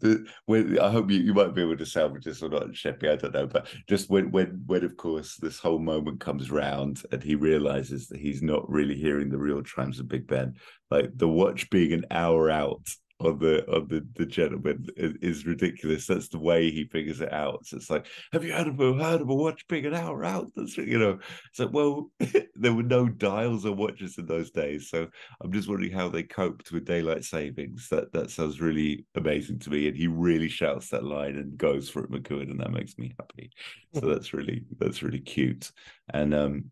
the, 0.00 0.26
when 0.46 0.78
I 0.78 0.90
hope 0.90 1.10
you, 1.10 1.18
you 1.18 1.34
might 1.34 1.54
be 1.54 1.62
able 1.62 1.76
to 1.76 1.86
salvage 1.86 2.24
this 2.24 2.42
or 2.42 2.48
not, 2.48 2.68
Sheppy, 2.68 3.10
I 3.10 3.16
don't 3.16 3.34
know. 3.34 3.46
But 3.46 3.66
just 3.88 4.10
when 4.10 4.30
when 4.30 4.62
when 4.66 4.84
of 4.84 4.96
course 4.96 5.36
this 5.36 5.58
whole 5.58 5.78
moment 5.78 6.20
comes 6.20 6.50
round 6.50 7.02
and 7.10 7.22
he 7.22 7.34
realizes 7.34 8.08
that 8.08 8.20
he's 8.20 8.42
not 8.42 8.68
really 8.70 8.96
hearing 8.96 9.30
the 9.30 9.38
real 9.38 9.62
chimes 9.62 9.98
of 9.98 10.08
Big 10.08 10.26
Ben, 10.26 10.54
like 10.90 11.10
the 11.14 11.28
watch 11.28 11.70
being 11.70 11.92
an 11.92 12.06
hour 12.10 12.50
out 12.50 12.86
on 13.20 13.38
the 13.38 13.68
on 13.74 13.88
the 13.88 14.06
the 14.14 14.26
gentleman 14.26 14.86
is, 14.96 15.44
ridiculous. 15.44 16.06
That's 16.06 16.28
the 16.28 16.38
way 16.38 16.70
he 16.70 16.84
figures 16.84 17.20
it 17.20 17.32
out. 17.32 17.66
So 17.66 17.76
it's 17.76 17.90
like, 17.90 18.06
have 18.32 18.44
you 18.44 18.52
heard 18.52 18.68
of 18.68 18.78
a 18.78 18.94
heard 18.94 19.20
of 19.20 19.28
a 19.28 19.34
watch 19.34 19.66
being 19.66 19.86
an 19.86 19.94
hour 19.94 20.24
out? 20.24 20.50
That's 20.54 20.76
you 20.76 20.98
know. 20.98 21.18
It's 21.50 21.58
like, 21.58 21.72
well, 21.72 22.10
there 22.54 22.72
were 22.72 22.82
no 22.82 23.08
dials 23.08 23.66
or 23.66 23.74
watches 23.74 24.18
in 24.18 24.26
those 24.26 24.50
days, 24.50 24.88
so 24.88 25.08
I'm 25.40 25.52
just 25.52 25.68
wondering 25.68 25.92
how 25.92 26.08
they 26.08 26.22
coped 26.22 26.70
with 26.70 26.84
daylight 26.84 27.24
savings. 27.24 27.88
That 27.88 28.12
that 28.12 28.30
sounds 28.30 28.60
really 28.60 29.06
amazing 29.16 29.58
to 29.60 29.70
me. 29.70 29.88
And 29.88 29.96
he 29.96 30.06
really 30.06 30.48
shouts 30.48 30.90
that 30.90 31.04
line 31.04 31.36
and 31.36 31.58
goes 31.58 31.88
for 31.88 32.04
it, 32.04 32.10
McGoohan, 32.10 32.50
and 32.50 32.60
that 32.60 32.70
makes 32.70 32.98
me 32.98 33.14
happy. 33.18 33.50
So 33.94 34.00
that's 34.06 34.32
really 34.32 34.64
that's 34.78 35.02
really 35.02 35.20
cute. 35.20 35.72
And 36.10 36.34
um, 36.34 36.70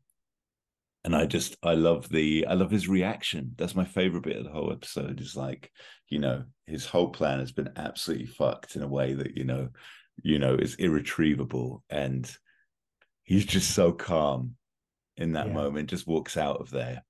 and 1.06 1.14
I 1.14 1.24
just 1.24 1.56
I 1.62 1.74
love 1.74 2.08
the 2.08 2.44
I 2.48 2.54
love 2.54 2.70
his 2.70 2.88
reaction. 2.88 3.52
That's 3.56 3.76
my 3.76 3.84
favorite 3.84 4.24
bit 4.24 4.36
of 4.36 4.44
the 4.44 4.50
whole 4.50 4.72
episode. 4.72 5.20
Is 5.20 5.36
like, 5.36 5.70
you 6.08 6.18
know, 6.18 6.42
his 6.66 6.84
whole 6.84 7.10
plan 7.10 7.38
has 7.38 7.52
been 7.52 7.70
absolutely 7.76 8.26
fucked 8.26 8.74
in 8.74 8.82
a 8.82 8.88
way 8.88 9.14
that 9.14 9.36
you 9.36 9.44
know, 9.44 9.68
you 10.22 10.40
know, 10.40 10.56
is 10.56 10.74
irretrievable, 10.74 11.84
and 11.88 12.30
he's 13.22 13.46
just 13.46 13.70
so 13.70 13.92
calm 13.92 14.56
in 15.16 15.32
that 15.34 15.46
yeah. 15.46 15.52
moment. 15.52 15.90
Just 15.90 16.08
walks 16.08 16.36
out 16.36 16.60
of 16.60 16.70
there, 16.70 17.04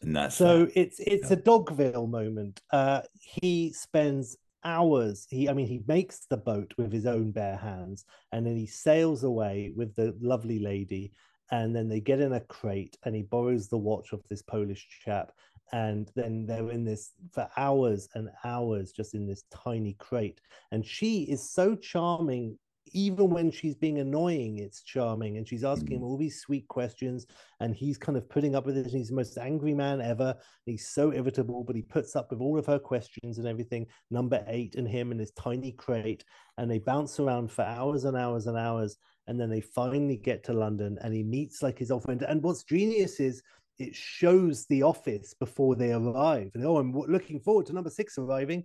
and 0.00 0.16
that's 0.16 0.36
so 0.36 0.60
that. 0.60 0.72
it's 0.74 0.98
it's 0.98 1.30
yeah. 1.30 1.36
a 1.36 1.40
Dogville 1.40 2.08
moment. 2.08 2.62
Uh, 2.72 3.02
he 3.20 3.70
spends 3.72 4.38
hours 4.66 5.26
he 5.28 5.46
i 5.46 5.52
mean 5.52 5.66
he 5.66 5.82
makes 5.86 6.24
the 6.30 6.38
boat 6.38 6.72
with 6.78 6.90
his 6.90 7.04
own 7.04 7.30
bare 7.30 7.58
hands 7.58 8.06
and 8.32 8.46
then 8.46 8.56
he 8.56 8.66
sails 8.66 9.22
away 9.22 9.70
with 9.76 9.94
the 9.94 10.16
lovely 10.22 10.58
lady 10.58 11.12
and 11.50 11.74
then 11.74 11.88
they 11.88 12.00
get 12.00 12.20
in 12.20 12.32
a 12.32 12.40
crate 12.40 12.96
and 13.04 13.14
he 13.14 13.22
borrows 13.22 13.68
the 13.68 13.78
watch 13.78 14.12
of 14.12 14.22
this 14.28 14.42
polish 14.42 14.86
chap 15.04 15.32
and 15.72 16.10
then 16.14 16.46
they're 16.46 16.70
in 16.70 16.84
this 16.84 17.12
for 17.32 17.48
hours 17.56 18.08
and 18.14 18.28
hours 18.44 18.92
just 18.92 19.14
in 19.14 19.26
this 19.26 19.44
tiny 19.52 19.94
crate. 19.94 20.40
And 20.70 20.84
she 20.86 21.22
is 21.22 21.52
so 21.52 21.74
charming 21.74 22.58
even 22.92 23.30
when 23.30 23.50
she's 23.50 23.74
being 23.74 23.98
annoying 23.98 24.58
it's 24.58 24.82
charming. 24.82 25.36
And 25.36 25.48
she's 25.48 25.64
asking 25.64 25.96
him 25.96 26.02
mm. 26.02 26.04
all 26.04 26.16
these 26.16 26.40
sweet 26.40 26.68
questions 26.68 27.26
and 27.60 27.74
he's 27.74 27.98
kind 27.98 28.16
of 28.16 28.28
putting 28.28 28.54
up 28.54 28.66
with 28.66 28.76
it. 28.76 28.86
And 28.86 28.94
he's 28.94 29.08
the 29.08 29.16
most 29.16 29.36
angry 29.38 29.74
man 29.74 30.00
ever. 30.00 30.36
He's 30.64 30.90
so 30.90 31.12
irritable 31.12 31.64
but 31.64 31.74
he 31.76 31.82
puts 31.82 32.14
up 32.14 32.30
with 32.30 32.40
all 32.40 32.58
of 32.58 32.66
her 32.66 32.78
questions 32.78 33.38
and 33.38 33.48
everything 33.48 33.86
number 34.10 34.44
eight 34.46 34.76
and 34.76 34.86
him 34.86 35.10
in 35.10 35.18
this 35.18 35.32
tiny 35.32 35.72
crate. 35.72 36.24
And 36.56 36.70
they 36.70 36.78
bounce 36.78 37.18
around 37.18 37.50
for 37.50 37.62
hours 37.62 38.04
and 38.04 38.16
hours 38.16 38.46
and 38.46 38.56
hours 38.56 38.96
and 39.26 39.40
then 39.40 39.50
they 39.50 39.60
finally 39.60 40.16
get 40.16 40.44
to 40.44 40.52
London 40.52 40.98
and 41.02 41.14
he 41.14 41.22
meets 41.22 41.62
like 41.62 41.78
his 41.78 41.90
old 41.90 42.02
friend. 42.02 42.22
And 42.22 42.42
what's 42.42 42.62
genius 42.62 43.20
is 43.20 43.42
it 43.78 43.94
shows 43.94 44.66
the 44.66 44.82
office 44.82 45.34
before 45.34 45.74
they 45.74 45.92
arrive. 45.92 46.50
And 46.54 46.64
oh, 46.64 46.76
I'm 46.76 46.92
looking 46.92 47.40
forward 47.40 47.66
to 47.66 47.72
number 47.72 47.90
six 47.90 48.18
arriving. 48.18 48.64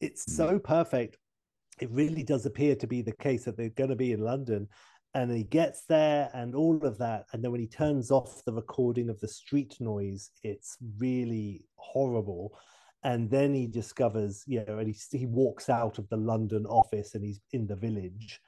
It's 0.00 0.24
mm. 0.24 0.36
so 0.36 0.58
perfect. 0.58 1.18
It 1.80 1.90
really 1.90 2.22
does 2.22 2.46
appear 2.46 2.74
to 2.76 2.86
be 2.86 3.02
the 3.02 3.16
case 3.16 3.44
that 3.44 3.56
they're 3.56 3.68
going 3.70 3.90
to 3.90 3.96
be 3.96 4.12
in 4.12 4.20
London. 4.20 4.68
And 5.14 5.30
he 5.30 5.44
gets 5.44 5.84
there 5.88 6.30
and 6.34 6.54
all 6.54 6.84
of 6.84 6.98
that. 6.98 7.24
And 7.32 7.42
then 7.42 7.50
when 7.50 7.60
he 7.60 7.66
turns 7.66 8.10
off 8.10 8.44
the 8.44 8.52
recording 8.52 9.08
of 9.08 9.18
the 9.20 9.28
street 9.28 9.76
noise, 9.80 10.30
it's 10.42 10.76
really 10.98 11.64
horrible. 11.76 12.58
And 13.02 13.30
then 13.30 13.54
he 13.54 13.66
discovers, 13.66 14.42
you 14.46 14.64
know, 14.66 14.78
and 14.78 14.88
he, 14.88 15.18
he 15.18 15.26
walks 15.26 15.68
out 15.68 15.98
of 15.98 16.08
the 16.08 16.16
London 16.16 16.66
office 16.66 17.14
and 17.14 17.24
he's 17.24 17.40
in 17.52 17.66
the 17.66 17.76
village 17.76 18.40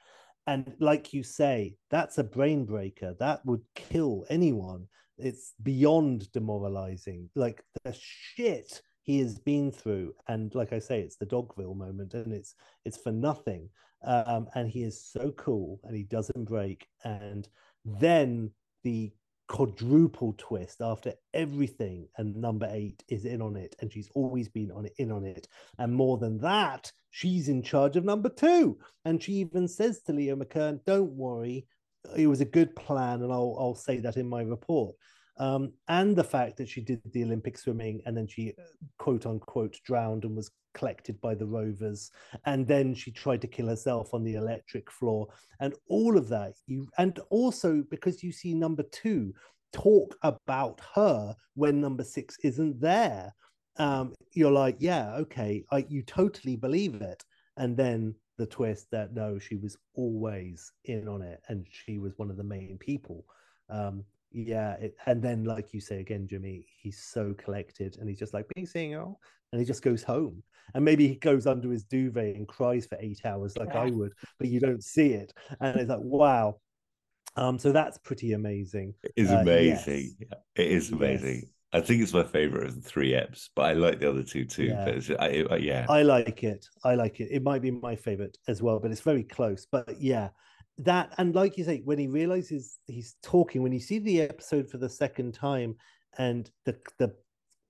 and 0.47 0.73
like 0.79 1.13
you 1.13 1.23
say 1.23 1.75
that's 1.89 2.17
a 2.17 2.23
brain 2.23 2.65
breaker. 2.65 3.15
That 3.19 3.45
would 3.45 3.61
kill 3.75 4.25
anyone. 4.29 4.87
It's 5.17 5.53
beyond 5.61 6.31
demoralizing. 6.31 7.29
Like 7.35 7.63
the 7.83 7.95
shit 7.99 8.81
he 9.03 9.19
has 9.19 9.37
been 9.39 9.71
through. 9.71 10.13
And 10.27 10.53
like 10.55 10.73
i 10.73 10.79
say 10.79 11.01
it's 11.01 11.17
the 11.17 11.25
dogville 11.25 11.75
moment 11.75 12.13
and 12.13 12.33
it's 12.33 12.55
it's 12.85 12.97
for 12.97 13.11
nothing. 13.11 13.69
Um, 14.03 14.47
and 14.55 14.69
he 14.69 14.83
is 14.83 15.03
so 15.03 15.31
cool 15.31 15.79
and 15.83 15.95
he 15.95 16.03
doesn't 16.03 16.45
break. 16.45 16.87
And 17.03 17.47
then 17.83 18.51
the 18.83 19.11
quadruple 19.49 20.35
twist 20.37 20.79
after 20.79 21.11
everything 21.33 22.07
and 22.17 22.35
number 22.35 22.67
eight 22.71 23.03
is 23.09 23.25
in 23.25 23.41
on 23.41 23.55
it 23.55 23.75
and 23.81 23.91
she's 23.91 24.09
always 24.13 24.47
been 24.47 24.71
on 24.71 24.85
it 24.85 24.93
in 24.99 25.11
on 25.11 25.25
it. 25.25 25.47
And 25.79 25.93
more 25.93 26.17
than 26.17 26.37
that 26.39 26.91
she's 27.09 27.49
in 27.49 27.63
charge 27.63 27.97
of 27.97 28.05
number 28.05 28.29
two. 28.29 28.77
And 29.05 29.21
she 29.21 29.33
even 29.33 29.67
says 29.67 30.01
to 30.03 30.13
leo 30.13 30.35
mckern 30.35 30.79
don't 30.85 31.11
worry 31.11 31.67
it 32.15 32.27
was 32.27 32.41
a 32.41 32.45
good 32.45 32.75
plan 32.75 33.21
and 33.23 33.31
i'll, 33.33 33.57
I'll 33.59 33.75
say 33.75 33.97
that 33.97 34.17
in 34.17 34.29
my 34.29 34.41
report 34.41 34.95
um, 35.39 35.73
and 35.87 36.15
the 36.15 36.23
fact 36.23 36.57
that 36.57 36.69
she 36.69 36.81
did 36.81 37.01
the 37.13 37.23
olympic 37.23 37.57
swimming 37.57 38.01
and 38.05 38.15
then 38.15 38.27
she 38.27 38.53
quote 38.97 39.25
unquote 39.25 39.77
drowned 39.85 40.23
and 40.25 40.35
was 40.35 40.51
collected 40.75 41.19
by 41.19 41.33
the 41.33 41.45
rovers 41.45 42.11
and 42.45 42.67
then 42.67 42.93
she 42.93 43.11
tried 43.11 43.41
to 43.41 43.47
kill 43.47 43.67
herself 43.67 44.13
on 44.13 44.23
the 44.23 44.35
electric 44.35 44.91
floor 44.91 45.27
and 45.59 45.73
all 45.87 46.17
of 46.17 46.29
that 46.29 46.53
you 46.67 46.87
and 46.99 47.19
also 47.31 47.83
because 47.89 48.21
you 48.21 48.31
see 48.31 48.53
number 48.53 48.83
two 48.91 49.33
talk 49.71 50.15
about 50.23 50.79
her 50.95 51.35
when 51.55 51.81
number 51.81 52.03
six 52.03 52.37
isn't 52.43 52.79
there. 52.79 53.33
Um, 53.77 54.13
you're 54.33 54.51
like 54.51 54.75
yeah 54.79 55.15
okay 55.15 55.63
I, 55.71 55.85
you 55.87 56.01
totally 56.03 56.55
believe 56.55 56.95
it. 56.95 57.23
And 57.57 57.77
then 57.77 58.15
the 58.37 58.45
twist 58.45 58.87
that 58.91 59.13
no 59.13 59.39
she 59.39 59.55
was 59.55 59.77
always 59.95 60.71
in 60.85 61.07
on 61.07 61.21
it 61.21 61.41
and 61.47 61.65
she 61.69 61.97
was 61.97 62.17
one 62.17 62.29
of 62.29 62.37
the 62.37 62.43
main 62.43 62.77
people. 62.77 63.25
Um, 63.69 64.03
yeah 64.31 64.73
it, 64.73 64.95
and 65.05 65.21
then 65.21 65.43
like 65.43 65.73
you 65.73 65.79
say 65.79 65.99
again 65.99 66.27
jimmy 66.27 66.65
he's 66.81 67.01
so 67.01 67.33
collected 67.37 67.97
and 67.99 68.07
he's 68.07 68.19
just 68.19 68.33
like 68.33 68.45
being 68.53 68.67
single 68.67 69.19
and 69.51 69.59
he 69.59 69.65
just 69.65 69.81
goes 69.81 70.03
home 70.03 70.43
and 70.75 70.85
maybe 70.85 71.07
he 71.07 71.15
goes 71.15 71.47
under 71.47 71.71
his 71.71 71.83
duvet 71.83 72.35
and 72.35 72.47
cries 72.47 72.85
for 72.85 72.97
eight 73.01 73.21
hours 73.25 73.57
like 73.57 73.69
yeah. 73.73 73.81
i 73.81 73.89
would 73.89 74.11
but 74.37 74.47
you 74.47 74.59
don't 74.59 74.83
see 74.83 75.13
it 75.13 75.33
and 75.61 75.79
it's 75.79 75.89
like 75.89 75.99
wow 76.01 76.55
um 77.37 77.57
so 77.57 77.71
that's 77.71 77.97
pretty 77.99 78.33
amazing 78.33 78.93
it 79.03 79.11
is 79.15 79.31
amazing 79.31 80.15
uh, 80.31 80.35
yes. 80.35 80.67
it 80.67 80.67
is 80.71 80.91
amazing 80.91 81.41
yes. 81.43 81.51
I 81.71 81.81
think 81.81 82.01
it's 82.01 82.13
my 82.13 82.23
favorite 82.23 82.65
of 82.65 82.75
the 82.75 82.81
three 82.81 83.11
eps, 83.11 83.49
but 83.55 83.65
I 83.65 83.73
like 83.73 83.99
the 83.99 84.09
other 84.09 84.23
two 84.23 84.43
too. 84.43 84.65
Yeah. 84.65 84.85
But 84.85 85.21
I, 85.21 85.45
I, 85.51 85.57
yeah, 85.57 85.85
I 85.87 86.01
like 86.01 86.43
it. 86.43 86.65
I 86.83 86.95
like 86.95 87.19
it. 87.19 87.27
It 87.29 87.43
might 87.43 87.61
be 87.61 87.69
my 87.69 87.95
favorite 87.95 88.35
as 88.47 88.59
well, 88.59 88.79
but 88.79 88.89
it's 88.89 89.01
very 89.01 89.21
close. 89.21 89.67
But 89.71 90.01
yeah, 90.01 90.29
that 90.79 91.13
and 91.17 91.35
like 91.35 91.57
you 91.57 91.63
say 91.63 91.81
when 91.83 91.99
he 91.99 92.07
realizes 92.07 92.79
he's 92.87 93.15
talking 93.21 93.61
when 93.61 93.73
you 93.73 93.79
see 93.79 93.99
the 93.99 94.21
episode 94.21 94.69
for 94.69 94.77
the 94.77 94.89
second 94.89 95.33
time 95.33 95.75
and 96.17 96.49
the 96.65 96.75
the 96.97 97.13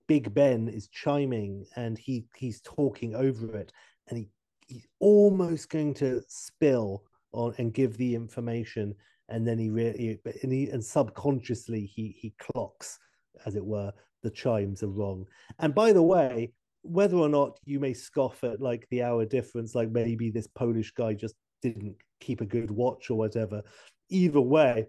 big 0.06 0.32
ben 0.32 0.68
is 0.68 0.88
chiming 0.88 1.64
and 1.76 1.98
he 1.98 2.24
he's 2.36 2.60
talking 2.62 3.14
over 3.14 3.56
it 3.56 3.72
and 4.08 4.18
he 4.18 4.28
he's 4.66 4.86
almost 5.00 5.68
going 5.68 5.92
to 5.92 6.22
spill 6.28 7.02
on 7.32 7.52
and 7.58 7.74
give 7.74 7.96
the 7.96 8.14
information 8.14 8.94
and 9.28 9.46
then 9.46 9.58
he 9.58 9.70
really 9.70 10.20
and 10.42 10.52
he 10.52 10.68
and 10.70 10.84
subconsciously 10.84 11.86
he 11.86 12.16
he 12.18 12.32
clocks 12.38 12.98
as 13.46 13.56
it 13.56 13.64
were 13.64 13.92
the 14.22 14.30
chimes 14.30 14.82
are 14.82 14.88
wrong. 14.88 15.24
And 15.58 15.74
by 15.74 15.92
the 15.92 16.02
way 16.02 16.52
whether 16.82 17.16
or 17.16 17.28
not 17.28 17.58
you 17.64 17.78
may 17.78 17.92
scoff 17.92 18.42
at 18.44 18.60
like 18.60 18.86
the 18.90 19.02
hour 19.02 19.24
difference 19.24 19.74
like 19.74 19.90
maybe 19.90 20.30
this 20.30 20.46
polish 20.46 20.92
guy 20.92 21.12
just 21.12 21.34
didn't 21.62 21.96
keep 22.20 22.40
a 22.40 22.46
good 22.46 22.70
watch 22.70 23.10
or 23.10 23.18
whatever. 23.18 23.62
Either 24.08 24.40
way, 24.40 24.86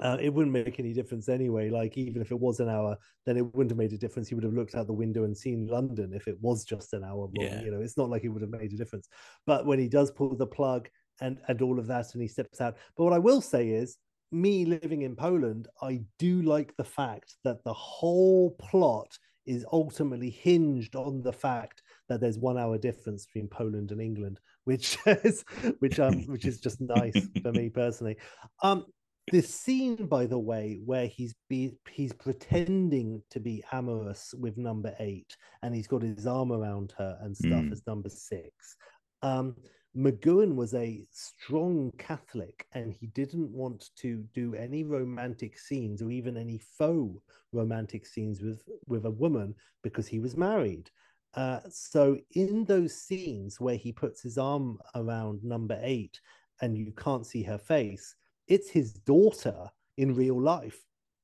uh, 0.00 0.16
it 0.20 0.32
wouldn't 0.32 0.52
make 0.52 0.80
any 0.80 0.92
difference 0.92 1.28
anyway. 1.28 1.68
Like 1.68 1.98
even 1.98 2.22
if 2.22 2.30
it 2.30 2.38
was 2.38 2.60
an 2.60 2.68
hour, 2.68 2.96
then 3.26 3.36
it 3.36 3.54
wouldn't 3.54 3.70
have 3.70 3.78
made 3.78 3.92
a 3.92 3.98
difference. 3.98 4.28
He 4.28 4.34
would 4.34 4.44
have 4.44 4.54
looked 4.54 4.74
out 4.74 4.86
the 4.86 4.92
window 4.92 5.24
and 5.24 5.36
seen 5.36 5.66
London 5.66 6.12
if 6.14 6.28
it 6.28 6.38
was 6.40 6.64
just 6.64 6.92
an 6.94 7.04
hour. 7.04 7.16
Long. 7.16 7.32
Yeah. 7.34 7.60
You 7.62 7.70
know, 7.70 7.80
it's 7.80 7.98
not 7.98 8.08
like 8.08 8.24
it 8.24 8.28
would 8.28 8.42
have 8.42 8.50
made 8.50 8.72
a 8.72 8.76
difference. 8.76 9.08
But 9.46 9.66
when 9.66 9.78
he 9.78 9.88
does 9.88 10.10
pull 10.10 10.34
the 10.34 10.46
plug 10.46 10.88
and 11.20 11.38
and 11.48 11.60
all 11.60 11.78
of 11.78 11.86
that, 11.88 12.12
and 12.14 12.22
he 12.22 12.28
steps 12.28 12.60
out. 12.60 12.76
But 12.96 13.04
what 13.04 13.12
I 13.12 13.18
will 13.18 13.40
say 13.40 13.68
is, 13.68 13.98
me 14.30 14.64
living 14.64 15.02
in 15.02 15.14
Poland, 15.14 15.68
I 15.82 16.00
do 16.18 16.40
like 16.42 16.74
the 16.76 16.84
fact 16.84 17.36
that 17.44 17.62
the 17.64 17.74
whole 17.74 18.52
plot 18.52 19.18
is 19.44 19.66
ultimately 19.72 20.30
hinged 20.30 20.96
on 20.96 21.20
the 21.22 21.32
fact 21.32 21.82
that 22.08 22.20
there's 22.20 22.38
one 22.38 22.56
hour 22.56 22.78
difference 22.78 23.26
between 23.26 23.48
Poland 23.48 23.90
and 23.90 24.00
England, 24.00 24.40
which 24.64 24.98
is 25.06 25.44
which 25.80 25.98
um 26.00 26.22
which 26.26 26.44
is 26.44 26.60
just 26.60 26.80
nice 26.80 27.28
for 27.42 27.52
me 27.52 27.68
personally. 27.82 28.16
Um, 28.62 28.86
this 29.30 29.54
scene, 29.54 30.06
by 30.06 30.26
the 30.26 30.38
way, 30.38 30.80
where 30.84 31.06
he's 31.06 31.34
be 31.48 31.76
he's 31.90 32.12
pretending 32.12 33.22
to 33.30 33.38
be 33.40 33.62
amorous 33.70 34.34
with 34.38 34.56
number 34.56 34.94
eight, 34.98 35.36
and 35.62 35.74
he's 35.74 35.86
got 35.86 36.02
his 36.02 36.26
arm 36.26 36.52
around 36.52 36.92
her 36.98 37.18
and 37.22 37.36
stuff 37.36 37.62
Mm. 37.64 37.72
as 37.72 37.82
number 37.86 38.08
six. 38.08 38.76
Um, 39.22 39.54
McGoohan 39.96 40.54
was 40.56 40.74
a 40.74 41.06
strong 41.12 41.92
Catholic, 41.98 42.66
and 42.72 42.92
he 42.92 43.06
didn't 43.08 43.50
want 43.52 43.90
to 43.98 44.24
do 44.34 44.54
any 44.54 44.82
romantic 44.84 45.58
scenes 45.58 46.02
or 46.02 46.10
even 46.10 46.36
any 46.36 46.58
faux 46.58 47.22
romantic 47.52 48.06
scenes 48.06 48.40
with 48.42 48.62
with 48.86 49.04
a 49.04 49.10
woman 49.10 49.54
because 49.84 50.08
he 50.08 50.18
was 50.18 50.36
married. 50.36 50.90
Uh, 51.34 51.60
so 51.70 52.18
in 52.32 52.64
those 52.64 52.94
scenes 52.94 53.60
where 53.60 53.76
he 53.76 53.92
puts 53.92 54.20
his 54.22 54.36
arm 54.38 54.78
around 54.94 55.42
number 55.42 55.78
eight 55.82 56.20
and 56.60 56.76
you 56.76 56.92
can't 56.92 57.26
see 57.26 57.42
her 57.42 57.58
face, 57.58 58.14
it's 58.48 58.70
his 58.70 58.92
daughter 58.92 59.68
in 59.96 60.14
real 60.14 60.40
life, 60.40 60.78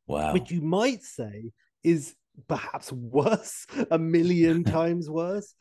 Wow. 0.06 0.32
which 0.32 0.50
you 0.50 0.60
might 0.62 1.02
say 1.02 1.52
is 1.84 2.14
perhaps 2.46 2.92
worse, 2.92 3.66
a 3.90 3.98
million 3.98 4.64
times 4.78 5.10
worse. 5.10 5.54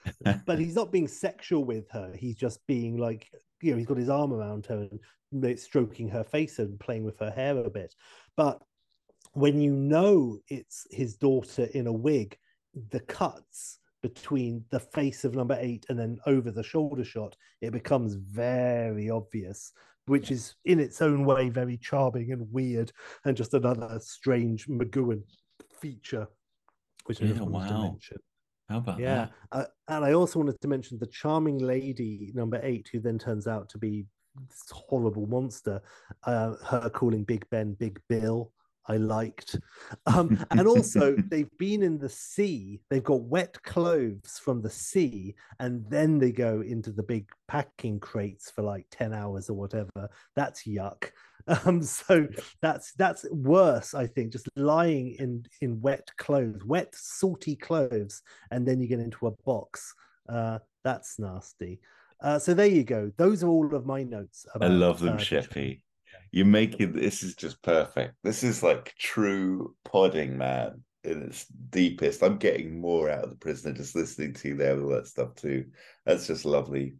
But 0.45 0.59
he's 0.59 0.75
not 0.75 0.91
being 0.91 1.07
sexual 1.07 1.65
with 1.65 1.89
her. 1.91 2.13
He's 2.15 2.35
just 2.35 2.65
being 2.67 2.97
like, 2.97 3.29
you 3.61 3.71
know, 3.71 3.77
he's 3.77 3.87
got 3.87 3.97
his 3.97 4.09
arm 4.09 4.31
around 4.33 4.65
her 4.67 4.87
and 5.31 5.59
stroking 5.59 6.07
her 6.09 6.23
face 6.23 6.59
and 6.59 6.79
playing 6.79 7.03
with 7.03 7.19
her 7.19 7.31
hair 7.31 7.57
a 7.57 7.69
bit. 7.69 7.93
But 8.35 8.61
when 9.33 9.59
you 9.59 9.71
know 9.73 10.39
it's 10.47 10.87
his 10.89 11.15
daughter 11.17 11.67
in 11.73 11.87
a 11.87 11.91
wig, 11.91 12.37
the 12.91 12.99
cuts 13.01 13.79
between 14.13 14.63
the 14.69 14.79
face 14.79 15.23
of 15.25 15.35
number 15.35 15.57
eight 15.59 15.85
and 15.89 15.99
then 15.99 16.17
over 16.25 16.51
the 16.51 16.63
shoulder 16.63 17.03
shot, 17.03 17.35
it 17.61 17.71
becomes 17.71 18.13
very 18.15 19.09
obvious, 19.09 19.73
which 20.05 20.31
is 20.31 20.55
in 20.65 20.79
its 20.79 21.01
own 21.01 21.25
way 21.25 21.49
very 21.49 21.77
charming 21.77 22.31
and 22.31 22.51
weird, 22.51 22.91
and 23.25 23.35
just 23.35 23.53
another 23.53 23.99
strange 23.99 24.67
McGoohan 24.67 25.23
feature, 25.81 26.27
which 27.05 27.21
I 27.21 27.25
Yeah, 27.25 27.31
just 27.33 27.41
wanted 27.41 27.67
to 27.67 27.73
wow. 27.73 27.81
mention. 27.81 28.17
How 28.69 28.77
about 28.77 28.99
Yeah, 28.99 29.27
that? 29.27 29.31
uh, 29.51 29.65
and 29.87 30.05
I 30.05 30.13
also 30.13 30.39
wanted 30.39 30.59
to 30.61 30.67
mention 30.67 30.97
the 30.99 31.07
charming 31.07 31.59
lady 31.59 32.31
number 32.33 32.59
eight, 32.63 32.89
who 32.91 32.99
then 32.99 33.19
turns 33.19 33.47
out 33.47 33.69
to 33.69 33.77
be 33.77 34.05
this 34.49 34.69
horrible 34.71 35.25
monster. 35.27 35.81
Uh, 36.23 36.55
her 36.65 36.89
calling 36.89 37.23
Big 37.23 37.45
Ben 37.49 37.73
Big 37.73 37.99
Bill, 38.07 38.51
I 38.87 38.97
liked. 38.97 39.59
Um, 40.05 40.43
and 40.51 40.67
also, 40.67 41.15
they've 41.27 41.55
been 41.57 41.83
in 41.83 41.97
the 41.97 42.09
sea. 42.09 42.79
They've 42.89 43.03
got 43.03 43.21
wet 43.21 43.61
clothes 43.63 44.39
from 44.43 44.61
the 44.61 44.69
sea, 44.69 45.35
and 45.59 45.85
then 45.89 46.19
they 46.19 46.31
go 46.31 46.61
into 46.61 46.91
the 46.91 47.03
big 47.03 47.29
packing 47.47 47.99
crates 47.99 48.49
for 48.51 48.61
like 48.61 48.85
ten 48.91 49.13
hours 49.13 49.49
or 49.49 49.53
whatever. 49.53 50.09
That's 50.35 50.63
yuck. 50.63 51.11
Um, 51.65 51.81
so 51.81 52.27
that's 52.61 52.91
that's 52.95 53.25
worse, 53.31 53.93
I 53.93 54.05
think. 54.05 54.33
Just 54.33 54.49
lying 54.57 55.15
in 55.17 55.45
in 55.61 55.79
wet 55.79 56.11
clothes, 56.17 56.65
wet 56.65 56.93
salty 56.93 57.55
clothes, 57.55 58.21
and 58.51 58.67
then 58.67 58.81
you 58.81 58.87
get 58.87 58.99
into 58.99 59.27
a 59.27 59.31
box. 59.45 59.93
Uh, 60.27 60.59
that's 60.83 61.17
nasty. 61.19 61.79
Uh, 62.21 62.37
so 62.37 62.53
there 62.53 62.67
you 62.67 62.83
go. 62.83 63.11
Those 63.15 63.43
are 63.43 63.47
all 63.47 63.73
of 63.73 63.85
my 63.85 64.03
notes. 64.03 64.45
I 64.59 64.67
love 64.67 64.99
them, 64.99 65.15
uh, 65.15 65.19
Sheppy. 65.19 65.83
You're 66.31 66.45
making 66.45 66.93
this 66.93 67.23
is 67.23 67.35
just 67.35 67.61
perfect. 67.61 68.15
This 68.23 68.43
is 68.43 68.63
like 68.63 68.93
true 68.97 69.75
podding, 69.85 70.37
man, 70.37 70.83
in 71.03 71.23
its 71.23 71.45
deepest. 71.69 72.23
I'm 72.23 72.37
getting 72.37 72.79
more 72.79 73.09
out 73.09 73.23
of 73.23 73.29
the 73.29 73.35
prisoner 73.37 73.73
just 73.73 73.95
listening 73.95 74.33
to 74.35 74.49
you 74.49 74.57
there 74.57 74.75
with 74.75 74.83
all 74.83 74.91
that 74.91 75.07
stuff 75.07 75.35
too. 75.35 75.65
That's 76.05 76.27
just 76.27 76.45
lovely. 76.45 76.95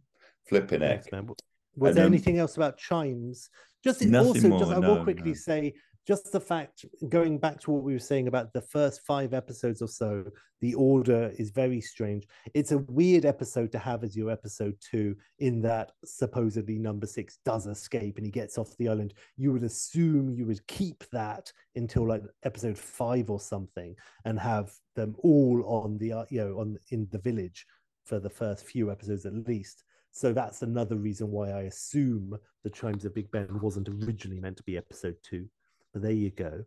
Flipping 0.48 0.80
Thanks, 0.80 1.12
man. 1.12 1.28
Was 1.76 1.90
And, 1.90 1.98
there 1.98 2.06
um, 2.06 2.12
anything 2.12 2.38
else 2.38 2.56
about 2.56 2.78
chimes? 2.78 3.50
Just 3.84 4.02
also, 4.02 4.32
just 4.32 4.48
more, 4.48 4.74
I 4.74 4.78
will 4.78 5.04
quickly 5.04 5.30
no. 5.30 5.34
say, 5.34 5.74
just 6.08 6.32
the 6.32 6.40
fact, 6.40 6.86
going 7.10 7.36
back 7.36 7.60
to 7.60 7.70
what 7.70 7.82
we 7.82 7.92
were 7.92 7.98
saying 7.98 8.28
about 8.28 8.54
the 8.54 8.62
first 8.62 9.02
five 9.02 9.34
episodes 9.34 9.82
or 9.82 9.88
so, 9.88 10.24
the 10.62 10.72
order 10.72 11.34
is 11.38 11.50
very 11.50 11.82
strange. 11.82 12.26
It's 12.54 12.72
a 12.72 12.78
weird 12.78 13.26
episode 13.26 13.70
to 13.72 13.78
have 13.78 14.02
as 14.02 14.16
your 14.16 14.30
episode 14.30 14.74
two, 14.80 15.14
in 15.38 15.60
that 15.62 15.92
supposedly 16.06 16.78
number 16.78 17.06
six 17.06 17.40
does 17.44 17.66
escape 17.66 18.16
and 18.16 18.24
he 18.24 18.32
gets 18.32 18.56
off 18.56 18.74
the 18.78 18.88
island. 18.88 19.12
You 19.36 19.52
would 19.52 19.64
assume 19.64 20.30
you 20.30 20.46
would 20.46 20.66
keep 20.66 21.04
that 21.12 21.52
until 21.76 22.08
like 22.08 22.22
episode 22.42 22.78
five 22.78 23.28
or 23.28 23.38
something, 23.38 23.94
and 24.24 24.40
have 24.40 24.72
them 24.96 25.14
all 25.18 25.62
on 25.66 25.98
the 25.98 26.14
uh, 26.14 26.24
you 26.30 26.40
know 26.40 26.58
on 26.58 26.78
in 26.90 27.06
the 27.12 27.18
village 27.18 27.66
for 28.06 28.18
the 28.18 28.30
first 28.30 28.64
few 28.64 28.90
episodes 28.90 29.26
at 29.26 29.34
least. 29.46 29.84
So 30.10 30.32
that's 30.32 30.62
another 30.62 30.96
reason 30.96 31.30
why 31.30 31.50
I 31.50 31.64
assume 31.64 32.38
the 32.64 32.70
Chimes 32.70 33.04
of 33.04 33.14
Big 33.14 33.30
Ben 33.30 33.60
wasn't 33.60 33.90
originally 33.90 34.40
meant 34.40 34.56
to 34.56 34.62
be 34.62 34.78
episode 34.78 35.16
two. 35.22 35.46
But 35.92 36.02
there 36.02 36.12
you 36.12 36.30
go. 36.30 36.64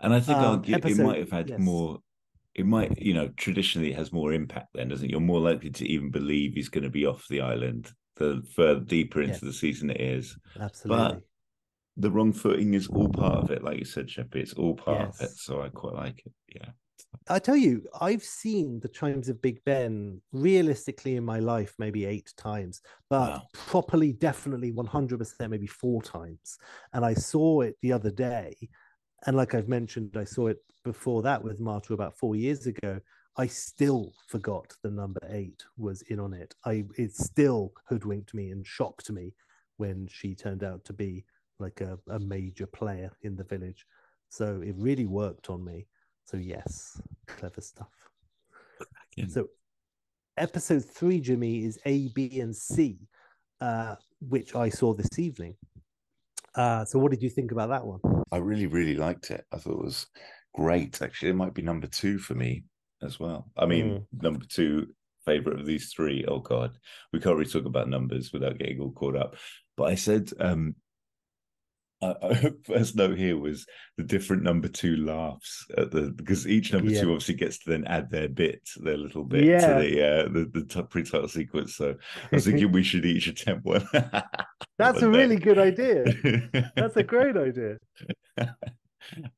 And 0.00 0.14
I 0.14 0.20
think 0.20 0.38
I'll 0.38 0.54
Um, 0.54 0.62
gi- 0.62 0.72
it 0.74 0.96
might 0.98 1.18
have 1.18 1.30
had 1.30 1.48
yes. 1.50 1.60
more. 1.60 1.98
It 2.54 2.66
might, 2.66 3.00
you 3.00 3.14
know, 3.14 3.28
traditionally 3.36 3.90
it 3.92 3.96
has 3.96 4.12
more 4.12 4.32
impact 4.32 4.68
then, 4.74 4.88
doesn't 4.88 5.06
it? 5.06 5.10
You're 5.10 5.20
more 5.20 5.40
likely 5.40 5.70
to 5.70 5.86
even 5.86 6.10
believe 6.10 6.54
he's 6.54 6.68
going 6.68 6.84
to 6.84 6.90
be 6.90 7.06
off 7.06 7.26
the 7.28 7.40
island 7.40 7.92
the 8.16 8.42
further 8.54 8.80
deeper 8.80 9.20
into 9.20 9.32
Yes. 9.34 9.40
the 9.40 9.52
season 9.52 9.88
it 9.90 10.00
is. 10.00 10.36
Absolutely. 10.58 11.04
But 11.14 11.22
the 11.96 12.10
wrong 12.10 12.32
footing 12.32 12.74
is 12.74 12.88
all 12.88 13.08
part 13.08 13.36
of 13.44 13.50
it, 13.50 13.62
like 13.62 13.78
you 13.78 13.84
said, 13.84 14.08
Sheppy. 14.08 14.36
It's 14.36 14.52
all 14.54 14.74
part 14.74 15.08
of 15.08 15.20
it. 15.20 15.30
So 15.30 15.62
I 15.62 15.68
quite 15.68 15.94
like 15.94 16.22
it. 16.26 16.32
Yeah. 16.54 16.70
I 17.30 17.38
tell 17.38 17.56
you, 17.56 17.86
I've 18.00 18.24
seen 18.24 18.80
the 18.80 18.88
Chimes 18.88 19.28
of 19.28 19.40
Big 19.40 19.64
Ben 19.64 20.20
realistically 20.32 21.14
in 21.16 21.24
my 21.24 21.38
life 21.38 21.74
maybe 21.78 22.04
eight 22.04 22.32
times, 22.36 22.82
but 23.08 23.30
Wow. 23.30 23.48
properly, 23.52 24.12
definitely 24.12 24.72
100%, 24.72 25.50
maybe 25.50 25.68
four 25.68 26.02
times. 26.02 26.58
And 26.92 27.04
I 27.04 27.14
saw 27.14 27.60
it 27.60 27.76
the 27.82 27.92
other 27.92 28.10
day. 28.10 28.56
And 29.26 29.36
like 29.36 29.54
I've 29.54 29.68
mentioned, 29.68 30.16
I 30.16 30.24
saw 30.24 30.48
it 30.48 30.58
before 30.84 31.22
that 31.22 31.42
with 31.44 31.60
Marta 31.60 31.94
about 31.94 32.18
four 32.18 32.34
years 32.34 32.66
ago. 32.66 33.00
I 33.36 33.46
still 33.46 34.12
forgot 34.28 34.74
the 34.82 34.90
number 34.90 35.20
eight 35.28 35.62
was 35.76 36.02
in 36.02 36.18
on 36.18 36.34
it. 36.34 36.54
I 36.64 36.84
it 36.98 37.14
still 37.14 37.72
hoodwinked 37.88 38.34
me 38.34 38.50
and 38.50 38.66
shocked 38.66 39.10
me 39.10 39.34
when 39.76 40.08
she 40.08 40.34
turned 40.34 40.64
out 40.64 40.84
to 40.86 40.92
be 40.92 41.24
like 41.60 41.80
a, 41.80 41.98
a 42.08 42.18
major 42.18 42.66
player 42.66 43.12
in 43.22 43.36
the 43.36 43.44
village. 43.44 43.86
So 44.30 44.62
it 44.62 44.74
really 44.76 45.06
worked 45.06 45.48
on 45.48 45.64
me. 45.64 45.86
So 46.30 46.36
yes, 46.36 47.02
clever 47.26 47.60
stuff. 47.60 47.88
So 49.30 49.48
episode 50.36 50.84
three, 50.84 51.20
Jimmy, 51.20 51.64
is 51.64 51.76
A, 51.84 52.06
B, 52.14 52.38
and 52.38 52.54
C, 52.54 53.00
uh, 53.60 53.96
which 54.20 54.54
I 54.54 54.68
saw 54.68 54.94
this 54.94 55.18
evening. 55.18 55.56
Uh, 56.54 56.84
so 56.84 57.00
what 57.00 57.10
did 57.10 57.20
you 57.20 57.30
think 57.30 57.50
about 57.50 57.70
that 57.70 57.84
one? 57.84 57.98
I 58.30 58.36
really, 58.36 58.68
really 58.68 58.94
liked 58.94 59.32
it. 59.32 59.44
I 59.52 59.56
thought 59.56 59.80
it 59.80 59.84
was 59.84 60.06
great. 60.54 61.02
Actually, 61.02 61.30
it 61.30 61.34
might 61.36 61.52
be 61.52 61.62
number 61.62 61.88
two 61.88 62.20
for 62.20 62.34
me 62.34 62.62
as 63.02 63.18
well. 63.18 63.50
I 63.56 63.66
mean, 63.66 64.06
number 64.12 64.44
two 64.48 64.86
favorite 65.26 65.58
of 65.58 65.66
these 65.66 65.92
three. 65.92 66.24
Oh 66.28 66.38
God, 66.38 66.78
we 67.12 67.18
can't 67.18 67.36
really 67.36 67.50
talk 67.50 67.66
about 67.66 67.88
numbers 67.88 68.32
without 68.32 68.56
getting 68.56 68.78
all 68.78 68.92
caught 68.92 69.16
up. 69.16 69.34
But 69.76 69.90
I 69.90 69.96
said, 69.96 70.30
um, 70.38 70.76
I, 72.02 72.14
I, 72.22 72.50
first 72.64 72.96
note 72.96 73.18
here 73.18 73.36
was 73.38 73.66
the 73.98 74.04
different 74.04 74.42
number 74.42 74.68
two 74.68 74.96
laughs 74.96 75.66
at 75.76 75.90
the 75.90 76.12
because 76.16 76.46
each 76.48 76.72
number 76.72 76.90
Yeah. 76.90 77.02
two 77.02 77.10
obviously 77.12 77.34
gets 77.34 77.58
to 77.60 77.70
then 77.70 77.84
add 77.86 78.10
their 78.10 78.28
bit, 78.28 78.60
their 78.82 78.96
little 78.96 79.24
bit 79.24 79.44
Yeah. 79.44 79.74
to 79.78 79.80
the 79.82 80.02
uh, 80.02 80.22
the, 80.28 80.50
the 80.52 80.64
t- 80.64 80.82
pre-title 80.88 81.28
sequence. 81.28 81.76
So 81.76 81.94
I 82.32 82.36
was 82.36 82.46
thinking 82.46 82.72
we 82.72 82.82
should 82.82 83.04
each 83.04 83.26
attempt 83.26 83.64
one. 83.66 83.86
That's 84.78 85.02
a 85.02 85.10
really 85.10 85.36
good 85.36 85.58
idea. 85.58 86.04
That's 86.76 86.96
a 86.96 87.02
great 87.02 87.36
idea. 87.36 87.76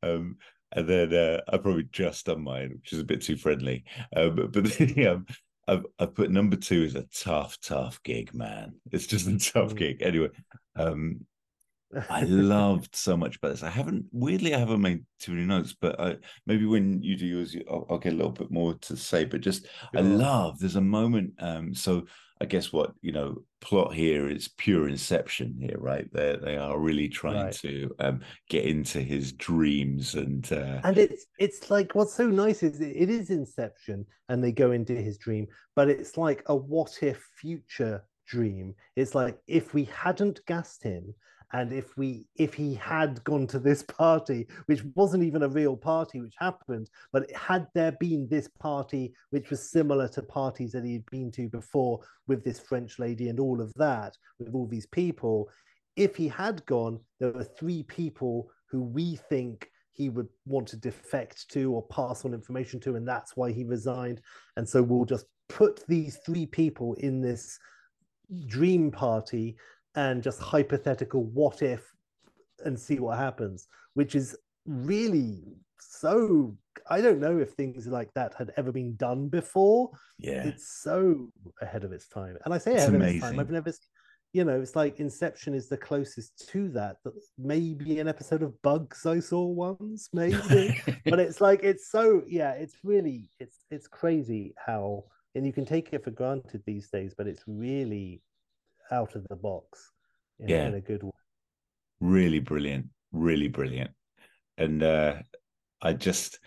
um, 0.02 0.36
and 0.74 0.88
then 0.88 1.12
uh, 1.12 1.40
I 1.48 1.56
probably 1.58 1.88
just 1.92 2.26
done 2.26 2.42
mine, 2.42 2.70
which 2.74 2.92
is 2.92 3.00
a 3.00 3.04
bit 3.04 3.22
too 3.22 3.36
friendly. 3.36 3.84
Um, 4.16 4.36
but 4.36 4.52
the, 4.52 5.06
um, 5.08 5.26
I've, 5.68 5.84
I've 5.98 6.14
put 6.14 6.30
number 6.30 6.56
two 6.56 6.82
is 6.82 6.94
a 6.94 7.04
tough, 7.14 7.58
tough 7.62 8.02
gig, 8.02 8.34
man. 8.34 8.74
It's 8.90 9.06
just 9.06 9.26
a 9.26 9.38
tough 9.52 9.72
Mm. 9.74 9.76
gig. 9.76 10.02
Anyway, 10.02 10.28
um, 10.76 11.26
I 12.08 12.22
loved 12.22 12.94
so 12.96 13.16
much 13.16 13.36
about 13.36 13.50
this. 13.50 13.62
I 13.62 13.70
haven't 13.70 14.06
weirdly 14.12 14.54
I 14.54 14.58
haven't 14.58 14.80
made 14.80 15.04
too 15.20 15.32
many 15.32 15.46
notes, 15.46 15.74
but 15.78 16.00
I, 16.00 16.16
maybe 16.46 16.64
when 16.66 17.02
you 17.02 17.16
do 17.16 17.26
yours, 17.26 17.54
I'll, 17.70 17.86
I'll 17.90 17.98
get 17.98 18.14
a 18.14 18.16
little 18.16 18.32
bit 18.32 18.50
more 18.50 18.74
to 18.74 18.96
say. 18.96 19.24
But 19.24 19.42
just 19.42 19.66
I 19.94 20.00
love. 20.00 20.58
There's 20.58 20.76
a 20.76 20.80
moment. 20.80 21.34
Um, 21.38 21.74
so 21.74 22.06
I 22.40 22.46
guess 22.46 22.72
what 22.72 22.92
you 23.02 23.12
know, 23.12 23.44
plot 23.60 23.94
here 23.94 24.26
is 24.28 24.48
pure 24.56 24.88
inception 24.88 25.56
here, 25.60 25.76
right? 25.78 26.08
They 26.12 26.36
they 26.42 26.56
are 26.56 26.78
really 26.78 27.08
trying 27.08 27.44
Right. 27.44 27.52
to 27.56 27.94
um 27.98 28.20
get 28.48 28.64
into 28.64 29.00
his 29.00 29.32
dreams 29.32 30.14
and 30.14 30.50
uh, 30.52 30.80
and 30.84 30.96
it's 30.98 31.26
it's 31.38 31.70
like 31.70 31.94
what's 31.94 32.14
so 32.14 32.26
nice 32.28 32.62
is 32.62 32.80
it, 32.80 32.96
it 32.96 33.10
is 33.10 33.30
inception 33.30 34.06
and 34.28 34.42
they 34.42 34.50
go 34.52 34.72
into 34.72 34.94
his 34.94 35.18
dream 35.18 35.46
but 35.76 35.88
it's 35.88 36.16
like 36.16 36.42
a 36.46 36.56
what 36.56 36.98
if 37.02 37.22
future 37.36 38.04
dream 38.26 38.74
it's 38.96 39.14
like 39.14 39.38
if 39.46 39.74
we 39.74 39.84
hadn't 39.84 40.40
gassed 40.46 40.82
him 40.82 41.14
and 41.52 41.72
if 41.72 41.96
we 41.96 42.24
if 42.36 42.54
he 42.54 42.74
had 42.74 43.22
gone 43.24 43.46
to 43.46 43.58
this 43.58 43.82
party 43.82 44.46
which 44.66 44.82
wasn't 44.94 45.22
even 45.22 45.42
a 45.42 45.48
real 45.48 45.76
party 45.76 46.20
which 46.20 46.34
happened 46.38 46.88
but 47.12 47.30
had 47.32 47.66
there 47.74 47.92
been 47.92 48.26
this 48.28 48.48
party 48.60 49.12
which 49.30 49.50
was 49.50 49.70
similar 49.70 50.08
to 50.08 50.22
parties 50.22 50.72
that 50.72 50.84
he'd 50.84 51.06
been 51.10 51.30
to 51.30 51.48
before 51.48 52.00
with 52.26 52.44
this 52.44 52.60
french 52.60 52.98
lady 52.98 53.28
and 53.28 53.40
all 53.40 53.60
of 53.60 53.72
that 53.74 54.16
with 54.38 54.54
all 54.54 54.66
these 54.66 54.86
people 54.86 55.48
if 55.96 56.16
he 56.16 56.28
had 56.28 56.64
gone 56.66 56.98
there 57.20 57.32
were 57.32 57.44
three 57.44 57.82
people 57.82 58.50
who 58.70 58.82
we 58.82 59.16
think 59.28 59.68
he 59.92 60.08
would 60.08 60.28
want 60.46 60.66
to 60.68 60.76
defect 60.76 61.48
to 61.50 61.72
or 61.72 61.82
pass 61.88 62.24
on 62.24 62.32
information 62.34 62.80
to 62.80 62.96
and 62.96 63.06
that's 63.06 63.36
why 63.36 63.52
he 63.52 63.64
resigned. 63.64 64.20
And 64.56 64.68
so 64.68 64.82
we'll 64.82 65.04
just 65.04 65.26
put 65.48 65.86
these 65.86 66.18
three 66.24 66.46
people 66.46 66.94
in 66.94 67.20
this 67.20 67.58
dream 68.46 68.90
party 68.90 69.56
and 69.94 70.22
just 70.22 70.40
hypothetical 70.40 71.24
what 71.24 71.62
if 71.62 71.92
and 72.64 72.78
see 72.78 72.98
what 72.98 73.18
happens 73.18 73.68
which 73.94 74.14
is 74.14 74.36
really 74.66 75.42
so 75.80 76.56
i 76.90 77.00
don't 77.00 77.20
know 77.20 77.38
if 77.38 77.50
things 77.50 77.86
like 77.86 78.12
that 78.14 78.32
had 78.34 78.52
ever 78.56 78.72
been 78.72 78.94
done 78.96 79.28
before. 79.28 79.90
Yeah. 80.18 80.44
it's 80.44 80.80
so 80.82 81.28
ahead 81.60 81.84
of 81.84 81.92
its 81.92 82.08
time. 82.08 82.38
And 82.44 82.54
i 82.54 82.58
say 82.58 82.74
It's 82.74 82.84
ahead 82.84 82.94
of 82.94 83.02
its 83.02 83.20
time 83.20 83.38
i've 83.38 83.50
never 83.50 83.72
you 84.32 84.44
know 84.44 84.60
it's 84.60 84.76
like 84.76 84.98
inception 84.98 85.54
is 85.54 85.68
the 85.68 85.76
closest 85.76 86.48
to 86.48 86.68
that 86.70 86.96
but 87.04 87.12
maybe 87.38 87.98
an 87.98 88.08
episode 88.08 88.42
of 88.42 88.60
bugs 88.62 89.04
i 89.04 89.20
saw 89.20 89.44
once 89.44 90.08
maybe. 90.12 90.80
But 91.04 91.18
it's 91.20 91.40
like 91.40 91.62
it's 91.62 91.90
so 91.90 92.22
yeah 92.26 92.52
it's 92.52 92.76
really 92.82 93.28
it's 93.38 93.58
it's 93.70 93.86
crazy 93.86 94.54
how 94.56 95.04
and 95.34 95.44
you 95.46 95.52
can 95.52 95.64
take 95.64 95.92
it 95.92 96.04
for 96.04 96.10
granted 96.10 96.62
these 96.66 96.88
days 96.88 97.14
but 97.16 97.26
it's 97.26 97.42
really 97.46 98.22
out 98.92 99.14
of 99.16 99.26
the 99.28 99.36
box 99.36 99.90
in, 100.38 100.48
Yeah. 100.48 100.66
in 100.68 100.74
a 100.74 100.80
good 100.80 101.02
way. 101.02 101.10
Really 102.00 102.40
brilliant 102.40 102.86
really 103.14 103.48
brilliant. 103.48 103.90
And 104.56 104.82
uh 104.82 105.14
i 105.82 105.92
just 105.92 106.38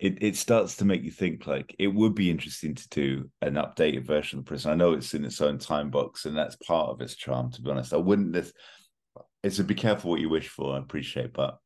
it, 0.00 0.22
it 0.22 0.36
starts 0.36 0.76
to 0.76 0.84
make 0.84 1.02
you 1.02 1.10
think 1.10 1.46
like 1.46 1.74
it 1.78 1.88
would 1.88 2.14
be 2.14 2.30
interesting 2.30 2.74
to 2.74 2.88
do 2.88 3.30
an 3.42 3.54
updated 3.54 4.04
version 4.06 4.38
of 4.40 4.44
prison. 4.46 4.70
I 4.70 4.74
know 4.74 4.92
it's 4.92 5.14
in 5.14 5.24
its 5.24 5.40
own 5.40 5.58
time 5.58 5.90
box 5.90 6.24
and 6.24 6.36
that's 6.36 6.56
part 6.56 6.88
of 6.90 7.00
its 7.00 7.14
charm 7.16 7.50
to 7.52 7.62
be 7.62 7.70
honest. 7.70 7.92
I 7.92 7.96
wouldn't 7.98 8.32
this 8.32 8.52
it's 9.44 9.58
a 9.60 9.64
be 9.64 9.74
careful 9.74 10.10
what 10.10 10.20
you 10.20 10.28
wish 10.28 10.48
for 10.48 10.74
i 10.74 10.78
appreciate 10.78 11.32
but 11.32 11.58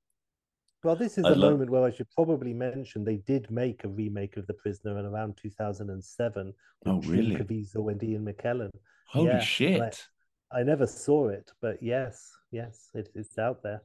well 0.85 0.95
this 0.97 1.16
is 1.16 1.24
I'd 1.24 1.33
a 1.33 1.37
love- 1.37 1.53
moment 1.53 1.70
where 1.70 1.85
i 1.85 1.91
should 1.91 2.11
probably 2.11 2.53
mention 2.53 3.03
they 3.05 3.16
did 3.33 3.51
make 3.51 3.85
a 3.85 3.89
remake 3.89 4.37
of 4.37 4.47
the 4.47 4.55
prisoner 4.55 4.99
in 4.99 5.07
around 5.07 5.39
2007 5.41 6.47
with 6.47 6.55
Oh, 6.87 7.01
really? 7.11 7.37
Caviezel 7.37 7.91
and 7.91 8.03
ian 8.03 8.24
mckellen 8.26 8.70
holy 9.09 9.28
Yeah, 9.28 9.41
shit. 9.41 9.80
like- 9.80 9.95
i 10.55 10.62
never 10.62 10.86
saw 10.86 11.28
it 11.28 11.50
but 11.61 11.82
yes 11.82 12.30
yes 12.50 12.90
it, 12.94 13.11
it's 13.14 13.38
out 13.38 13.62
there. 13.62 13.82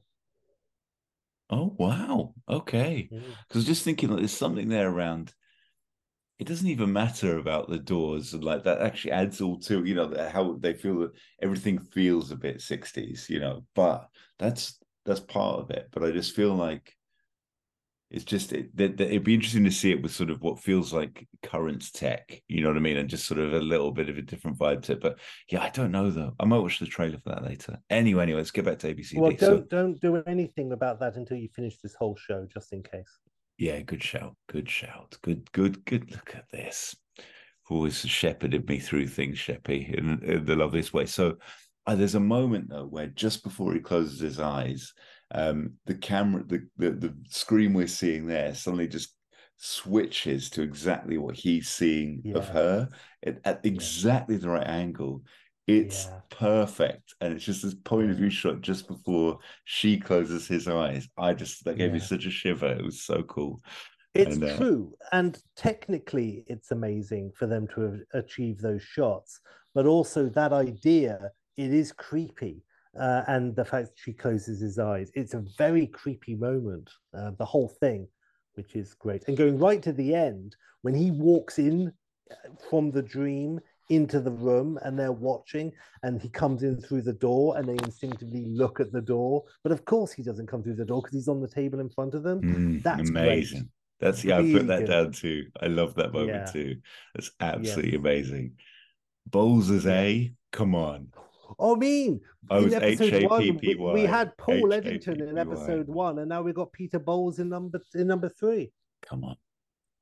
Oh 1.50 1.74
wow. 1.78 2.34
Okay. 2.48 3.08
Mm. 3.10 3.20
because 3.20 3.54
I 3.54 3.58
was 3.58 3.64
just 3.64 3.82
thinking 3.82 4.10
like 4.10 4.18
there's 4.18 4.36
something 4.36 4.68
there 4.68 4.90
around 4.90 5.32
it 6.38 6.46
doesn't 6.46 6.68
even 6.68 6.92
matter 6.92 7.38
about 7.38 7.68
the 7.68 7.78
doors 7.78 8.34
and 8.34 8.44
like 8.44 8.64
that 8.64 8.80
actually 8.82 9.12
adds 9.12 9.40
all 9.40 9.58
to 9.60 9.84
you 9.84 9.94
know 9.94 10.14
how 10.30 10.56
they 10.60 10.74
feel 10.74 11.00
that 11.00 11.12
everything 11.42 11.78
feels 11.78 12.30
a 12.30 12.36
bit 12.36 12.58
60s 12.60 13.28
you 13.28 13.40
know 13.40 13.64
but 13.74 14.08
that's 14.38 14.78
that's 15.06 15.20
part 15.20 15.60
of 15.60 15.70
it. 15.70 15.88
But 15.90 16.04
i 16.04 16.10
just 16.10 16.36
feel 16.36 16.54
like 16.54 16.94
it's 18.10 18.24
just 18.24 18.52
it, 18.52 18.74
that, 18.76 18.96
that 18.96 19.08
it'd 19.08 19.24
be 19.24 19.34
interesting 19.34 19.64
to 19.64 19.70
see 19.70 19.90
it 19.90 20.02
with 20.02 20.12
sort 20.12 20.30
of 20.30 20.40
what 20.40 20.58
feels 20.58 20.92
like 20.92 21.26
current 21.42 21.92
tech 21.92 22.40
you 22.48 22.62
know 22.62 22.68
what 22.68 22.76
i 22.76 22.80
mean 22.80 22.96
and 22.96 23.08
just 23.08 23.26
sort 23.26 23.38
of 23.38 23.52
a 23.52 23.60
little 23.60 23.90
bit 23.90 24.08
of 24.08 24.16
a 24.16 24.22
different 24.22 24.58
vibe 24.58 24.82
to 24.82 24.92
it 24.92 25.00
but 25.00 25.18
yeah 25.50 25.62
i 25.62 25.68
don't 25.70 25.92
know 25.92 26.10
though 26.10 26.34
i 26.40 26.44
might 26.44 26.58
watch 26.58 26.78
the 26.78 26.86
trailer 26.86 27.18
for 27.18 27.30
that 27.30 27.44
later 27.44 27.78
anyway 27.90 28.22
anyway 28.22 28.38
let's 28.38 28.50
get 28.50 28.64
back 28.64 28.78
to 28.78 28.94
abc 28.94 29.14
well 29.16 29.30
don't 29.32 29.68
don't 29.68 30.00
do 30.00 30.16
anything 30.26 30.72
about 30.72 30.98
that 31.00 31.16
until 31.16 31.36
you 31.36 31.48
finish 31.54 31.76
this 31.82 31.94
whole 31.98 32.16
show 32.16 32.46
just 32.52 32.72
in 32.72 32.82
case 32.82 33.18
Yeah, 33.58 33.80
good 33.80 34.02
shout. 34.02 34.36
Good 34.46 34.70
shout. 34.70 35.18
Good, 35.20 35.50
good, 35.50 35.84
good. 35.84 36.12
Look 36.12 36.36
at 36.36 36.48
this. 36.52 36.94
Always 37.68 37.98
shepherded 37.98 38.68
me 38.68 38.78
through 38.78 39.08
things, 39.08 39.36
Sheppy, 39.36 39.98
in, 39.98 40.22
in 40.22 40.44
the 40.44 40.54
loveliest 40.54 40.94
way. 40.94 41.06
So 41.06 41.38
uh, 41.84 41.96
there's 41.96 42.14
a 42.14 42.20
moment 42.20 42.68
though 42.70 42.86
where 42.86 43.08
just 43.08 43.42
before 43.42 43.74
he 43.74 43.80
closes 43.80 44.20
his 44.20 44.38
eyes, 44.38 44.92
um, 45.30 45.74
the 45.86 45.94
camera, 45.94 46.42
the, 46.44 46.66
the 46.76 46.90
the 46.90 47.14
screen 47.28 47.74
we're 47.74 47.86
seeing 47.86 48.26
there 48.26 48.54
suddenly 48.54 48.88
just 48.88 49.14
switches 49.56 50.50
to 50.50 50.62
exactly 50.62 51.18
what 51.18 51.34
he's 51.34 51.68
seeing 51.68 52.24
of 52.34 52.48
her 52.48 52.88
at, 53.24 53.40
at 53.44 53.60
exactly 53.64 54.36
the 54.36 54.48
right 54.48 54.66
angle. 54.66 55.22
It's 55.66 56.06
Yeah. 56.06 56.20
perfect, 56.30 57.14
and 57.20 57.34
it's 57.34 57.44
just 57.44 57.62
this 57.62 57.74
point 57.74 58.10
of 58.10 58.16
view 58.16 58.30
shot 58.30 58.62
just 58.62 58.88
before 58.88 59.38
she 59.64 59.98
closes 59.98 60.46
his 60.48 60.66
eyes. 60.66 61.08
I 61.18 61.34
just 61.34 61.64
that 61.64 61.76
gave 61.76 61.92
me 61.92 61.98
such 61.98 62.24
a 62.24 62.30
shiver. 62.30 62.72
It 62.72 62.84
was 62.84 63.02
so 63.02 63.22
cool. 63.24 63.60
It's 64.14 64.34
And, 64.34 64.44
uh, 64.44 64.56
true. 64.56 64.94
And 65.12 65.38
technically, 65.56 66.44
it's 66.46 66.70
amazing 66.70 67.32
for 67.36 67.46
them 67.46 67.66
to 67.68 67.80
have 67.82 68.00
achieved 68.14 68.60
those 68.62 68.82
shots. 68.82 69.40
But 69.74 69.86
also, 69.86 70.28
that 70.30 70.52
idea, 70.52 71.30
it 71.56 71.72
is 71.72 71.92
creepy. 71.92 72.64
Uh, 72.98 73.22
and 73.28 73.54
the 73.54 73.64
fact 73.64 73.86
that 73.86 73.98
she 73.98 74.12
closes 74.12 74.60
his 74.60 74.78
eyes, 74.78 75.10
it's 75.14 75.34
a 75.34 75.44
very 75.56 75.86
creepy 75.86 76.34
moment, 76.34 76.90
uh, 77.16 77.30
the 77.38 77.44
whole 77.44 77.68
thing, 77.80 78.08
which 78.54 78.74
is 78.74 78.94
great. 78.94 79.26
And 79.28 79.36
going 79.36 79.58
right 79.58 79.82
to 79.82 79.92
the 79.92 80.14
end, 80.14 80.56
when 80.82 80.94
he 80.94 81.10
walks 81.10 81.58
in 81.58 81.92
uh, 82.30 82.34
from 82.68 82.90
the 82.90 83.02
dream 83.02 83.60
into 83.90 84.20
the 84.20 84.30
room 84.30 84.78
and 84.82 84.98
they're 84.98 85.12
watching, 85.12 85.72
and 86.02 86.20
he 86.20 86.28
comes 86.28 86.62
in 86.62 86.80
through 86.80 87.02
the 87.02 87.12
door 87.12 87.56
and 87.56 87.66
they 87.68 87.82
instinctively 87.84 88.44
look 88.46 88.80
at 88.80 88.92
the 88.92 89.00
door. 89.00 89.44
But 89.62 89.72
of 89.72 89.84
course, 89.84 90.12
he 90.12 90.22
doesn't 90.22 90.46
come 90.46 90.62
through 90.62 90.76
the 90.76 90.84
door 90.84 91.00
because 91.00 91.14
he's 91.14 91.28
on 91.28 91.40
the 91.40 91.48
table 91.48 91.80
in 91.80 91.88
front 91.88 92.14
of 92.14 92.22
them. 92.22 92.42
Mm, 92.42 92.82
That's 92.82 93.10
great. 93.10 93.24
amazing. 93.24 93.70
That's 94.00 94.24
yeah, 94.24 94.38
I 94.38 94.42
put 94.52 94.66
that 94.68 94.86
down 94.86 95.12
too. 95.12 95.46
I 95.60 95.66
love 95.66 95.94
that 95.96 96.12
moment 96.12 96.28
Yeah. 96.34 96.52
too. 96.52 96.76
That's 97.14 97.30
absolutely 97.40 97.92
Yes. 97.92 98.00
amazing. 98.00 98.52
Yeah. 99.32 99.92
A, 99.92 100.32
come 100.52 100.74
on. 100.74 101.08
Oh, 101.58 101.76
I 101.76 101.78
mean, 101.78 102.20
I 102.50 102.58
in 102.58 102.74
episode 102.74 103.24
one, 103.30 103.58
we, 103.62 103.74
we 103.74 104.02
had 104.02 104.36
Paul 104.36 104.72
Eddington 104.72 105.20
in 105.22 105.38
episode 105.38 105.88
one, 105.88 106.18
and 106.18 106.28
now 106.28 106.42
we've 106.42 106.54
got 106.54 106.72
Peter 106.72 106.98
Bowles 106.98 107.38
in 107.38 107.48
number 107.48 107.80
in 107.94 108.06
number 108.06 108.28
three. 108.28 108.70
Come 109.02 109.24
on. 109.24 109.36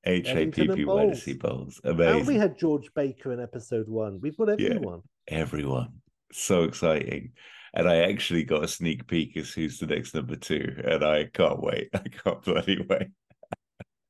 H 0.05 0.26
A 0.28 0.30
Eddington 0.30 0.64
P 0.64 0.68
and 0.70 0.76
P 0.76 0.84
Y 0.84 1.11
to 1.14 1.34
Bowles. 1.34 1.80
Bowles. 1.80 1.80
And 1.84 2.26
we 2.26 2.36
had 2.36 2.59
George 2.59 2.92
Baker 2.94 3.32
in 3.32 3.40
episode 3.40 3.88
one. 3.88 4.20
We've 4.20 4.36
got 4.36 4.59
Yeah. 4.61 4.70
everyone. 4.70 5.03
Everyone. 5.28 6.01
So 6.32 6.62
exciting. 6.64 7.32
And 7.74 7.88
I 7.88 7.97
actually 8.11 8.44
got 8.44 8.64
a 8.64 8.68
sneak 8.68 9.07
peek 9.07 9.36
as 9.36 9.51
who's 9.51 9.78
the 9.78 9.86
next 9.86 10.14
number 10.14 10.36
two. 10.36 10.80
And 10.84 11.05
I 11.05 11.24
can't 11.24 11.61
wait. 11.61 11.90
I 11.94 12.05
can't 12.09 12.42
bloody 12.42 12.84
wait. 12.88 13.09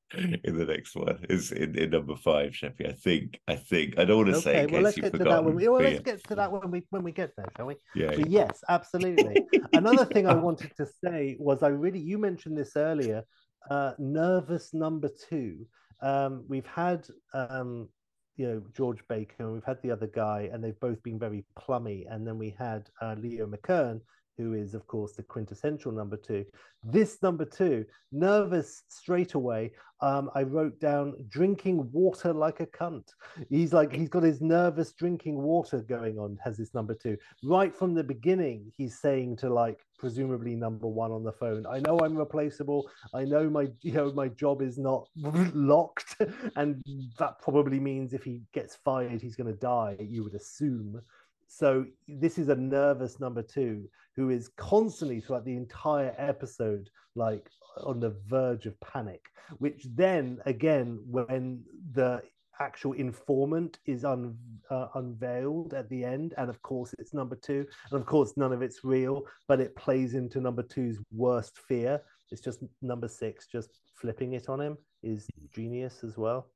in 0.45 0.57
the 0.57 0.65
next 0.65 0.95
one 0.95 1.25
is 1.29 1.51
in, 1.51 1.77
in 1.77 1.91
number 1.91 2.15
five, 2.17 2.53
Sheppy. 2.53 2.89
I 2.89 2.93
think. 2.93 3.41
I 3.49 3.57
think. 3.57 3.99
I 3.99 4.05
don't 4.05 4.19
want 4.19 4.35
to 4.35 4.41
say 4.41 4.63
Okay, 4.63 4.65
in 4.65 4.83
well, 4.83 4.93
case 4.93 5.03
let's 5.03 5.11
get 5.11 5.19
to 5.19 5.25
that 5.25 5.45
when 5.45 5.55
we. 5.57 5.69
Well, 5.69 5.83
let's 5.83 6.01
get 6.01 6.25
to 6.29 6.35
that 6.37 6.53
when 6.53 6.71
we 6.71 6.83
when 6.91 7.03
we 7.03 7.13
get 7.13 7.33
there, 7.37 7.49
shall 7.57 7.67
we? 7.67 7.75
yeah, 7.95 8.15
But 8.15 8.31
yes, 8.31 8.63
absolutely. 8.69 9.45
Another 9.73 10.05
thing 10.05 10.29
I 10.29 10.35
wanted 10.35 10.71
to 10.77 10.87
say 11.05 11.37
was 11.41 11.63
I 11.63 11.69
really 11.69 11.99
you 11.99 12.19
mentioned 12.19 12.57
this 12.57 12.77
earlier. 12.77 13.25
Uh, 13.71 13.93
nervous 13.99 14.73
number 14.73 15.11
two. 15.29 15.67
Um, 16.03 16.45
we've 16.49 16.67
had 16.67 17.07
um, 17.35 17.89
you 18.37 18.47
know 18.47 18.63
George 18.77 19.01
Baker, 19.09 19.35
and 19.41 19.53
we've 19.55 19.65
had 19.65 19.83
the 19.83 19.91
other 19.91 20.07
guy, 20.07 20.49
and 20.53 20.63
they've 20.63 20.79
both 20.79 21.03
been 21.03 21.19
very 21.19 21.45
plummy. 21.59 22.07
And 22.09 22.25
then 22.25 22.39
we 22.39 22.55
had 22.57 22.89
uh, 23.03 23.17
Leo 23.19 23.47
McKern, 23.47 24.01
who 24.39 24.55
is 24.55 24.75
of 24.75 24.87
course 24.87 25.13
the 25.13 25.23
quintessential 25.23 25.93
number 25.93 26.17
two. 26.17 26.45
This 26.85 27.23
number 27.23 27.45
two, 27.45 27.85
nervous 28.13 28.85
straight 28.89 29.35
away. 29.35 29.73
Um, 30.01 30.31
I 30.35 30.43
wrote 30.43 30.79
down 30.79 31.15
drinking 31.29 31.91
water 31.91 32.33
like 32.33 32.61
a 32.61 32.67
cunt. 32.67 33.09
He's 33.49 33.73
like 33.73 33.93
he's 33.93 34.09
got 34.09 34.23
his 34.23 34.41
nervous 34.41 34.93
drinking 34.93 35.41
water 35.41 35.81
going 35.81 36.19
on. 36.19 36.39
Has 36.45 36.57
this 36.57 36.75
number 36.75 36.95
two 36.95 37.17
right 37.43 37.75
from 37.75 37.95
the 37.95 38.05
beginning? 38.05 38.73
He's 38.77 38.99
saying 39.01 39.37
to 39.39 39.53
like 39.53 39.81
presumably 39.99 40.55
number 40.55 40.87
one 40.87 41.13
on 41.13 41.25
the 41.25 41.33
phone. 41.33 41.67
I 41.67 41.81
know 41.81 41.99
I'm 41.99 42.17
replaceable. 42.17 42.91
I 43.15 43.25
know 43.25 43.49
my 43.49 43.69
you 43.83 43.93
know 43.93 44.13
my 44.13 44.29
job 44.29 44.63
is 44.63 44.79
not 44.79 45.09
locked, 45.17 46.17
and 46.57 46.83
that 47.19 47.41
probably 47.41 47.81
means 47.81 48.13
if 48.13 48.23
he 48.23 48.43
gets 48.53 48.77
fired, 48.77 49.23
he's 49.23 49.37
going 49.37 49.53
to 49.53 49.59
die. 49.59 49.97
You 49.99 50.25
would 50.25 50.35
assume. 50.35 51.01
So 51.49 51.87
this 52.09 52.39
is 52.39 52.49
a 52.49 52.57
nervous 52.57 53.21
number 53.21 53.43
two 53.43 53.89
who 54.17 54.31
is 54.31 54.51
constantly 54.57 55.21
throughout 55.21 55.45
the 55.45 55.57
entire 55.57 56.15
episode 56.19 56.91
like 57.15 57.49
on 57.85 58.01
the 58.01 58.17
verge 58.27 58.67
of 58.67 58.79
panic. 58.81 59.23
Which 59.59 59.87
then 59.95 60.39
again, 60.47 60.99
when 61.09 61.63
the 61.93 62.23
actual 62.59 62.95
informant 62.95 63.79
is 63.87 64.05
un, 64.05 64.37
uh, 64.71 64.89
unveiled 64.95 65.75
at 65.75 65.89
the 65.89 66.05
end, 66.05 66.35
and 66.39 66.49
of 66.49 66.61
course 66.63 66.95
it's 66.99 67.15
number 67.15 67.37
two, 67.37 67.67
and 67.91 68.01
of 68.01 68.07
course 68.07 68.33
none 68.37 68.53
of 68.53 68.63
it's 68.63 68.83
real, 68.83 69.23
but 69.47 69.61
it 69.61 69.77
plays 69.77 70.15
into 70.15 70.41
number 70.41 70.63
two's 70.63 70.99
worst 71.13 71.59
fear. 71.59 72.01
It's 72.31 72.41
just 72.41 72.61
number 72.83 73.09
six, 73.09 73.47
just 73.47 73.79
flipping 73.95 74.33
it 74.33 74.49
on 74.49 74.61
him 74.61 74.77
is 75.03 75.29
genius 75.55 76.03
as 76.03 76.17
well. 76.17 76.49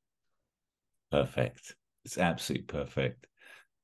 Perfect. 1.11 1.75
It's 2.03 2.17
absolutely 2.17 2.65
perfect. 2.65 3.27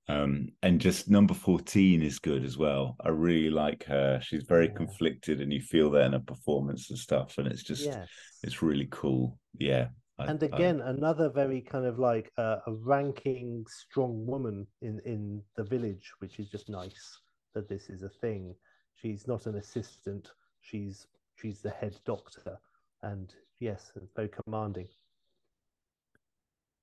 Um, 0.10 0.49
and 0.64 0.80
just 0.80 1.10
number 1.10 1.34
14 1.34 2.01
is 2.01 2.20
good 2.20 2.45
as 2.45 2.58
well. 2.58 2.95
I 3.01 3.10
really 3.10 3.49
like 3.49 3.84
her. 3.86 4.20
She's 4.22 4.43
very 4.43 4.68
Yeah. 4.68 4.74
conflicted, 4.74 5.41
and 5.41 5.51
you 5.51 5.62
feel 5.62 5.91
that 5.91 6.05
in 6.05 6.14
her 6.14 6.20
performance 6.20 6.89
and 6.89 6.97
stuff. 6.97 7.38
And 7.38 7.47
it's 7.47 7.64
just, 7.64 7.84
Yes. 7.86 8.08
it's 8.43 8.62
really 8.62 8.88
cool. 8.89 9.38
Yeah. 9.58 9.89
I- 10.20 10.26
and 10.32 10.41
I- 10.41 10.47
again 10.47 10.82
another 10.82 11.30
very 11.30 11.62
kind 11.62 11.86
of 11.86 11.99
like 11.99 12.32
uh, 12.38 12.58
a 12.66 12.74
ranking 12.74 13.64
strong 13.68 14.26
woman 14.26 14.66
in 14.82 14.99
in 15.05 15.43
the 15.55 15.64
village 15.64 16.12
which 16.18 16.39
is 16.39 16.49
just 16.49 16.70
nice 16.70 17.20
that 17.53 17.68
this 17.70 17.88
is 17.91 18.01
a 18.01 18.10
thing 18.10 18.55
she's 18.95 19.28
not 19.28 19.45
an 19.45 19.58
assistant 19.58 20.32
she's 20.62 21.05
she's 21.36 21.62
the 21.62 21.70
head 21.70 21.95
doctor 22.03 22.58
and 23.03 23.36
yes 23.60 23.91
it's 23.95 24.12
very 24.16 24.30
commanding 24.30 24.88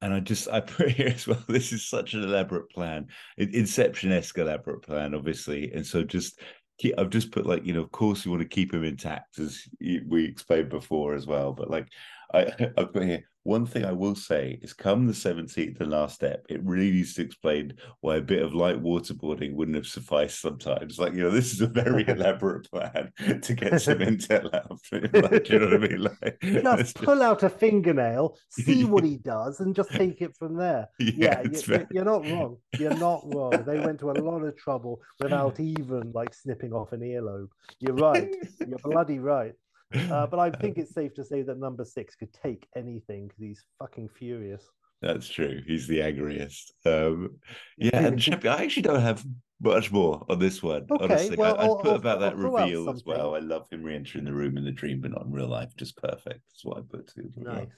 And 0.05 0.13
I 0.13 0.21
just 0.21 0.49
I 0.51 0.61
put 0.61 0.91
here 0.91 1.09
as 1.09 1.27
well. 1.27 1.43
This 1.49 1.73
is 1.73 1.89
such 1.89 2.13
an 2.13 2.23
elaborate 2.23 2.69
plan, 2.69 3.07
Inception 3.39 4.13
esque 4.13 4.37
elaborate 4.37 4.83
plan, 4.83 5.15
obviously. 5.15 5.73
And 5.73 5.85
so 5.85 6.03
just 6.03 6.41
keep, 6.79 6.95
I've 6.99 7.09
just 7.09 7.33
put 7.33 7.47
like 7.47 7.65
you 7.65 7.73
know, 7.73 7.81
of 7.81 7.91
course, 7.91 8.27
we 8.27 8.31
want 8.31 8.43
to 8.43 8.49
keep 8.49 8.75
him 8.75 8.85
intact 8.85 9.39
as 9.39 9.67
we 9.81 10.27
explained 10.27 10.69
before 10.69 11.15
as 11.15 11.27
well. 11.27 11.55
But 11.55 11.71
like 11.71 11.89
I 12.35 12.43
I 12.77 12.85
put 12.85 13.05
here 13.05 13.25
one 13.45 13.65
thing 13.67 13.85
I 13.85 13.93
will 13.93 14.15
say 14.15 14.59
is 14.63 14.73
come 14.73 15.07
the 15.07 15.15
seventeenth 15.15 15.81
and 15.81 15.91
last 15.91 16.17
step, 16.17 16.45
it 16.49 16.63
really 16.65 16.91
needs 16.91 17.15
to 17.15 17.23
explain 17.23 17.75
why 18.01 18.17
a 18.17 18.21
bit 18.23 18.43
of 18.43 18.55
light 18.55 18.83
waterboarding 18.83 19.55
wouldn't 19.55 19.77
have 19.77 19.87
sufficed 19.87 20.41
sometimes. 20.41 20.99
Like 20.99 21.15
you 21.15 21.23
know, 21.23 21.31
this 21.31 21.53
is 21.53 21.61
a 21.61 21.67
very 21.67 22.05
elaborate 22.09 22.71
plan 22.71 23.13
to 23.43 23.55
get 23.55 23.81
some 23.81 23.99
intel 23.99 24.53
out 24.53 24.71
of 24.71 24.81
him. 24.91 25.11
Like, 25.23 25.49
you 25.49 25.59
know 25.59 25.67
what 25.67 25.75
I 25.85 25.89
mean? 25.89 26.03
Like 26.03 26.39
just 26.43 26.95
just- 26.95 26.97
pull 26.97 27.23
out 27.23 27.43
a 27.43 27.49
fingernail 27.49 28.37
see 28.51 28.85
what 28.85 29.05
he 29.05 29.17
does 29.17 29.61
and 29.61 29.75
just 29.75 29.91
take 29.93 30.21
it 30.23 30.35
from 30.37 30.57
there 30.57 30.89
yeah, 30.99 31.15
yeah, 31.15 31.43
you, 31.43 31.61
very- 31.61 31.87
you're 31.91 32.05
not 32.05 32.27
wrong. 32.29 32.57
You're 32.79 32.97
not 32.97 33.23
wrong. 33.35 33.63
They 33.65 33.79
went 33.81 34.01
to 34.01 34.11
a 34.11 34.13
lot 34.13 34.43
of 34.43 34.57
trouble 34.57 35.01
without 35.21 35.61
even 35.61 36.13
like 36.13 36.35
snipping 36.35 36.73
off 36.73 36.93
an 36.93 37.01
earlobe. 37.01 37.49
You're 37.81 37.95
right. 37.95 38.35
You're 38.67 38.79
bloody 38.79 39.19
right. 39.19 39.53
Uh, 39.93 40.27
but 40.27 40.39
I 40.39 40.51
think 40.61 40.79
it's 40.79 40.95
safe 40.95 41.15
to 41.15 41.25
say 41.25 41.43
that 41.43 41.59
number 41.59 41.85
six 41.85 42.15
could 42.15 42.33
take 42.33 42.67
anything 42.77 43.29
because 43.29 43.43
he's 43.43 43.65
fucking 43.79 44.09
furious. 44.09 44.65
That's 45.03 45.29
true. 45.29 45.61
He's 45.67 45.87
the 45.87 46.03
angriest. 46.03 46.73
Um, 46.87 47.37
yeah, 47.77 48.07
and 48.07 48.19
Sheppy, 48.21 48.47
I 48.47 48.63
actually 48.63 48.85
don't 48.85 49.03
have 49.03 49.25
much 49.61 49.93
more 49.93 50.25
on 50.29 50.39
this 50.39 50.63
one. 50.63 50.87
Okay, 50.91 51.05
honestly, 51.05 51.37
well, 51.37 51.59
I, 51.59 51.67
put 51.67 51.87
I'll- 51.91 51.97
about 51.97 52.21
that 52.21 52.33
I'll 52.33 52.39
throw 52.39 52.57
reveal 52.57 52.91
as 52.91 53.05
well. 53.05 53.35
I 53.35 53.41
love 53.41 53.69
him 53.71 53.83
re-entering 53.83 54.25
the 54.25 54.33
room 54.33 54.57
in 54.57 54.65
the 54.65 54.73
dream, 54.73 55.01
but 55.01 55.11
not 55.11 55.27
in 55.27 55.33
real 55.33 55.49
life. 55.49 55.71
Just 55.77 55.97
perfect. 55.97 56.41
That's 56.51 56.65
what 56.65 56.79
I 56.79 56.81
put 56.91 57.13
yeah. 57.17 57.25
Nice. 57.37 57.69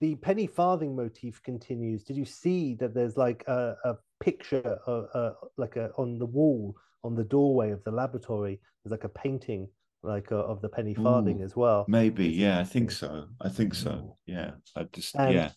The 0.00 0.14
penny 0.14 0.46
farthing 0.46 0.94
motif 0.94 1.42
continues. 1.42 2.04
Did 2.04 2.16
you 2.16 2.24
see 2.24 2.74
that 2.76 2.94
there's 2.94 3.16
like 3.16 3.42
a, 3.48 3.74
a 3.84 3.94
picture, 4.20 4.78
uh, 4.86 5.02
uh, 5.12 5.32
like 5.56 5.76
a 5.76 5.90
on 5.96 6.18
the 6.18 6.26
wall 6.26 6.74
on 7.02 7.16
the 7.16 7.24
doorway 7.24 7.72
of 7.72 7.82
the 7.84 7.90
laboratory? 7.90 8.60
There's 8.82 8.92
like 8.92 9.04
a 9.04 9.08
painting, 9.08 9.68
like 10.02 10.30
uh, 10.32 10.36
of 10.36 10.60
the 10.60 10.68
penny 10.68 10.94
farthing 10.94 11.40
Ooh, 11.40 11.44
as 11.44 11.56
well. 11.56 11.84
Maybe, 11.88 12.28
yeah, 12.28 12.58
I 12.58 12.64
think 12.64 12.90
so. 12.90 13.26
I 13.40 13.48
think 13.48 13.74
so. 13.74 14.16
Yeah, 14.26 14.52
I 14.76 14.84
just 14.92 15.14
And 15.16 15.34
yeah. 15.34 15.50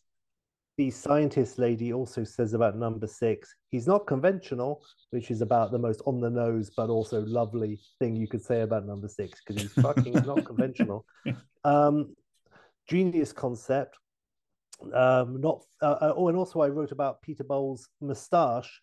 the 0.78 0.90
scientist 0.90 1.60
lady 1.60 1.94
also 1.94 2.24
says 2.24 2.54
about 2.54 2.78
number 2.78 3.08
six, 3.08 3.54
he's 3.70 3.88
not 3.88 4.08
conventional, 4.08 4.84
which 5.12 5.32
is 5.32 5.42
about 5.42 5.72
the 5.72 5.80
most 5.80 6.02
on 6.06 6.20
the 6.20 6.30
nose 6.30 6.72
but 6.76 6.90
also 6.90 7.22
lovely 7.22 7.80
thing 8.00 8.16
you 8.16 8.28
could 8.28 8.44
say 8.44 8.62
about 8.62 8.86
number 8.86 9.08
six 9.08 9.42
because 9.42 9.62
he's 9.62 9.74
fucking 9.74 10.14
not 10.14 10.46
conventional. 10.46 11.06
Um, 11.64 12.16
genius 12.90 13.32
concept. 13.32 13.98
Um, 14.94 15.40
not 15.40 15.64
uh, 15.82 15.98
uh, 16.02 16.14
oh, 16.18 16.30
and 16.30 16.38
also 16.38 16.62
I 16.62 16.70
wrote 16.70 16.92
about 16.92 17.22
Peter 17.22 17.44
Bowles' 17.44 17.88
moustache. 18.02 18.82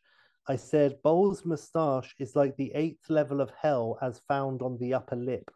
I 0.49 0.57
said 0.57 1.03
Bowles' 1.03 1.45
moustache 1.45 2.15
is 2.19 2.35
like 2.35 2.57
the 2.57 2.73
eighth 2.75 3.11
level 3.11 3.41
of 3.41 3.51
hell 3.61 3.99
as 4.01 4.23
found 4.27 4.63
on 4.63 4.79
the 4.79 4.95
upper 4.95 5.17
lip, 5.17 5.51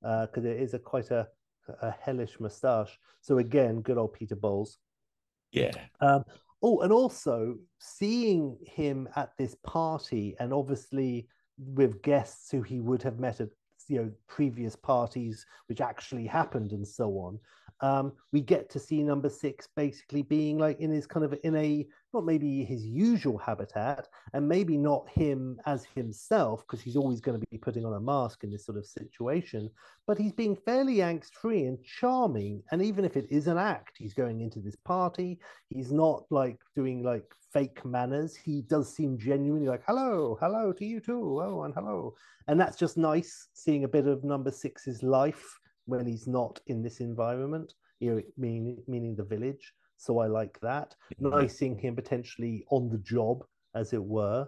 because 0.00 0.44
it 0.44 0.58
is 0.58 0.74
a 0.74 0.78
quite 0.78 1.10
a, 1.10 1.28
a 1.82 1.90
hellish 1.90 2.40
moustache. 2.40 2.98
So 3.20 3.38
again, 3.38 3.82
good 3.82 3.98
old 3.98 4.14
Peter 4.14 4.36
Bowles. 4.36 4.78
Yeah. 5.52 5.72
Um, 6.00 6.24
oh, 6.62 6.80
and 6.80 6.92
also 6.92 7.56
seeing 7.78 8.56
him 8.64 9.08
at 9.16 9.32
this 9.36 9.54
party, 9.64 10.34
and 10.40 10.52
obviously 10.52 11.28
with 11.58 12.00
guests 12.02 12.50
who 12.50 12.62
he 12.62 12.80
would 12.80 13.02
have 13.02 13.18
met 13.18 13.40
at 13.40 13.50
you 13.88 13.96
know 13.96 14.10
previous 14.28 14.76
parties, 14.76 15.44
which 15.66 15.80
actually 15.80 16.26
happened, 16.26 16.72
and 16.72 16.86
so 16.86 17.10
on. 17.18 17.38
Um, 17.80 18.12
we 18.32 18.40
get 18.40 18.70
to 18.70 18.78
see 18.78 19.02
number 19.02 19.28
six 19.28 19.68
basically 19.76 20.22
being 20.22 20.58
like 20.58 20.80
in 20.80 20.90
his 20.90 21.06
kind 21.06 21.24
of 21.24 21.34
in 21.44 21.54
a 21.56 21.86
not 22.14 22.24
maybe 22.24 22.64
his 22.64 22.86
usual 22.86 23.36
habitat, 23.36 24.08
and 24.32 24.48
maybe 24.48 24.76
not 24.76 25.08
him 25.10 25.60
as 25.66 25.84
himself 25.94 26.62
because 26.66 26.80
he's 26.80 26.96
always 26.96 27.20
going 27.20 27.38
to 27.38 27.46
be 27.50 27.58
putting 27.58 27.84
on 27.84 27.94
a 27.94 28.00
mask 28.00 28.44
in 28.44 28.50
this 28.50 28.64
sort 28.64 28.78
of 28.78 28.86
situation. 28.86 29.70
But 30.06 30.16
he's 30.16 30.32
being 30.32 30.56
fairly 30.56 30.96
angst 30.96 31.34
free 31.34 31.64
and 31.64 31.78
charming, 31.84 32.62
and 32.72 32.82
even 32.82 33.04
if 33.04 33.16
it 33.16 33.26
is 33.30 33.46
an 33.46 33.58
act, 33.58 33.96
he's 33.98 34.14
going 34.14 34.40
into 34.40 34.60
this 34.60 34.76
party. 34.76 35.38
He's 35.68 35.92
not 35.92 36.24
like 36.30 36.58
doing 36.74 37.02
like 37.02 37.30
fake 37.52 37.84
manners. 37.84 38.34
He 38.34 38.62
does 38.62 38.94
seem 38.94 39.18
genuinely 39.18 39.68
like 39.68 39.82
hello 39.86 40.36
hello 40.40 40.72
to 40.72 40.84
you 40.84 41.00
too. 41.00 41.40
Oh 41.42 41.62
and 41.62 41.74
hello. 41.74 42.14
And 42.46 42.58
that's 42.58 42.76
just 42.76 42.96
nice 42.96 43.48
seeing 43.52 43.84
a 43.84 43.88
bit 43.88 44.06
of 44.06 44.24
number 44.24 44.50
six's 44.50 45.02
life 45.02 45.58
when 45.88 46.06
he's 46.06 46.26
not 46.26 46.60
in 46.66 46.82
this 46.82 47.00
environment 47.00 47.74
you 48.00 48.14
know 48.14 48.22
meaning 48.36 48.82
meaning 48.86 49.16
the 49.16 49.24
village. 49.24 49.72
So 49.96 50.18
i 50.18 50.26
like 50.26 50.58
that. 50.60 50.94
Nice 51.18 51.58
seeing 51.58 51.76
him 51.76 51.96
potentially 51.96 52.64
on 52.70 52.88
the 52.88 52.98
job 52.98 53.44
as 53.74 53.92
it 53.92 54.02
were. 54.02 54.46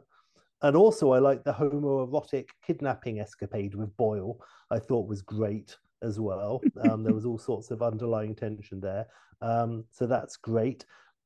And 0.62 0.76
also 0.76 1.12
i 1.12 1.18
like 1.18 1.42
the 1.44 1.52
homoerotic 1.52 2.48
kidnapping 2.64 3.20
escapade 3.20 3.74
with 3.74 3.96
boyle 3.96 4.38
i 4.70 4.78
thought 4.78 5.08
was 5.08 5.22
great 5.22 5.76
as 6.02 6.20
well. 6.20 6.60
Um, 6.80 7.02
there 7.02 7.14
was 7.14 7.26
all 7.26 7.38
sorts 7.50 7.70
of 7.70 7.82
underlying 7.82 8.34
tension 8.34 8.80
there. 8.80 9.06
Um, 9.42 9.84
so 9.90 10.06
that's 10.06 10.36
great. 10.36 10.84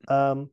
Um, 0.08 0.50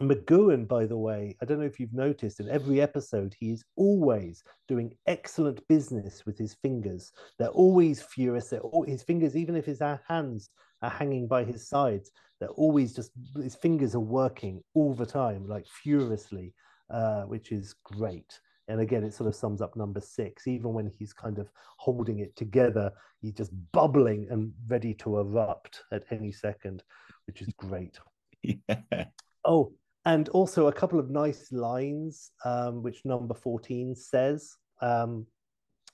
McGoohan, 0.00 0.66
by 0.66 0.86
the 0.86 0.96
way, 0.96 1.36
I 1.42 1.44
don't 1.44 1.58
know 1.58 1.66
if 1.66 1.78
you've 1.78 1.92
noticed, 1.92 2.40
in 2.40 2.48
every 2.48 2.80
episode, 2.80 3.34
he 3.38 3.50
is 3.52 3.64
always 3.76 4.42
doing 4.66 4.96
excellent 5.06 5.66
business 5.68 6.24
with 6.24 6.38
his 6.38 6.54
fingers. 6.54 7.12
They're 7.38 7.48
always 7.48 8.00
furious. 8.00 8.48
They're 8.48 8.60
all, 8.60 8.84
his 8.84 9.02
fingers, 9.02 9.36
even 9.36 9.56
if 9.56 9.66
his 9.66 9.80
hands 10.08 10.48
are 10.80 10.90
hanging 10.90 11.28
by 11.28 11.44
his 11.44 11.68
sides, 11.68 12.10
they're 12.38 12.48
always 12.48 12.94
just, 12.94 13.10
his 13.36 13.54
fingers 13.54 13.94
are 13.94 14.00
working 14.00 14.62
all 14.74 14.94
the 14.94 15.04
time, 15.04 15.46
like 15.46 15.66
furiously, 15.66 16.54
uh, 16.88 17.24
which 17.24 17.52
is 17.52 17.74
great. 17.84 18.40
And 18.68 18.80
again, 18.80 19.04
it 19.04 19.12
sort 19.12 19.28
of 19.28 19.34
sums 19.34 19.60
up 19.60 19.76
number 19.76 20.00
six. 20.00 20.46
Even 20.46 20.72
when 20.72 20.90
he's 20.98 21.12
kind 21.12 21.38
of 21.38 21.50
holding 21.76 22.20
it 22.20 22.34
together, 22.36 22.90
he's 23.20 23.34
just 23.34 23.50
bubbling 23.72 24.28
and 24.30 24.52
ready 24.68 24.94
to 24.94 25.18
erupt 25.18 25.82
at 25.92 26.04
any 26.10 26.32
second, 26.32 26.82
which 27.26 27.42
is 27.42 27.52
great. 27.58 27.98
Yeah. 28.42 29.04
Oh, 29.44 29.74
and 30.04 30.28
also 30.30 30.68
a 30.68 30.72
couple 30.72 30.98
of 30.98 31.10
nice 31.10 31.52
lines, 31.52 32.30
um, 32.44 32.82
which 32.82 33.04
number 33.04 33.34
14 33.34 33.94
says. 33.94 34.56
Um, 34.80 35.26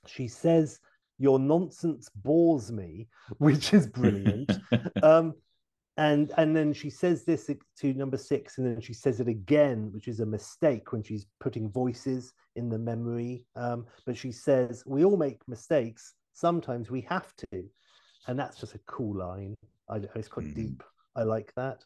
she 0.07 0.29
says, 0.29 0.79
Your 1.19 1.39
nonsense 1.39 2.09
bores 2.15 2.71
me, 2.71 3.09
which 3.39 3.75
is 3.75 3.87
brilliant. 3.89 4.53
um, 5.03 5.35
and 5.99 6.31
and 6.37 6.55
then 6.55 6.75
she 6.75 6.91
says 6.91 7.25
this 7.25 7.51
to 7.79 7.95
number 7.95 8.19
six, 8.19 8.59
and 8.59 8.67
then 8.67 8.81
she 8.83 8.93
says 8.93 9.19
it 9.19 9.29
again, 9.29 9.91
which 9.93 10.09
is 10.09 10.21
a 10.21 10.27
mistake 10.27 10.93
when 10.93 11.03
she's 11.03 11.27
putting 11.41 11.71
voices 11.71 12.35
in 12.55 12.69
the 12.69 12.79
memory. 12.79 13.47
Um, 13.57 13.87
but 14.05 14.17
she 14.17 14.31
says, 14.31 14.83
We 14.87 15.05
all 15.05 15.17
make 15.17 15.41
mistakes. 15.49 16.13
Sometimes 16.35 16.91
we 16.91 17.01
have 17.03 17.35
to. 17.37 17.65
And 18.29 18.39
that's 18.39 18.59
just 18.61 18.75
a 18.75 18.81
cool 18.87 19.17
line. 19.17 19.55
I, 19.89 20.01
it's 20.15 20.29
quite 20.29 20.47
Mhm. 20.47 20.55
deep. 20.55 20.83
I 21.15 21.23
like 21.23 21.53
that. 21.57 21.83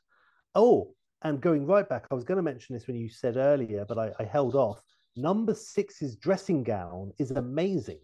Oh, 0.54 0.94
and 1.22 1.40
going 1.40 1.66
right 1.66 1.88
back, 1.88 2.06
I 2.10 2.14
was 2.14 2.24
going 2.24 2.36
to 2.36 2.42
mention 2.42 2.74
this 2.74 2.86
when 2.86 2.96
you 2.96 3.08
said 3.08 3.36
earlier, 3.36 3.84
but 3.86 3.98
I, 3.98 4.12
I 4.18 4.24
held 4.24 4.54
off. 4.54 4.80
Number 5.16 5.54
six's 5.54 6.16
dressing 6.16 6.62
gown 6.62 7.12
is 7.18 7.30
amazing. 7.32 7.98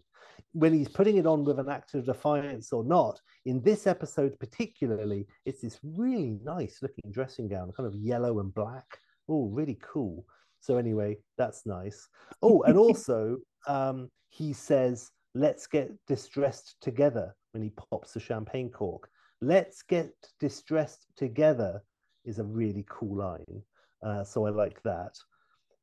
When 0.53 0.73
he's 0.73 0.87
putting 0.87 1.17
it 1.17 1.25
on 1.25 1.43
with 1.43 1.59
an 1.59 1.69
act 1.69 1.93
of 1.93 2.05
defiance 2.05 2.71
or 2.71 2.83
not, 2.83 3.19
in 3.45 3.61
this 3.61 3.87
episode 3.87 4.37
particularly, 4.39 5.25
it's 5.45 5.61
this 5.61 5.79
really 5.83 6.39
nice 6.43 6.79
looking 6.81 7.11
dressing 7.11 7.47
gown, 7.47 7.71
kind 7.75 7.87
of 7.87 7.95
yellow 7.95 8.39
and 8.39 8.53
black. 8.53 8.85
Oh, 9.29 9.47
really 9.47 9.79
cool. 9.81 10.25
So 10.59 10.77
anyway, 10.77 11.17
that's 11.37 11.65
nice. 11.65 12.07
Oh, 12.41 12.61
and 12.63 12.77
also 12.85 13.37
um, 13.67 14.09
he 14.29 14.53
says, 14.53 15.11
"Let's 15.33 15.67
get 15.67 15.91
distressed 16.07 16.75
together." 16.81 17.33
When 17.53 17.63
he 17.63 17.71
pops 17.71 18.13
the 18.13 18.19
champagne 18.19 18.69
cork, 18.69 19.09
"Let's 19.41 19.81
get 19.81 20.11
distressed 20.39 21.07
together." 21.15 21.81
Is 22.27 22.39
a 22.39 22.43
really 22.43 22.85
cool 22.89 23.17
line. 23.17 23.61
Uh, 24.03 24.23
so 24.23 24.45
I 24.45 24.51
like 24.51 24.81
that. 24.83 25.17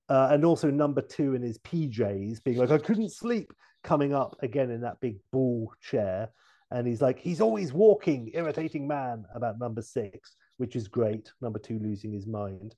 Uh, 0.08 0.28
and 0.30 0.44
also 0.44 0.70
number 0.70 1.00
two 1.00 1.34
in 1.34 1.42
his 1.42 1.58
PJs 1.58 2.44
being 2.44 2.58
like, 2.58 2.70
I 2.70 2.78
couldn't 2.78 3.10
sleep, 3.10 3.52
coming 3.82 4.14
up 4.14 4.36
again 4.42 4.70
in 4.70 4.80
that 4.82 5.00
big 5.00 5.16
ball 5.32 5.72
chair. 5.80 6.30
And 6.70 6.86
he's 6.86 7.02
like, 7.02 7.18
he's 7.18 7.40
always 7.40 7.72
walking, 7.72 8.30
irritating 8.34 8.86
man 8.86 9.24
about 9.34 9.58
number 9.58 9.82
six, 9.82 10.36
which 10.56 10.76
is 10.76 10.88
great. 10.88 11.32
Number 11.40 11.58
two 11.58 11.78
losing 11.78 12.12
his 12.12 12.26
mind. 12.26 12.74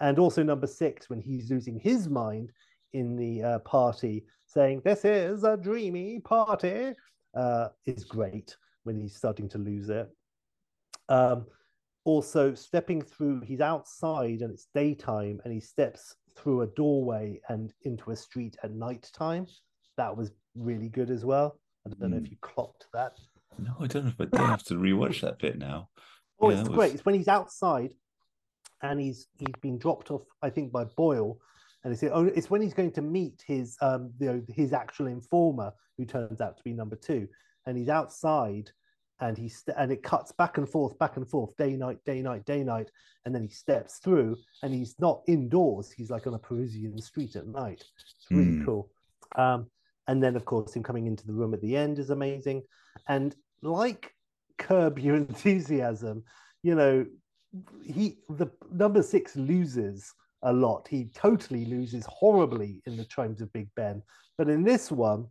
and 0.00 0.18
also 0.18 0.42
number 0.42 0.66
six 0.66 1.08
when 1.08 1.20
he's 1.20 1.50
losing 1.50 1.78
his 1.78 2.08
mind 2.08 2.52
in 2.92 3.16
the 3.16 3.42
uh, 3.42 3.58
party, 3.60 4.24
saying 4.46 4.82
"This 4.84 5.04
is 5.04 5.44
a 5.44 5.56
dreamy 5.56 6.20
party," 6.20 6.94
uh, 7.34 7.68
is 7.86 8.04
great 8.04 8.56
when 8.84 8.96
he's 8.96 9.16
starting 9.16 9.48
to 9.50 9.58
lose 9.58 9.88
it. 9.88 10.08
Um, 11.08 11.46
also, 12.04 12.54
stepping 12.54 13.00
through, 13.02 13.40
he's 13.40 13.60
outside 13.60 14.40
and 14.42 14.50
it's 14.52 14.68
daytime, 14.74 15.40
and 15.44 15.52
he 15.52 15.60
steps 15.60 16.14
through 16.36 16.62
a 16.62 16.66
doorway 16.68 17.40
and 17.48 17.72
into 17.82 18.10
a 18.10 18.16
street 18.16 18.56
at 18.62 18.72
night 18.72 19.10
time. 19.14 19.46
That 19.96 20.16
was 20.16 20.32
really 20.54 20.88
good 20.88 21.10
as 21.10 21.24
well. 21.24 21.58
I 21.86 21.90
don't 21.90 22.10
know 22.10 22.16
if 22.16 22.24
Mm. 22.24 22.30
you 22.32 22.36
clocked 22.40 22.86
that. 22.92 23.18
No, 23.58 23.74
I 23.78 23.86
don't 23.86 24.06
know, 24.06 24.12
but 24.16 24.38
I 24.38 24.46
have 24.46 24.64
to 24.64 24.74
rewatch 24.74 25.20
that 25.20 25.38
bit 25.38 25.58
now. 25.58 25.88
Oh, 26.40 26.50
Yeah, 26.50 26.58
it's 26.60 26.68
that 26.68 26.74
great. 26.74 26.92
It's 26.94 27.04
when 27.04 27.14
he's 27.14 27.28
outside 27.28 27.94
and 28.82 29.00
he's 29.00 29.28
he's 29.38 29.54
been 29.62 29.78
dropped 29.78 30.10
off, 30.10 30.22
I 30.42 30.50
think, 30.50 30.72
by 30.72 30.84
Boyle. 30.84 31.38
And 31.84 31.92
it's, 31.92 32.02
oh, 32.02 32.24
it's 32.24 32.50
when 32.50 32.62
he's 32.62 32.74
going 32.74 32.92
to 32.92 33.02
meet 33.02 33.44
his 33.46 33.76
um 33.80 34.12
you 34.18 34.26
know, 34.26 34.42
his 34.48 34.72
actual 34.72 35.06
informer, 35.06 35.72
who 35.96 36.04
turns 36.04 36.40
out 36.40 36.56
to 36.56 36.64
be 36.64 36.72
number 36.72 36.96
two. 36.96 37.28
And 37.66 37.78
he's 37.78 37.88
outside 37.88 38.70
and 39.20 39.36
he's 39.38 39.58
st- 39.58 39.76
and 39.78 39.92
it 39.92 40.02
cuts 40.02 40.32
back 40.32 40.58
and 40.58 40.68
forth, 40.68 40.98
back 40.98 41.16
and 41.16 41.28
forth, 41.28 41.56
day, 41.56 41.76
night, 41.76 41.98
day, 42.04 42.20
night, 42.22 42.44
day, 42.44 42.62
night. 42.64 42.90
And 43.24 43.34
then 43.34 43.42
he 43.42 43.48
steps 43.48 43.98
through 43.98 44.36
and 44.62 44.74
he's 44.74 44.94
not 44.98 45.22
indoors, 45.26 45.90
he's 45.90 46.10
like 46.10 46.26
on 46.26 46.34
a 46.34 46.38
Parisian 46.38 47.00
street 47.00 47.36
at 47.36 47.46
night. 47.46 47.82
It's 48.16 48.30
really 48.30 48.58
Hmm. 48.58 48.64
cool. 48.64 48.90
Um, 49.36 49.66
and 50.08 50.22
then 50.22 50.36
of 50.36 50.44
course 50.44 50.74
him 50.74 50.82
coming 50.82 51.06
into 51.06 51.26
the 51.26 51.32
room 51.32 51.54
at 51.54 51.62
the 51.62 51.76
end 51.76 51.98
is 51.98 52.10
amazing. 52.10 52.62
And 53.08 53.34
like 53.62 54.12
curb 54.58 54.98
your 54.98 55.16
enthusiasm 55.16 56.22
you 56.62 56.74
know 56.74 57.04
he 57.84 58.18
the 58.28 58.48
number 58.72 59.02
six 59.02 59.34
loses 59.36 60.12
a 60.42 60.52
lot 60.52 60.86
he 60.88 61.06
totally 61.14 61.64
loses 61.64 62.04
horribly 62.08 62.82
in 62.86 62.96
the 62.96 63.04
chimes 63.06 63.40
of 63.40 63.52
big 63.52 63.68
ben 63.74 64.02
but 64.38 64.48
in 64.48 64.62
this 64.62 64.92
one 64.92 65.26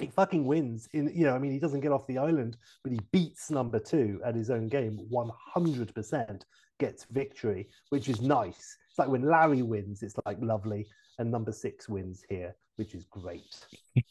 he 0.00 0.08
fucking 0.08 0.44
wins 0.44 0.88
in 0.92 1.10
you 1.14 1.24
know 1.24 1.34
i 1.34 1.38
mean 1.38 1.52
he 1.52 1.58
doesn't 1.58 1.80
get 1.80 1.92
off 1.92 2.06
the 2.06 2.18
island 2.18 2.56
but 2.82 2.92
he 2.92 3.00
beats 3.12 3.50
number 3.50 3.78
two 3.78 4.20
at 4.24 4.34
his 4.34 4.50
own 4.50 4.68
game 4.68 4.98
100% 5.10 6.42
gets 6.78 7.04
victory 7.10 7.68
which 7.88 8.08
is 8.08 8.20
nice 8.20 8.76
it's 8.88 8.98
like 8.98 9.08
when 9.08 9.22
larry 9.22 9.62
wins 9.62 10.02
it's 10.02 10.16
like 10.26 10.36
lovely 10.40 10.86
and 11.18 11.30
number 11.30 11.52
six 11.52 11.88
wins 11.88 12.24
here 12.28 12.54
which 12.76 12.94
is 12.94 13.04
great 13.04 13.66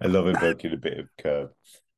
I 0.00 0.06
love 0.06 0.26
invoking 0.26 0.72
a 0.72 0.76
bit 0.76 0.98
of 0.98 1.08
curb. 1.18 1.50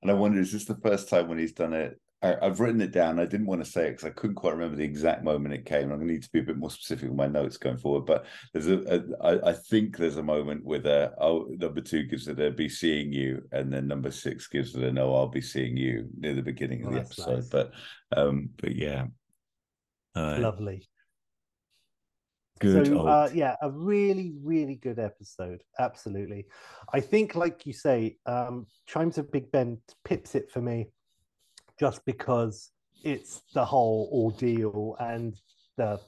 And 0.02 0.10
I 0.10 0.14
wonder, 0.14 0.40
is 0.40 0.52
this 0.52 0.64
the 0.64 0.76
first 0.76 1.08
time 1.08 1.28
when 1.28 1.38
he's 1.38 1.52
done 1.52 1.72
it? 1.72 2.00
I, 2.22 2.36
I've 2.40 2.60
written 2.60 2.80
it 2.80 2.92
down. 2.92 3.18
I 3.18 3.26
didn't 3.26 3.46
want 3.46 3.64
to 3.64 3.70
say 3.70 3.86
it 3.86 3.90
because 3.92 4.04
I 4.04 4.10
couldn't 4.10 4.36
quite 4.36 4.52
remember 4.52 4.76
the 4.76 4.84
exact 4.84 5.24
moment 5.24 5.54
it 5.54 5.66
came. 5.66 5.90
I'm 5.90 5.98
going 5.98 6.06
to 6.08 6.12
need 6.14 6.22
to 6.22 6.30
be 6.30 6.38
a 6.38 6.44
bit 6.44 6.56
more 6.56 6.70
specific 6.70 7.08
with 7.08 7.18
my 7.18 7.26
notes 7.26 7.56
going 7.56 7.78
forward. 7.78 8.06
But 8.06 8.26
there's 8.52 8.68
a, 8.68 8.78
a 8.86 9.24
I, 9.24 9.50
I 9.50 9.52
think 9.52 9.96
there's 9.96 10.18
a 10.18 10.22
moment 10.22 10.64
with 10.64 10.86
a 10.86 11.12
oh 11.20 11.46
number 11.50 11.80
two 11.80 12.04
gives 12.04 12.28
it 12.28 12.40
a 12.40 12.50
be 12.50 12.68
seeing 12.68 13.12
you, 13.12 13.42
and 13.52 13.72
then 13.72 13.88
number 13.88 14.10
six 14.10 14.46
gives 14.46 14.74
it 14.74 14.82
a 14.82 14.92
no 14.92 15.14
I'll 15.14 15.28
be 15.28 15.40
seeing 15.40 15.76
you 15.76 16.08
near 16.16 16.34
the 16.34 16.42
beginning 16.42 16.84
of 16.84 16.92
Oh, 16.92 16.94
the 16.94 17.00
episode. 17.00 17.34
nice. 17.34 17.48
But 17.48 17.72
um, 18.16 18.50
but 18.60 18.76
yeah, 18.76 19.06
uh, 20.14 20.38
lovely 20.38 20.88
good. 22.60 22.86
So 22.86 23.06
uh, 23.06 23.28
yeah, 23.34 23.56
a 23.60 23.70
really, 23.70 24.32
really 24.42 24.76
good 24.76 25.00
episode. 25.00 25.62
Absolutely. 25.78 26.46
I 26.92 27.00
think, 27.00 27.34
like 27.34 27.66
you 27.66 27.72
say, 27.72 28.18
um, 28.26 28.66
Chimes 28.86 29.18
of 29.18 29.32
Big 29.32 29.50
Ben 29.50 29.78
pips 30.04 30.36
it 30.36 30.50
for 30.50 30.60
me 30.60 30.88
just 31.82 32.04
because 32.04 32.70
it's 33.02 33.42
the 33.54 33.64
whole 33.64 34.08
ordeal 34.12 34.94
and 35.00 35.34
the 35.76 35.98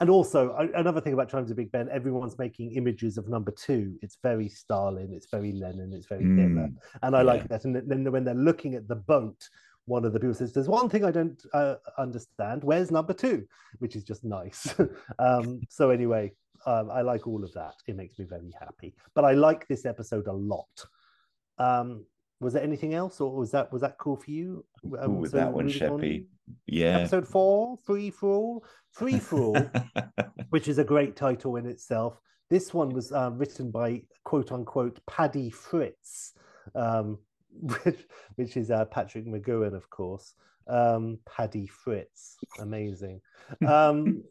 and 0.00 0.08
also 0.08 0.54
another 0.74 1.02
thing 1.02 1.12
about 1.12 1.28
Chimes 1.30 1.50
of 1.50 1.56
Big 1.58 1.70
Ben, 1.70 1.86
everyone's 1.90 2.38
making 2.38 2.72
images 2.72 3.18
of 3.18 3.28
number 3.28 3.50
two. 3.50 3.98
It's 4.00 4.16
very 4.22 4.48
Stalin, 4.48 5.10
it's 5.12 5.28
very 5.30 5.52
Lenin, 5.52 5.92
it's 5.92 6.06
very 6.06 6.24
Hitler, 6.24 6.68
Mm, 6.68 6.76
and 7.02 7.14
I 7.14 7.20
yeah. 7.20 7.24
like 7.32 7.48
that. 7.48 7.64
And 7.66 7.76
then 7.76 8.10
when 8.10 8.24
they're 8.24 8.46
looking 8.50 8.74
at 8.74 8.88
the 8.88 8.96
boat, 8.96 9.40
one 9.84 10.06
of 10.06 10.14
the 10.14 10.20
people 10.20 10.34
says, 10.34 10.52
"There's 10.54 10.68
one 10.80 10.88
thing 10.88 11.04
I 11.04 11.10
don't 11.10 11.42
uh, 11.52 11.76
understand. 11.98 12.64
Where's 12.64 12.90
number 12.90 13.12
two? 13.14 13.46
Which 13.80 13.96
is 13.96 14.04
just 14.04 14.24
nice. 14.24 14.74
um, 15.18 15.60
so 15.68 15.90
anyway, 15.90 16.32
um, 16.64 16.90
I 16.90 17.02
like 17.02 17.26
all 17.26 17.44
of 17.44 17.52
that. 17.52 17.74
It 17.86 17.96
makes 17.96 18.18
me 18.18 18.24
very 18.24 18.52
happy. 18.58 18.94
But 19.14 19.24
I 19.26 19.32
like 19.32 19.66
this 19.68 19.84
episode 19.84 20.26
a 20.26 20.32
lot. 20.54 20.74
Um, 21.58 22.04
was 22.40 22.52
there 22.52 22.62
anything 22.62 22.94
else, 22.94 23.20
or 23.20 23.34
was 23.34 23.50
that 23.50 23.72
was 23.72 23.82
that 23.82 23.98
cool 23.98 24.16
for 24.16 24.30
you? 24.30 24.64
Um, 24.98 25.18
with 25.18 25.32
so 25.32 25.38
that 25.38 25.52
one, 25.52 25.68
Sheppy. 25.68 26.26
Yeah. 26.66 26.98
Episode 26.98 27.26
four, 27.26 27.76
free 27.84 28.10
for 28.10 28.30
all, 28.30 28.64
free 28.92 29.18
for 29.18 29.40
all 29.40 29.70
which 30.50 30.68
is 30.68 30.78
a 30.78 30.84
great 30.84 31.16
title 31.16 31.56
in 31.56 31.66
itself. 31.66 32.20
This 32.50 32.72
one 32.72 32.90
was 32.90 33.12
um, 33.12 33.38
written 33.38 33.70
by 33.70 34.02
quote 34.24 34.52
unquote 34.52 35.00
Paddy 35.06 35.50
Fitz, 35.50 36.34
um, 36.74 37.18
which, 37.50 38.06
which 38.36 38.56
is 38.56 38.70
uh, 38.70 38.84
Patrick 38.86 39.26
McGoohan, 39.26 39.74
of 39.74 39.90
course. 39.90 40.34
Um, 40.66 41.18
Paddy 41.26 41.66
Fitz, 41.66 42.36
amazing. 42.60 43.20
Um, 43.66 44.22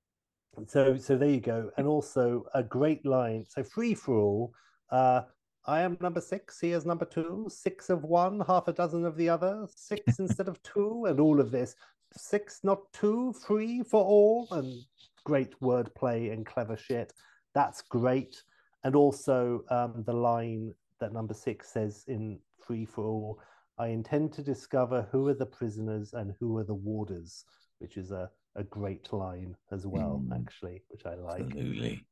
so, 0.66 0.96
so 0.96 1.16
there 1.16 1.28
you 1.28 1.40
go, 1.40 1.70
and 1.76 1.86
also 1.86 2.46
a 2.54 2.62
great 2.62 3.04
line. 3.04 3.44
So, 3.48 3.62
free 3.62 3.94
for 3.94 4.16
all. 4.16 4.54
Uh, 4.90 5.22
I 5.64 5.80
am 5.82 5.96
number 6.00 6.20
six. 6.20 6.58
He 6.60 6.72
is 6.72 6.84
number 6.84 7.04
two. 7.04 7.46
Six 7.48 7.88
of 7.90 8.02
one, 8.04 8.40
half 8.46 8.68
a 8.68 8.72
dozen 8.72 9.04
of 9.04 9.16
the 9.16 9.28
other. 9.28 9.66
Six 9.74 10.18
instead 10.18 10.48
of 10.48 10.62
two, 10.62 11.04
and 11.06 11.20
all 11.20 11.40
of 11.40 11.50
this. 11.50 11.76
Six, 12.16 12.60
not 12.62 12.80
two. 12.92 13.32
Free 13.32 13.82
for 13.82 14.04
all, 14.04 14.48
and 14.50 14.82
great 15.24 15.58
wordplay 15.60 16.32
and 16.32 16.44
clever 16.44 16.76
shit. 16.76 17.12
That's 17.54 17.82
great. 17.82 18.42
And 18.84 18.96
also 18.96 19.64
um, 19.70 20.02
the 20.04 20.12
line 20.12 20.74
that 21.00 21.12
number 21.12 21.34
six 21.34 21.68
says 21.68 22.04
in 22.08 22.38
Free 22.58 22.84
for 22.84 23.04
All 23.04 23.40
I 23.78 23.88
intend 23.88 24.32
to 24.34 24.42
discover 24.42 25.08
who 25.10 25.28
are 25.28 25.34
the 25.34 25.46
prisoners 25.46 26.12
and 26.12 26.34
who 26.38 26.58
are 26.58 26.64
the 26.64 26.74
warders, 26.74 27.44
which 27.78 27.96
is 27.96 28.10
a, 28.10 28.28
a 28.56 28.64
great 28.64 29.12
line 29.12 29.56
as 29.70 29.86
well, 29.86 30.22
Mm. 30.26 30.38
actually, 30.40 30.82
which 30.88 31.06
I 31.06 31.14
like. 31.14 31.40
Absolutely. 31.42 32.04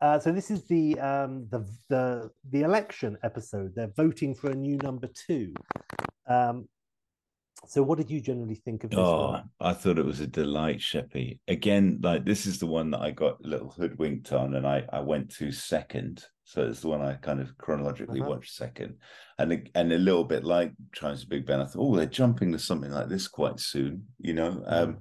Uh, 0.00 0.18
so 0.18 0.32
this 0.32 0.50
is 0.50 0.64
the 0.64 0.98
um, 1.00 1.46
the 1.50 1.66
the 1.88 2.30
the 2.50 2.62
election 2.62 3.16
episode. 3.22 3.72
They're 3.74 3.92
voting 3.96 4.34
for 4.34 4.50
a 4.50 4.54
new 4.54 4.76
number 4.78 5.08
two. 5.26 5.54
Um, 6.28 6.68
so 7.66 7.82
what 7.82 7.96
did 7.98 8.10
you 8.10 8.20
generally 8.20 8.56
think 8.56 8.84
of 8.84 8.90
this 8.90 8.98
Oh, 8.98 9.30
one? 9.30 9.50
I 9.60 9.72
thought 9.72 9.98
it 9.98 10.04
was 10.04 10.20
a 10.20 10.26
delight, 10.26 10.78
Sheppy. 10.80 11.38
Again, 11.48 12.00
like 12.02 12.24
this 12.24 12.44
is 12.44 12.58
the 12.58 12.66
one 12.66 12.90
that 12.90 13.00
I 13.00 13.10
got 13.12 13.42
a 13.42 13.48
little 13.48 13.70
hoodwinked 13.70 14.32
on, 14.32 14.54
and 14.54 14.66
I 14.66 14.84
I 14.92 15.00
went 15.00 15.30
to 15.36 15.50
second. 15.52 16.26
So 16.46 16.62
it's 16.62 16.80
the 16.80 16.88
one 16.88 17.00
I 17.00 17.14
kind 17.14 17.40
of 17.40 17.56
chronologically 17.56 18.20
Uh-huh. 18.20 18.30
watched 18.30 18.52
second, 18.54 18.96
and 19.38 19.52
a- 19.52 19.70
and 19.78 19.92
a 19.92 19.98
little 19.98 20.24
bit 20.24 20.44
like 20.44 20.72
Chimes 20.92 21.22
of 21.22 21.28
Big 21.30 21.46
Ben. 21.46 21.60
I 21.60 21.64
thought, 21.64 21.80
oh, 21.80 21.96
they're 21.96 22.06
jumping 22.06 22.52
to 22.52 22.58
something 22.58 22.90
like 22.90 23.08
this 23.08 23.28
quite 23.28 23.58
soon, 23.60 24.04
you 24.20 24.34
know. 24.34 24.62
Um, 24.66 24.98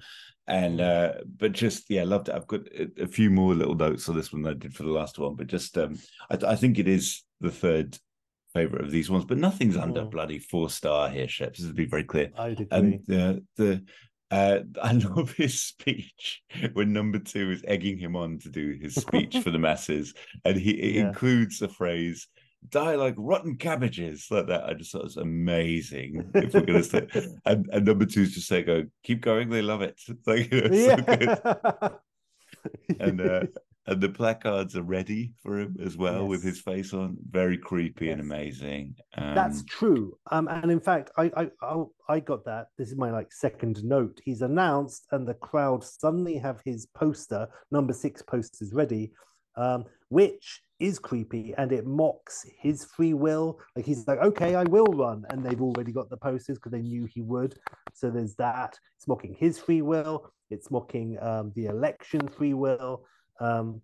and 0.48 0.80
uh, 0.82 1.14
but 1.38 1.52
just 1.52 1.90
yeah, 1.90 2.04
loved 2.06 2.30
it. 2.30 2.36
I've 2.36 2.48
got 2.48 2.62
a, 2.98 3.08
few 3.08 3.30
more 3.30 3.54
little 3.56 3.76
notes 3.76 4.08
on 4.10 4.16
this 4.16 4.32
one 4.32 4.42
than 4.44 4.56
I 4.56 4.58
did 4.58 4.74
for 4.74 4.84
the 4.84 4.90
last 4.90 5.20
one, 5.20 5.36
but 5.36 5.48
just 5.48 5.78
um, 5.78 5.98
I, 6.30 6.38
I 6.48 6.56
think 6.56 6.80
it 6.80 6.88
is 6.88 7.24
the 7.42 7.52
third 7.52 7.98
favorite 8.54 8.84
of 8.86 8.92
these 8.92 9.10
ones, 9.10 9.26
but 9.26 9.38
nothing's 9.38 9.78
under 9.78 10.02
Mm. 10.04 10.12
bloody 10.12 10.40
four 10.40 10.70
star 10.70 11.10
here, 11.10 11.28
Sheps. 11.28 11.58
This 11.58 11.68
to 11.68 11.74
be 11.74 11.86
very 11.86 12.04
clear. 12.04 12.30
I'd 12.38 12.52
agree. 12.62 12.68
And 12.72 13.00
the 13.06 13.44
the 13.58 13.84
uh, 14.34 14.60
I 14.82 14.94
love 14.94 15.32
his 15.34 15.62
speech 15.62 16.42
when 16.74 16.92
number 16.94 17.20
two 17.20 17.52
is 17.52 17.64
egging 17.68 17.98
him 17.98 18.16
on 18.16 18.40
to 18.40 18.50
do 18.50 18.78
his 18.82 18.96
speech 18.96 19.38
for 19.40 19.52
the 19.52 19.60
masses, 19.68 20.14
and 20.46 20.58
he 20.58 20.72
it 20.72 20.96
Yeah. 20.96 21.08
includes 21.10 21.60
the 21.60 21.68
phrase 21.70 22.28
"die 22.70 22.96
like 22.96 23.16
rotten 23.18 23.58
cabbages" 23.58 24.28
like 24.32 24.48
that. 24.48 24.64
I 24.64 24.74
just 24.74 24.92
thought 24.92 25.02
it 25.02 25.12
was 25.14 25.18
amazing. 25.18 26.32
If 26.34 26.54
we're 26.54 26.62
gonna 26.62 26.84
say, 26.84 27.08
and, 27.46 27.68
and 27.72 27.86
number 27.86 28.06
two's 28.06 28.34
just 28.34 28.48
say, 28.48 28.64
"Go, 28.64 28.86
keep 29.04 29.22
going, 29.22 29.50
they 29.50 29.62
love 29.62 29.82
it." 29.82 30.00
It's 30.08 30.28
like 30.28 30.52
you 30.52 30.62
know, 30.62 30.68
it's 30.72 30.86
so 30.86 31.90
good. 31.90 31.94
And 33.00 33.22
uh, 33.22 33.44
and 33.86 34.00
the 34.00 34.10
placards 34.10 34.76
are 34.76 34.84
ready 34.84 35.34
for 35.42 35.60
him 35.60 35.76
as 35.84 35.98
well 35.98 36.26
with 36.26 36.42
his 36.42 36.62
face 36.62 36.94
on. 36.94 37.18
Very 37.30 37.58
creepy 37.58 38.10
and 38.10 38.22
amazing. 38.22 38.96
Um, 39.18 39.36
That's 39.36 39.64
true. 39.64 40.18
Um, 40.32 40.48
and 40.48 40.72
in 40.72 40.80
fact, 40.80 41.12
I, 41.18 41.32
I 41.36 41.52
I 41.62 41.84
I 42.10 42.20
got 42.20 42.46
that. 42.46 42.68
This 42.78 42.90
is 42.90 42.98
my 42.98 43.12
like 43.12 43.32
second 43.32 43.84
note. 43.84 44.22
He's 44.24 44.42
announced, 44.42 45.08
and 45.12 45.28
the 45.28 45.34
crowd 45.34 45.84
suddenly 45.84 46.38
have 46.38 46.62
his 46.64 46.88
poster, 46.96 47.48
number 47.72 47.94
six 47.94 48.22
posters 48.22 48.74
ready, 48.74 49.12
um, 49.58 49.86
which 50.10 50.62
is 50.80 51.00
creepy 51.00 51.54
and 51.58 51.72
it 51.72 51.86
mocks 51.86 52.46
his 52.60 52.84
free 52.84 53.14
will. 53.14 53.58
Like 53.76 53.86
he's 53.86 54.06
like, 54.06 54.20
okay, 54.20 54.56
I 54.56 54.64
will 54.64 54.88
run, 54.88 55.26
and 55.30 55.44
they've 55.44 55.62
already 55.62 55.92
got 55.92 56.10
the 56.10 56.18
posters 56.18 56.58
because 56.58 56.72
they 56.72 56.82
knew 56.82 57.06
he 57.06 57.22
would. 57.22 57.58
So 57.94 58.10
there's 58.10 58.36
that. 58.36 58.78
It's 58.98 59.08
mocking 59.08 59.36
his 59.38 59.60
free 59.60 59.82
will. 59.82 60.32
It's 60.50 60.72
mocking 60.72 61.18
um, 61.22 61.52
the 61.56 61.66
election 61.66 62.28
free 62.28 62.54
will. 62.54 63.06
Um, 63.40 63.82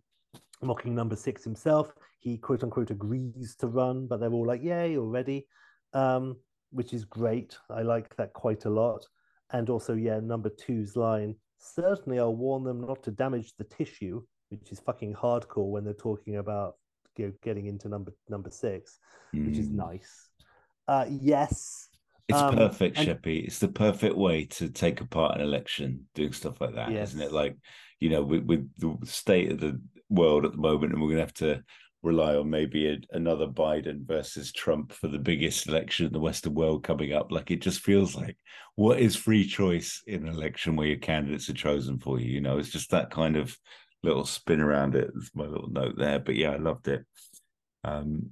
mocking 0.61 0.93
number 0.95 1.15
six 1.15 1.43
himself. 1.43 1.93
He 2.19 2.37
quote 2.37 2.63
unquote 2.63 2.91
agrees 2.91 3.55
to 3.59 3.67
run, 3.67 4.07
but 4.07 4.19
they're 4.19 4.31
all 4.33 4.45
like, 4.45 4.61
yay, 4.63 4.97
already, 4.97 5.47
um, 5.93 6.35
which 6.71 6.93
is 6.93 7.05
great. 7.05 7.57
I 7.69 7.81
like 7.81 8.15
that 8.17 8.33
quite 8.33 8.65
a 8.65 8.69
lot. 8.69 9.05
And 9.51 9.69
also, 9.69 9.93
yeah, 9.95 10.19
number 10.19 10.49
two's 10.49 10.95
line 10.95 11.35
Certainly, 11.61 12.19
I'll 12.19 12.35
warn 12.37 12.63
them 12.63 12.79
not 12.79 13.03
to 13.03 13.11
damage 13.11 13.51
the 13.57 13.65
tissue, 13.65 14.21
which 14.47 14.71
is 14.71 14.79
fucking 14.79 15.13
hardcore 15.13 15.69
when 15.69 15.83
they're 15.83 15.93
talking 15.93 16.37
about 16.37 16.75
you 17.17 17.25
know, 17.27 17.33
getting 17.43 17.65
into 17.65 17.89
number 17.89 18.13
number 18.29 18.49
six, 18.49 18.97
which 19.33 19.57
is 19.57 19.67
Mm. 19.67 19.73
nice. 19.73 20.29
Uh, 20.87 21.05
yes, 21.09 21.89
It's 22.29 22.37
Um, 22.37 22.55
perfect, 22.55 22.97
and- 22.97 23.07
Sheppy. 23.07 23.43
It's 23.43 23.57
the 23.59 23.67
perfect 23.67 24.15
way 24.15 24.45
to 24.45 24.69
take 24.69 25.01
apart 25.01 25.35
an 25.35 25.41
election, 25.41 26.07
doing 26.13 26.31
stuff 26.31 26.61
like 26.61 26.75
that, 26.75 26.91
not 26.91 27.21
it? 27.21 27.31
Like, 27.33 27.57
you 27.99 28.09
know, 28.09 28.23
with, 28.23 28.43
with 28.43 28.69
the 28.77 28.97
state 29.05 29.51
of 29.51 29.59
the 29.59 29.79
world 30.09 30.45
at 30.45 30.51
the 30.51 30.57
moment, 30.57 30.93
and 30.93 31.01
we're 31.01 31.09
going 31.09 31.17
to 31.17 31.23
have 31.23 31.33
to 31.33 31.63
rely 32.01 32.35
on 32.35 32.49
maybe 32.49 32.87
a, 32.87 32.97
another 33.11 33.47
Biden 33.47 34.07
versus 34.07 34.51
Trump 34.53 34.93
for 34.93 35.09
the 35.09 35.19
biggest 35.19 35.67
election 35.67 36.05
in 36.05 36.13
the 36.13 36.19
Western 36.19 36.53
world 36.53 36.83
coming 36.83 37.13
up. 37.13 37.31
Like, 37.31 37.51
it 37.51 37.61
just 37.61 37.81
feels 37.81 38.15
like, 38.15 38.37
what 38.75 38.99
is 38.99 39.15
free 39.15 39.45
choice 39.45 40.01
in 40.07 40.25
an 40.25 40.33
election 40.33 40.75
where 40.75 40.87
your 40.87 40.97
candidates 40.97 41.49
are 41.49 41.53
chosen 41.53 41.99
for 41.99 42.19
you? 42.19 42.31
You 42.31 42.41
know, 42.41 42.57
it's 42.57 42.69
just 42.69 42.91
that 42.91 43.11
kind 43.11 43.35
of 43.35 43.55
little 44.01 44.25
spin 44.25 44.61
around 44.61 44.95
it. 44.95 45.11
That's 45.13 45.31
my 45.35 45.45
little 45.45 45.69
note 45.69 45.95
there. 45.97 46.19
But 46.19 46.35
yeah, 46.35 46.51
I 46.51 46.57
loved 46.57 46.87
it. 46.87 47.05
Um, 47.83 48.29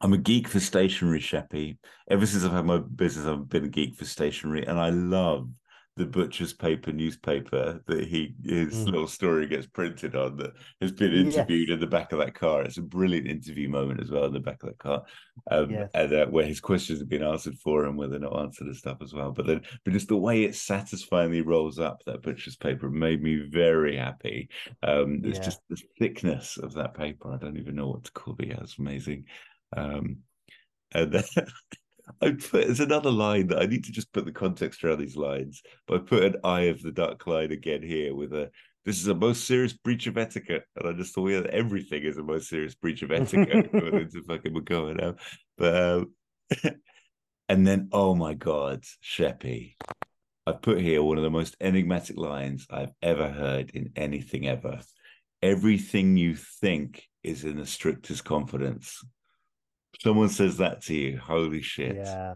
I'm 0.00 0.12
a 0.12 0.18
geek 0.18 0.48
for 0.48 0.60
stationery, 0.60 1.20
Sheppy. 1.20 1.76
Ever 2.08 2.24
since 2.24 2.44
I've 2.44 2.52
had 2.52 2.64
my 2.64 2.78
business, 2.78 3.26
I've 3.26 3.48
been 3.48 3.64
a 3.64 3.68
geek 3.68 3.96
for 3.96 4.04
stationery, 4.04 4.66
and 4.66 4.78
I 4.78 4.90
love 4.90 5.50
the 5.98 6.06
butcher's 6.06 6.52
paper 6.54 6.92
newspaper 6.92 7.82
that 7.86 8.04
he 8.06 8.34
his 8.44 8.86
Mm. 8.86 8.86
little 8.86 9.08
story 9.08 9.46
gets 9.46 9.66
printed 9.66 10.14
on 10.16 10.36
that 10.36 10.52
has 10.80 10.92
been 10.92 11.12
Yes. 11.12 11.24
interviewed 11.26 11.70
in 11.70 11.80
the 11.80 11.86
back 11.86 12.12
of 12.12 12.18
that 12.20 12.34
car. 12.34 12.62
It's 12.62 12.78
a 12.78 12.82
brilliant 12.82 13.26
interview 13.26 13.68
moment 13.68 14.00
as 14.00 14.10
well 14.10 14.24
in 14.24 14.32
the 14.32 14.40
back 14.40 14.62
of 14.62 14.70
that 14.70 14.78
car, 14.78 15.04
um, 15.50 15.70
Yes. 15.70 15.90
and 15.94 16.12
uh, 16.12 16.26
where 16.26 16.46
his 16.46 16.60
questions 16.60 17.00
have 17.00 17.08
been 17.08 17.22
answered 17.22 17.56
for 17.58 17.84
him, 17.84 17.96
where 17.96 18.08
they're 18.08 18.18
not 18.18 18.38
answered 18.40 18.66
and 18.68 18.76
stuff 18.76 18.98
as 19.02 19.12
well. 19.12 19.32
But 19.32 19.46
then, 19.46 19.62
but 19.84 19.92
just 19.92 20.08
the 20.08 20.16
way 20.16 20.44
it 20.44 20.54
satisfyingly 20.54 21.42
rolls 21.42 21.78
up 21.78 22.02
that 22.06 22.22
butcher's 22.22 22.56
paper 22.56 22.88
made 22.90 23.22
me 23.22 23.48
very 23.50 23.96
happy. 23.96 24.48
Um, 24.82 25.20
it's 25.24 25.38
Yeah. 25.38 25.44
just 25.44 25.60
the 25.68 25.80
thickness 25.98 26.56
of 26.56 26.74
that 26.74 26.94
paper. 26.94 27.32
I 27.32 27.38
don't 27.38 27.58
even 27.58 27.74
know 27.76 27.88
what 27.88 28.04
to 28.04 28.12
call 28.12 28.36
it. 28.38 28.48
Yeah, 28.48 28.60
it's 28.60 28.78
amazing. 28.78 29.24
Um, 29.76 30.18
and 30.92 31.12
then 31.12 31.24
I 32.22 32.30
put 32.32 32.66
there's 32.66 32.80
another 32.80 33.10
line 33.10 33.48
that 33.48 33.62
I 33.62 33.66
need 33.66 33.84
to 33.84 33.92
just 33.92 34.12
put 34.12 34.24
the 34.24 34.32
context 34.32 34.84
around 34.84 34.98
these 34.98 35.16
lines, 35.16 35.62
but 35.86 36.00
I 36.00 36.04
put 36.04 36.24
an 36.24 36.36
eye 36.44 36.62
of 36.62 36.82
the 36.82 36.92
duck 36.92 37.26
line 37.26 37.52
again 37.52 37.82
here 37.82 38.14
with 38.14 38.32
a 38.32 38.50
this 38.84 39.00
is 39.00 39.08
a 39.08 39.14
most 39.14 39.46
serious 39.46 39.74
breach 39.74 40.06
of 40.06 40.16
etiquette. 40.16 40.64
And 40.76 40.88
I 40.88 40.92
just 40.92 41.14
thought 41.14 41.28
yeah, 41.28 41.42
everything 41.50 42.04
is 42.04 42.16
a 42.16 42.22
most 42.22 42.48
serious 42.48 42.74
breach 42.74 43.02
of 43.02 43.12
etiquette 43.12 43.72
going 43.72 43.94
into 43.94 44.22
fucking 44.22 44.54
McGoohan 44.54 45.00
now. 45.00 45.14
But 45.56 45.82
um, 45.82 46.14
and 47.48 47.66
then 47.66 47.88
oh 47.92 48.14
my 48.14 48.34
god, 48.34 48.84
Sheppy. 49.02 49.74
I 50.46 50.52
put 50.52 50.80
here 50.80 51.02
one 51.02 51.18
of 51.18 51.24
the 51.24 51.30
most 51.30 51.56
enigmatic 51.60 52.16
lines 52.16 52.66
I've 52.70 52.92
ever 53.02 53.28
heard 53.28 53.70
in 53.74 53.92
anything 53.96 54.48
ever. 54.48 54.80
Everything 55.42 56.16
you 56.16 56.36
think 56.36 57.04
is 57.22 57.44
in 57.44 57.58
the 57.58 57.66
strictest 57.66 58.24
confidence. 58.24 59.04
Someone 60.00 60.28
says 60.28 60.56
that 60.58 60.82
to 60.82 60.94
you. 60.94 61.18
Holy 61.18 61.62
shit. 61.62 61.96
yeah, 61.96 62.34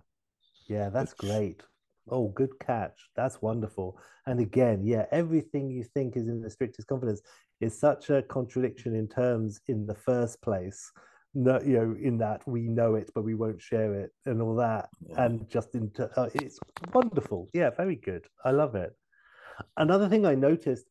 yeah, 0.68 0.88
that's 0.88 1.14
great. 1.14 1.62
Oh, 2.08 2.28
good 2.28 2.58
catch. 2.58 3.10
That's 3.14 3.40
wonderful. 3.40 3.98
And 4.26 4.40
again, 4.40 4.82
yeah, 4.84 5.06
everything 5.12 5.70
you 5.70 5.84
think 5.84 6.16
is 6.16 6.26
in 6.28 6.40
the 6.42 6.50
strictest 6.50 6.88
confidence 6.88 7.22
is 7.60 7.78
such 7.78 8.10
a 8.10 8.22
contradiction 8.22 8.94
in 8.96 9.06
terms 9.06 9.60
in 9.68 9.86
the 9.86 9.94
first 9.94 10.42
place. 10.42 10.90
No, 11.34 11.60
you 11.64 11.78
know, 11.78 11.96
in 12.02 12.18
that 12.18 12.42
we 12.46 12.62
know 12.62 12.96
it, 12.96 13.10
but 13.14 13.22
we 13.24 13.34
won't 13.34 13.62
share 13.62 13.94
it, 13.94 14.10
and 14.26 14.42
all 14.42 14.56
that. 14.56 14.88
and 15.16 15.48
just 15.48 15.74
into 15.74 16.10
uh, 16.18 16.28
it's 16.34 16.58
wonderful 16.92 17.48
yeah 17.52 17.70
very 17.70 17.96
good 17.96 18.26
i 18.44 18.50
love 18.50 18.74
it 18.74 18.92
another 19.76 20.08
thing 20.08 20.24
i 20.26 20.34
noticed 20.34 20.86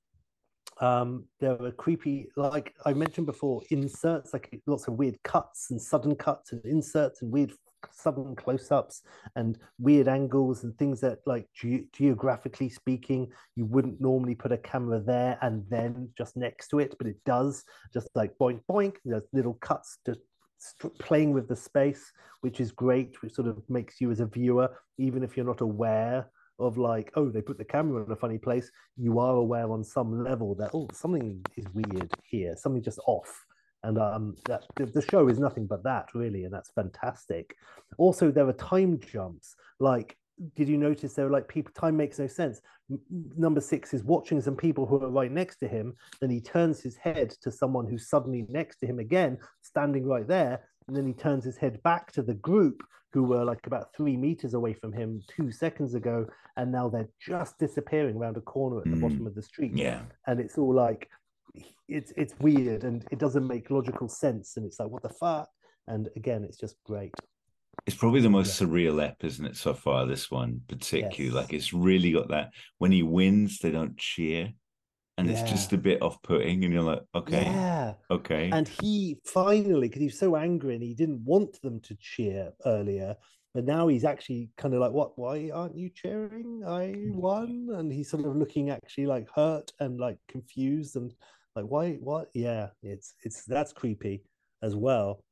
um 0.81 1.23
there 1.39 1.55
were 1.55 1.71
creepy 1.71 2.27
like 2.35 2.73
i 2.85 2.93
mentioned 2.93 3.25
before 3.25 3.61
inserts 3.69 4.33
like 4.33 4.61
lots 4.65 4.87
of 4.87 4.95
weird 4.95 5.17
cuts 5.23 5.71
and 5.71 5.81
sudden 5.81 6.15
cuts 6.15 6.51
and 6.51 6.63
inserts 6.65 7.21
and 7.21 7.31
weird 7.31 7.51
sudden 7.91 8.35
close-ups 8.35 9.01
and 9.35 9.57
weird 9.79 10.07
angles 10.07 10.63
and 10.63 10.77
things 10.77 11.01
that 11.01 11.17
like 11.25 11.47
ge- 11.55 11.89
geographically 11.91 12.69
speaking 12.69 13.27
you 13.55 13.65
wouldn't 13.65 13.99
normally 13.99 14.35
put 14.35 14.51
a 14.51 14.57
camera 14.57 14.99
there 14.99 15.37
and 15.41 15.63
then 15.67 16.07
just 16.15 16.37
next 16.37 16.67
to 16.67 16.77
it 16.77 16.95
but 16.99 17.07
it 17.07 17.17
does 17.25 17.63
just 17.91 18.07
like 18.13 18.37
boink 18.39 18.61
boink 18.69 18.97
there's 19.03 19.23
little 19.33 19.55
cuts 19.61 19.97
to 20.05 20.15
st- 20.59 20.95
playing 20.99 21.31
with 21.33 21.47
the 21.47 21.55
space 21.55 22.11
which 22.41 22.59
is 22.59 22.71
great, 22.71 23.21
which 23.21 23.33
sort 23.33 23.47
of 23.47 23.61
makes 23.69 24.01
you 24.01 24.11
as 24.11 24.19
a 24.19 24.25
viewer, 24.25 24.69
even 24.97 25.23
if 25.23 25.37
you're 25.37 25.45
not 25.45 25.61
aware 25.61 26.29
of 26.61 26.77
like, 26.77 27.11
oh, 27.15 27.29
they 27.29 27.41
put 27.41 27.57
the 27.57 27.65
camera 27.65 28.03
in 28.03 28.11
a 28.11 28.15
funny 28.15 28.37
place, 28.37 28.71
you 28.97 29.19
are 29.19 29.35
aware 29.35 29.71
on 29.71 29.83
some 29.83 30.23
level 30.23 30.55
that 30.55 30.71
oh, 30.73 30.87
something 30.93 31.43
is 31.57 31.65
weird 31.73 32.11
here, 32.23 32.55
something 32.55 32.83
just 32.83 32.99
off. 33.07 33.45
And 33.83 33.97
um, 33.97 34.35
that 34.45 34.63
the, 34.75 35.01
show 35.01 35.27
is 35.27 35.39
nothing 35.39 35.65
but 35.65 35.83
that, 35.83 36.09
really, 36.13 36.43
and 36.43 36.53
that's 36.53 36.69
fantastic. 36.69 37.55
Also, 37.97 38.29
there 38.29 38.47
are 38.47 38.53
time 38.53 38.99
jumps. 38.99 39.55
Like, 39.79 40.15
did 40.55 40.69
you 40.69 40.77
notice 40.77 41.13
there 41.13 41.25
were 41.25 41.31
like 41.31 41.47
people? 41.47 41.73
Time 41.73 41.97
makes 41.97 42.19
no 42.19 42.27
sense. 42.27 42.61
Number 43.09 43.59
six 43.59 43.93
is 43.93 44.03
watching 44.03 44.39
some 44.39 44.55
people 44.55 44.85
who 44.85 45.03
are 45.03 45.09
right 45.09 45.31
next 45.31 45.57
to 45.57 45.67
him. 45.67 45.95
Then 46.19 46.29
he 46.29 46.41
turns 46.41 46.79
his 46.79 46.95
head 46.95 47.31
to 47.41 47.51
someone 47.51 47.87
who's 47.87 48.07
suddenly 48.07 48.45
next 48.49 48.77
to 48.77 48.85
him 48.85 48.99
again, 48.99 49.39
standing 49.61 50.05
right 50.05 50.27
there, 50.27 50.61
and 50.87 50.95
then 50.95 51.07
he 51.07 51.13
turns 51.13 51.43
his 51.43 51.57
head 51.57 51.81
back 51.83 52.11
to 52.13 52.21
the 52.21 52.35
group 52.35 52.83
who 53.13 53.23
were 53.23 53.43
like 53.43 53.67
about 53.67 53.93
three 53.95 54.15
meters 54.17 54.53
away 54.53 54.73
from 54.73 54.93
him 54.93 55.21
two 55.27 55.51
seconds 55.51 55.93
ago, 55.95 56.25
and 56.57 56.71
now 56.71 56.89
they're 56.89 57.09
just 57.19 57.57
disappearing 57.59 58.15
around 58.17 58.37
a 58.37 58.41
corner 58.41 58.79
at 58.79 58.85
the 58.85 58.91
Mm. 58.91 59.01
bottom 59.01 59.27
of 59.27 59.35
the 59.35 59.41
street. 59.41 59.73
Yeah. 59.75 60.03
And 60.27 60.39
it's 60.39 60.57
all 60.57 60.73
like 60.73 61.09
it's 61.89 62.13
it's 62.15 62.33
weird 62.39 62.83
and 62.85 63.05
it 63.11 63.19
doesn't 63.19 63.45
make 63.45 63.69
logical 63.69 64.07
sense, 64.07 64.55
and 64.57 64.65
it's 64.65 64.79
like 64.79 64.89
what 64.89 65.03
the 65.03 65.09
fuck. 65.09 65.49
And 65.87 66.09
again, 66.15 66.43
it's 66.43 66.57
just 66.57 66.77
great. 66.85 67.13
It's 67.85 67.95
probably 67.97 68.21
the 68.21 68.29
most 68.29 68.59
Yeah. 68.61 68.67
surreal 68.67 69.03
ep, 69.03 69.23
isn't 69.23 69.45
it, 69.45 69.57
so 69.57 69.73
far? 69.73 70.05
This 70.05 70.29
one, 70.29 70.61
particularly. 70.67 71.25
Yes. 71.25 71.33
Like, 71.33 71.53
it's 71.53 71.73
really 71.73 72.11
got 72.11 72.29
that. 72.29 72.53
When 72.77 72.91
he 72.91 73.01
wins, 73.01 73.59
they 73.59 73.71
don't 73.71 73.97
cheer. 73.97 74.53
And 75.21 75.31
it's 75.31 75.49
just 75.49 75.73
a 75.73 75.77
bit 75.77 76.01
off 76.01 76.21
putting. 76.23 76.63
And 76.63 76.73
you're 76.73 76.83
like, 76.83 77.03
okay, 77.15 77.43
Yeah. 77.45 77.93
okay. 78.09 78.49
And 78.51 78.67
he 78.67 79.17
finally, 79.25 79.87
because 79.87 79.99
he 79.99 80.07
was 80.07 80.19
so 80.19 80.35
angry 80.35 80.75
and 80.75 80.83
he 80.83 80.93
didn't 80.93 81.23
want 81.23 81.61
them 81.61 81.79
to 81.81 81.95
cheer 81.99 82.51
earlier, 82.65 83.15
but 83.53 83.65
now 83.65 83.87
he's 83.87 84.05
actually 84.05 84.49
kind 84.57 84.73
of 84.73 84.79
like, 84.79 84.93
"What? 84.93 85.17
Why 85.17 85.49
aren't 85.53 85.75
you 85.75 85.89
cheering? 85.89 86.63
I 86.65 86.93
mm. 86.95 87.13
won." 87.13 87.67
And 87.73 87.91
he's 87.91 88.09
sort 88.09 88.25
of 88.25 88.35
looking 88.35 88.69
actually 88.69 89.07
like 89.07 89.27
hurt 89.29 89.71
and 89.79 89.99
like 89.99 90.17
confused 90.29 90.95
and 90.95 91.13
like, 91.55 91.65
"Why? 91.65 91.93
What?" 91.95 92.29
Yeah, 92.33 92.69
it's 92.81 93.13
it's 93.23 93.43
that's 93.43 93.73
creepy 93.73 94.23
as 94.61 94.75
well. 94.75 95.23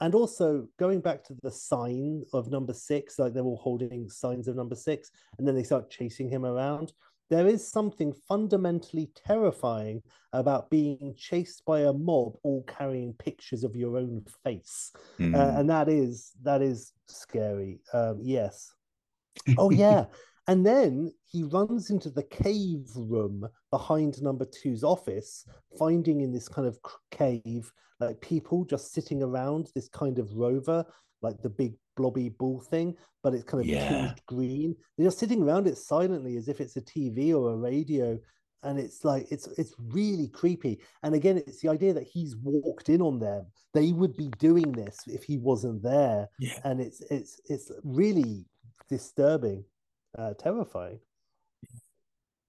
And 0.00 0.14
also 0.14 0.68
going 0.78 1.00
back 1.00 1.24
to 1.24 1.36
the 1.42 1.50
sign 1.50 2.24
of 2.34 2.50
number 2.50 2.74
six, 2.74 3.18
like 3.18 3.32
they're 3.32 3.44
all 3.44 3.56
holding 3.62 4.10
signs 4.10 4.48
of 4.48 4.56
number 4.56 4.74
six, 4.74 5.10
and 5.38 5.46
then 5.46 5.54
they 5.54 5.62
start 5.62 5.90
chasing 5.90 6.28
him 6.28 6.44
around. 6.44 6.92
There 7.32 7.46
is 7.46 7.66
something 7.66 8.12
fundamentally 8.28 9.10
terrifying 9.26 10.02
about 10.34 10.68
being 10.68 11.14
chased 11.16 11.64
by 11.64 11.80
a 11.80 11.92
mob 11.94 12.34
all 12.42 12.62
carrying 12.64 13.14
pictures 13.14 13.64
of 13.64 13.74
your 13.74 13.96
own 13.96 14.22
face. 14.44 14.92
Mm. 15.18 15.34
uh, 15.34 15.58
and 15.58 15.70
that 15.70 15.88
is 15.88 16.32
that 16.42 16.60
is 16.60 16.92
scary. 17.08 17.80
Um 17.94 18.18
yes. 18.20 18.74
Oh 19.56 19.70
yeah. 19.84 20.04
And 20.46 20.66
then 20.66 21.10
he 21.26 21.44
runs 21.44 21.88
into 21.88 22.10
the 22.10 22.24
cave 22.24 22.90
room 22.94 23.48
behind 23.70 24.20
number 24.20 24.44
two's 24.44 24.84
office 24.84 25.46
finding 25.78 26.20
in 26.20 26.34
this 26.34 26.48
kind 26.48 26.68
of 26.68 26.78
cave 27.10 27.72
like 27.98 28.20
people 28.20 28.66
just 28.66 28.92
sitting 28.92 29.22
around 29.22 29.70
this 29.74 29.88
kind 29.88 30.18
of 30.18 30.30
rover 30.34 30.84
like 31.22 31.40
the 31.40 31.48
big 31.48 31.72
blobby 31.96 32.28
ball 32.30 32.60
thing 32.60 32.94
but 33.22 33.34
it's 33.34 33.44
kind 33.44 33.60
of 33.62 33.66
Yeah. 33.68 33.88
tinged 33.88 34.20
green 34.26 34.74
they're 34.96 35.06
just 35.06 35.18
sitting 35.18 35.42
around 35.42 35.66
it 35.66 35.76
silently 35.76 36.36
as 36.36 36.48
if 36.48 36.60
it's 36.60 36.76
a 36.76 36.80
tv 36.82 37.34
or 37.34 37.52
a 37.52 37.56
radio 37.56 38.18
and 38.64 38.78
it's 38.78 39.04
like 39.04 39.26
it's 39.30 39.46
it's 39.58 39.74
really 39.78 40.28
creepy 40.28 40.80
and 41.02 41.14
again 41.14 41.36
it's 41.36 41.60
the 41.60 41.68
idea 41.68 41.92
that 41.92 42.04
he's 42.06 42.36
walked 42.36 42.88
in 42.88 43.02
on 43.02 43.18
them 43.18 43.46
they 43.74 43.92
would 43.92 44.16
be 44.16 44.28
doing 44.38 44.70
this 44.72 44.98
if 45.06 45.22
he 45.24 45.36
wasn't 45.38 45.82
there 45.82 46.28
Yeah. 46.38 46.58
and 46.64 46.80
it's 46.80 47.00
it's 47.10 47.40
it's 47.46 47.70
really 47.84 48.46
disturbing 48.88 49.64
uh 50.18 50.34
terrifying 50.34 51.00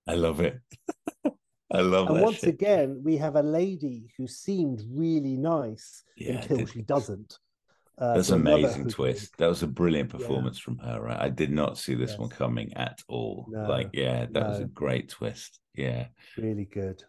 I 0.06 0.16
love 0.16 0.42
it. 0.42 0.60
I 1.72 1.80
love 1.82 2.10
and 2.10 2.22
once 2.22 2.40
shit. 2.42 2.50
again 2.50 3.02
we 3.04 3.16
have 3.18 3.36
a 3.38 3.42
lady 3.42 4.10
who 4.18 4.28
seemed 4.28 4.84
really 4.90 5.38
nice 5.38 6.04
Yeah, 6.18 6.42
until 6.42 6.66
she 6.66 6.82
doesn't 6.82 7.40
uh, 7.98 8.16
That's 8.16 8.30
an 8.30 8.42
amazing 8.42 8.90
twist. 8.90 9.24
is- 9.24 9.32
That 9.38 9.48
was 9.48 9.64
a 9.64 9.68
brilliant 9.68 10.12
Yeah. 10.12 10.18
performance 10.20 10.58
from 10.60 10.78
her. 10.80 11.02
Right, 11.02 11.20
I 11.20 11.30
did 11.30 11.52
not 11.52 11.78
see 11.78 11.94
this 11.96 12.18
one 12.18 12.30
coming 12.30 12.74
at 12.74 13.00
all. 13.08 13.46
No, 13.50 13.68
like, 13.68 13.90
yeah, 13.94 14.26
that 14.32 14.48
was 14.50 14.60
a 14.60 14.66
great 14.66 15.10
twist. 15.10 15.60
Yeah, 15.76 16.08
really 16.38 16.66
good 16.66 17.04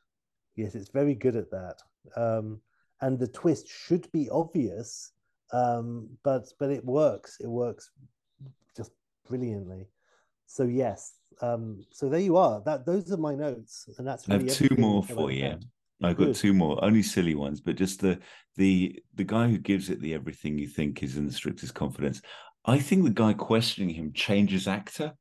yes 0.56 0.74
it's 0.76 0.88
very 0.90 1.14
good 1.16 1.34
at 1.36 1.50
that 1.50 1.76
um 2.16 2.60
and 3.00 3.18
the 3.18 3.26
twist 3.26 3.66
should 3.68 4.06
be 4.12 4.30
obvious 4.30 5.10
um 5.52 6.08
but 6.22 6.44
but 6.60 6.70
it 6.70 6.84
works 6.84 7.38
it 7.40 7.48
works 7.48 7.90
just 8.76 8.92
brilliantly 9.28 9.88
so 10.46 10.62
yes, 10.64 11.14
um, 11.40 11.84
so 11.90 12.08
there 12.08 12.20
you 12.20 12.36
are. 12.36 12.62
That 12.64 12.86
those 12.86 13.10
are 13.10 13.16
my 13.16 13.34
notes, 13.34 13.88
and 13.98 14.06
that's 14.06 14.28
I 14.28 14.34
have 14.34 14.46
two 14.48 14.68
more 14.78 15.02
for 15.02 15.30
you. 15.32 15.42
had. 15.44 15.64
I've 16.02 16.16
got 16.18 16.34
two 16.34 16.52
more, 16.52 16.82
only 16.84 17.02
silly 17.02 17.34
ones, 17.34 17.60
but 17.60 17.76
just 17.76 18.00
the 18.00 18.20
the 18.56 19.00
the 19.14 19.24
guy 19.24 19.48
who 19.48 19.58
gives 19.58 19.90
it 19.90 20.00
the 20.00 20.14
everything 20.14 20.58
you 20.58 20.68
think 20.68 21.02
is 21.02 21.16
in 21.16 21.26
the 21.26 21.32
strictest 21.32 21.74
confidence. 21.74 22.20
I 22.64 22.78
think 22.78 23.04
the 23.04 23.10
guy 23.10 23.32
questioning 23.34 23.90
him 23.94 24.12
changes 24.12 24.66
actor. 24.68 25.14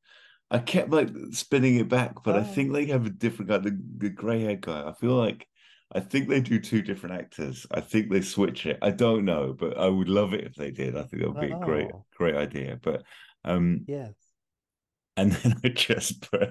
I 0.51 0.59
kept 0.59 0.91
like 0.91 1.09
spinning 1.31 1.77
it 1.77 1.89
back, 1.89 2.23
but 2.23 2.37
I 2.37 2.43
Oh. 2.43 2.43
think 2.43 2.73
they 2.73 2.85
have 2.87 3.05
a 3.05 3.09
different 3.09 3.49
guy, 3.49 3.57
the, 3.59 3.77
the 3.97 4.09
grey 4.09 4.41
haired 4.41 4.61
guy. 4.61 4.87
I 4.87 4.93
feel 4.93 5.15
like 5.15 5.47
I 5.93 5.99
think 5.99 6.27
they 6.29 6.41
do 6.41 6.59
two 6.59 6.81
different 6.81 7.15
actors. 7.15 7.65
I 7.71 7.81
think 7.81 8.11
they 8.11 8.21
switch 8.21 8.65
it. 8.65 8.79
I 8.81 8.91
don't 8.91 9.25
know, 9.25 9.53
but 9.53 9.77
I 9.77 9.87
would 9.87 10.09
love 10.09 10.33
it 10.33 10.45
if 10.45 10.55
they 10.55 10.71
did. 10.71 10.95
I 10.97 11.03
think 11.03 11.21
that 11.23 11.29
would 11.29 11.39
be 11.39 11.51
a 11.53 11.55
great, 11.55 11.91
Oh. 11.91 12.05
great 12.17 12.35
idea. 12.35 12.79
But 12.81 13.03
um 13.45 13.87
Yes. 13.87 14.33
and 15.17 15.31
then 15.43 15.55
I 15.63 15.69
just 15.69 16.29
put 16.31 16.49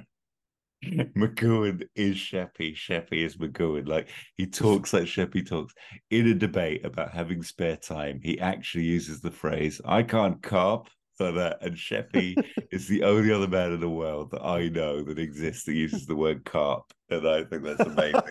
McGoohan 1.17 1.87
is 1.95 2.17
Sheppy, 2.17 2.75
Sheppy 2.75 3.25
is 3.25 3.37
McGoohan. 3.37 3.87
Like 3.87 4.09
he 4.37 4.47
talks 4.47 4.93
like 4.93 5.05
Sheppy 5.05 5.47
talks. 5.47 5.75
In 6.11 6.29
a 6.29 6.35
debate 6.35 6.85
about 6.85 7.13
having 7.13 7.43
spare 7.43 7.77
time, 7.77 8.21
he 8.23 8.41
actually 8.41 8.85
uses 8.85 9.21
the 9.21 9.31
phrase, 9.31 9.81
I 9.85 10.03
can't 10.03 10.43
carp 10.43 10.89
like 11.21 11.35
that. 11.35 11.59
And 11.63 11.77
Sheppy 11.77 12.35
is 12.71 12.89
the 12.89 13.05
only 13.05 13.33
other 13.33 13.49
man 13.49 13.73
in 13.73 13.81
the 13.81 13.89
world 13.89 14.31
that 14.33 14.45
I 14.45 14.69
know 14.69 15.03
that 15.03 15.19
exists 15.19 15.65
that 15.65 15.75
uses 15.75 16.07
the 16.07 16.17
word 16.17 16.45
carp. 16.45 16.93
And 17.11 17.27
I 17.27 17.45
think 17.45 17.63
that's 17.63 17.81
amazing. 17.81 18.23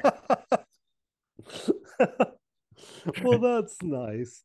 well, 3.23 3.39
that's 3.39 3.81
nice. 3.81 4.43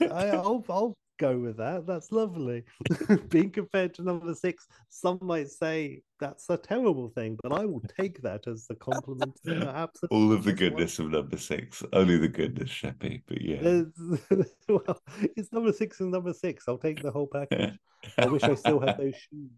I, 0.00 0.30
I'll 0.30 0.64
I'll 0.68 0.96
go 1.18 1.38
with 1.38 1.56
that. 1.58 1.86
That's 1.86 2.12
lovely. 2.12 2.64
Being 3.28 3.50
compared 3.50 3.94
to 3.94 4.02
number 4.02 4.34
six, 4.34 4.66
some 4.88 5.18
might 5.22 5.48
say 5.48 6.02
that's 6.20 6.48
a 6.50 6.56
terrible 6.56 7.08
thing, 7.10 7.38
but 7.42 7.52
I 7.52 7.64
will 7.64 7.82
take 7.98 8.22
that 8.22 8.46
as 8.46 8.66
a 8.70 8.74
compliment. 8.74 9.38
All 10.10 10.32
of 10.32 10.44
the 10.44 10.52
goodness 10.52 10.98
of 10.98 11.10
number 11.10 11.36
six. 11.36 11.82
Only 11.92 12.18
the 12.18 12.28
goodness, 12.28 12.70
Sheppy. 12.70 13.22
But 13.26 13.40
yeah. 13.40 13.82
Well, 14.68 15.02
it's 15.36 15.52
number 15.52 15.72
six 15.72 16.00
and 16.00 16.10
number 16.10 16.32
six. 16.32 16.64
I'll 16.66 16.78
take 16.78 17.02
the 17.02 17.10
whole 17.10 17.26
package. 17.26 17.78
I 18.18 18.26
wish 18.26 18.42
I 18.42 18.54
still 18.54 18.80
had 18.80 18.96
those 18.98 19.16
shoes. 19.16 19.50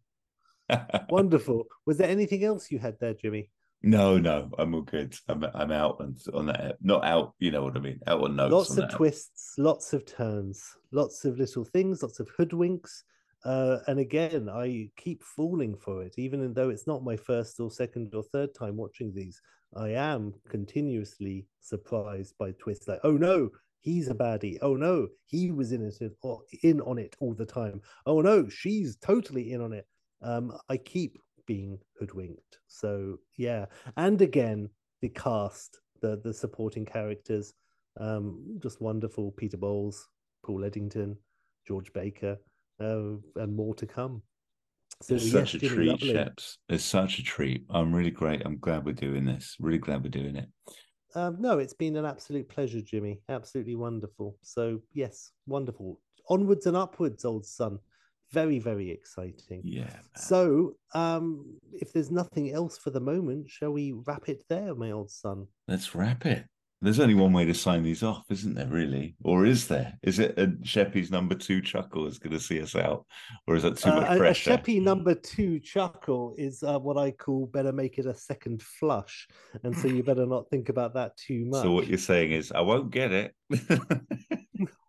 Wonderful. 1.09 1.67
Was 1.87 1.99
there 1.99 2.09
anything 2.09 2.45
else 2.45 2.71
you 2.71 2.79
had 2.79 2.97
there, 3.01 3.15
Jimmy? 3.15 3.51
No, 3.85 4.17
no, 4.19 4.51
I'm 4.59 4.75
all 4.75 4.83
good. 4.83 5.15
I'm 5.29 5.45
I'm 5.55 5.71
out 5.71 5.97
and 6.01 6.19
on 6.33 6.47
that. 6.47 6.77
Not 6.81 7.05
out, 7.05 7.35
you 7.39 7.51
know 7.51 7.63
what 7.63 7.77
I 7.77 7.81
mean. 7.81 8.01
Out 8.07 8.23
on 8.23 8.37
notes. 8.37 8.53
lots 8.53 8.79
on 8.79 8.85
of 8.85 8.91
twists, 8.91 9.55
lots 9.59 9.93
of 9.93 10.07
turns, 10.07 10.77
lots 10.91 11.25
of 11.25 11.39
little 11.39 11.65
things, 11.65 12.03
lots 12.03 12.19
of 12.19 12.29
hoodwinks. 12.39 13.03
Uh, 13.45 13.79
and 13.87 14.01
again, 14.01 14.49
I 14.49 14.89
keep 14.97 15.23
falling 15.23 15.77
for 15.77 16.03
it, 16.03 16.15
even 16.17 16.55
though 16.55 16.71
it's 16.71 16.87
not 16.87 17.05
my 17.05 17.17
first 17.17 17.61
or 17.61 17.71
second 17.71 18.15
or 18.15 18.23
third 18.23 18.55
time 18.55 18.77
watching 18.77 19.13
these. 19.13 19.41
I 19.77 19.91
am 19.91 20.33
continuously 20.49 21.47
surprised 21.61 22.39
by 22.39 22.53
twists 22.53 22.89
like, 22.89 23.01
oh 23.05 23.13
no, 23.13 23.51
he's 23.81 24.09
a 24.09 24.15
baddie. 24.15 24.59
Oh 24.63 24.77
no, 24.77 25.09
he 25.27 25.51
was 25.51 25.73
in 25.73 25.83
it 25.83 26.13
or 26.23 26.41
in 26.63 26.81
on 26.81 26.99
it 26.99 27.15
all 27.21 27.35
the 27.35 27.45
time. 27.45 27.83
Oh 28.07 28.23
no, 28.23 28.49
she's 28.49 28.97
totally 28.97 29.53
in 29.53 29.61
on 29.61 29.75
it. 29.75 29.87
Um, 30.23 30.57
I 30.71 30.79
keep 30.79 31.19
being 31.47 31.79
hoodwinked. 31.99 32.59
So 32.67 33.19
yeah, 33.37 33.67
and 33.97 34.21
again, 34.21 34.69
the 35.01 35.09
cast, 35.11 35.81
the 36.01 36.21
the 36.23 36.33
supporting 36.33 36.85
characters, 36.85 37.55
um, 38.01 38.59
just 38.63 38.81
wonderful. 38.81 39.33
Peter 39.33 39.57
Bowles, 39.57 40.09
Paul 40.45 40.65
Eddington, 40.65 41.17
George 41.67 41.93
Baker, 41.93 42.39
uh, 42.81 43.17
and 43.37 43.55
more 43.55 43.75
to 43.77 43.87
come. 43.87 44.23
So 45.03 45.17
It's 45.17 45.25
yes, 45.33 45.51
such 45.51 45.63
a 45.63 45.69
treat, 45.69 45.89
lovely. 45.89 46.15
Sheps. 46.15 46.57
It's 46.69 46.85
such 46.85 47.19
a 47.19 47.23
treat. 47.23 47.65
I'm 47.69 47.95
really 47.95 48.11
great. 48.11 48.43
I'm 48.45 48.59
glad 48.59 48.85
we're 48.85 48.93
doing 48.93 49.25
this. 49.25 49.57
Really 49.59 49.79
glad 49.79 50.03
we're 50.03 50.11
doing 50.11 50.37
it. 50.37 50.49
Um, 51.15 51.37
no, 51.41 51.59
it's 51.59 51.75
been 51.75 51.97
an 51.97 52.05
absolute 52.05 52.49
pleasure, 52.49 52.81
Jimmy. 52.81 53.21
Absolutely 53.29 53.77
wonderful. 53.77 54.37
So 54.43 54.81
yes, 54.93 55.33
wonderful. 55.47 56.01
Onwards 56.29 56.67
and 56.67 56.77
upwards, 56.77 57.25
old 57.25 57.47
son. 57.47 57.79
Very, 58.33 58.59
very 58.59 58.91
exciting. 58.91 59.61
Yeah. 59.65 59.85
man. 59.85 60.01
So, 60.17 60.77
um, 60.95 61.57
if 61.73 61.93
there's 61.93 62.11
nothing 62.11 62.53
else 62.53 62.79
for 62.79 62.91
the 62.91 63.01
moment, 63.01 63.49
shall 63.51 63.71
we 63.73 63.93
wrap 64.07 64.29
it 64.29 64.43
there, 64.49 64.75
my 64.75 64.91
old 64.91 65.11
son? 65.11 65.47
Let's 65.69 65.95
wrap 65.95 66.27
it. 66.27 66.45
There's 66.83 67.01
only 67.01 67.15
one 67.15 67.33
way 67.33 67.47
to 67.47 67.55
sign 67.55 67.83
these 67.83 68.03
off, 68.03 68.25
isn't 68.29 68.55
there, 68.55 68.67
really? 68.67 69.17
Or 69.25 69.47
is 69.47 69.69
there? 69.69 69.95
Is 70.03 70.19
it 70.19 70.39
a 70.39 70.49
Sheppy's 70.65 71.11
number 71.11 71.35
two 71.35 71.63
chuckle 71.63 72.07
is 72.07 72.19
going 72.19 72.33
to 72.33 72.41
see 72.41 72.61
us 72.61 72.75
out? 72.75 73.07
Or 73.47 73.57
is 73.57 73.63
that 73.63 73.79
too 73.79 73.89
Uh, 73.89 74.01
much 74.01 74.11
a- 74.11 74.15
a 74.15 74.19
pressure? 74.19 74.51
Sheppy 74.51 74.83
number 74.83 75.15
two 75.15 75.61
chuckle 75.61 76.35
is 76.37 76.63
uh, 76.63 76.79
what 76.79 76.99
I 76.99 77.13
call 77.13 77.47
better 77.47 77.73
make 77.73 77.97
it 77.99 78.05
a 78.05 78.13
second 78.15 78.61
flush, 78.63 79.27
and 79.63 79.75
so 79.79 79.89
you 79.89 80.03
better 80.03 80.27
not 80.27 80.51
think 80.51 80.69
about 80.69 80.93
that 80.95 81.17
too 81.17 81.47
much. 81.47 81.63
So 81.63 81.71
what 81.73 81.87
you're 81.87 81.97
saying 81.97 82.33
is, 82.33 82.53
I 82.53 82.61
won't 82.61 82.91
get 82.91 83.13
it. 83.13 83.35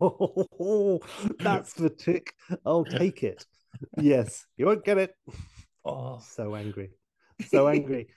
that's 1.40 1.72
the 1.74 1.90
tick. 1.90 2.32
I'll 2.64 2.84
take 2.84 3.22
it. 3.22 3.44
Yes, 4.00 4.46
you 4.56 4.64
won't 4.64 4.84
get 4.86 4.96
it. 4.96 5.14
oh, 5.84 6.18
So 6.20 6.54
angry, 6.54 6.92
so 7.50 7.68
angry. 7.68 8.08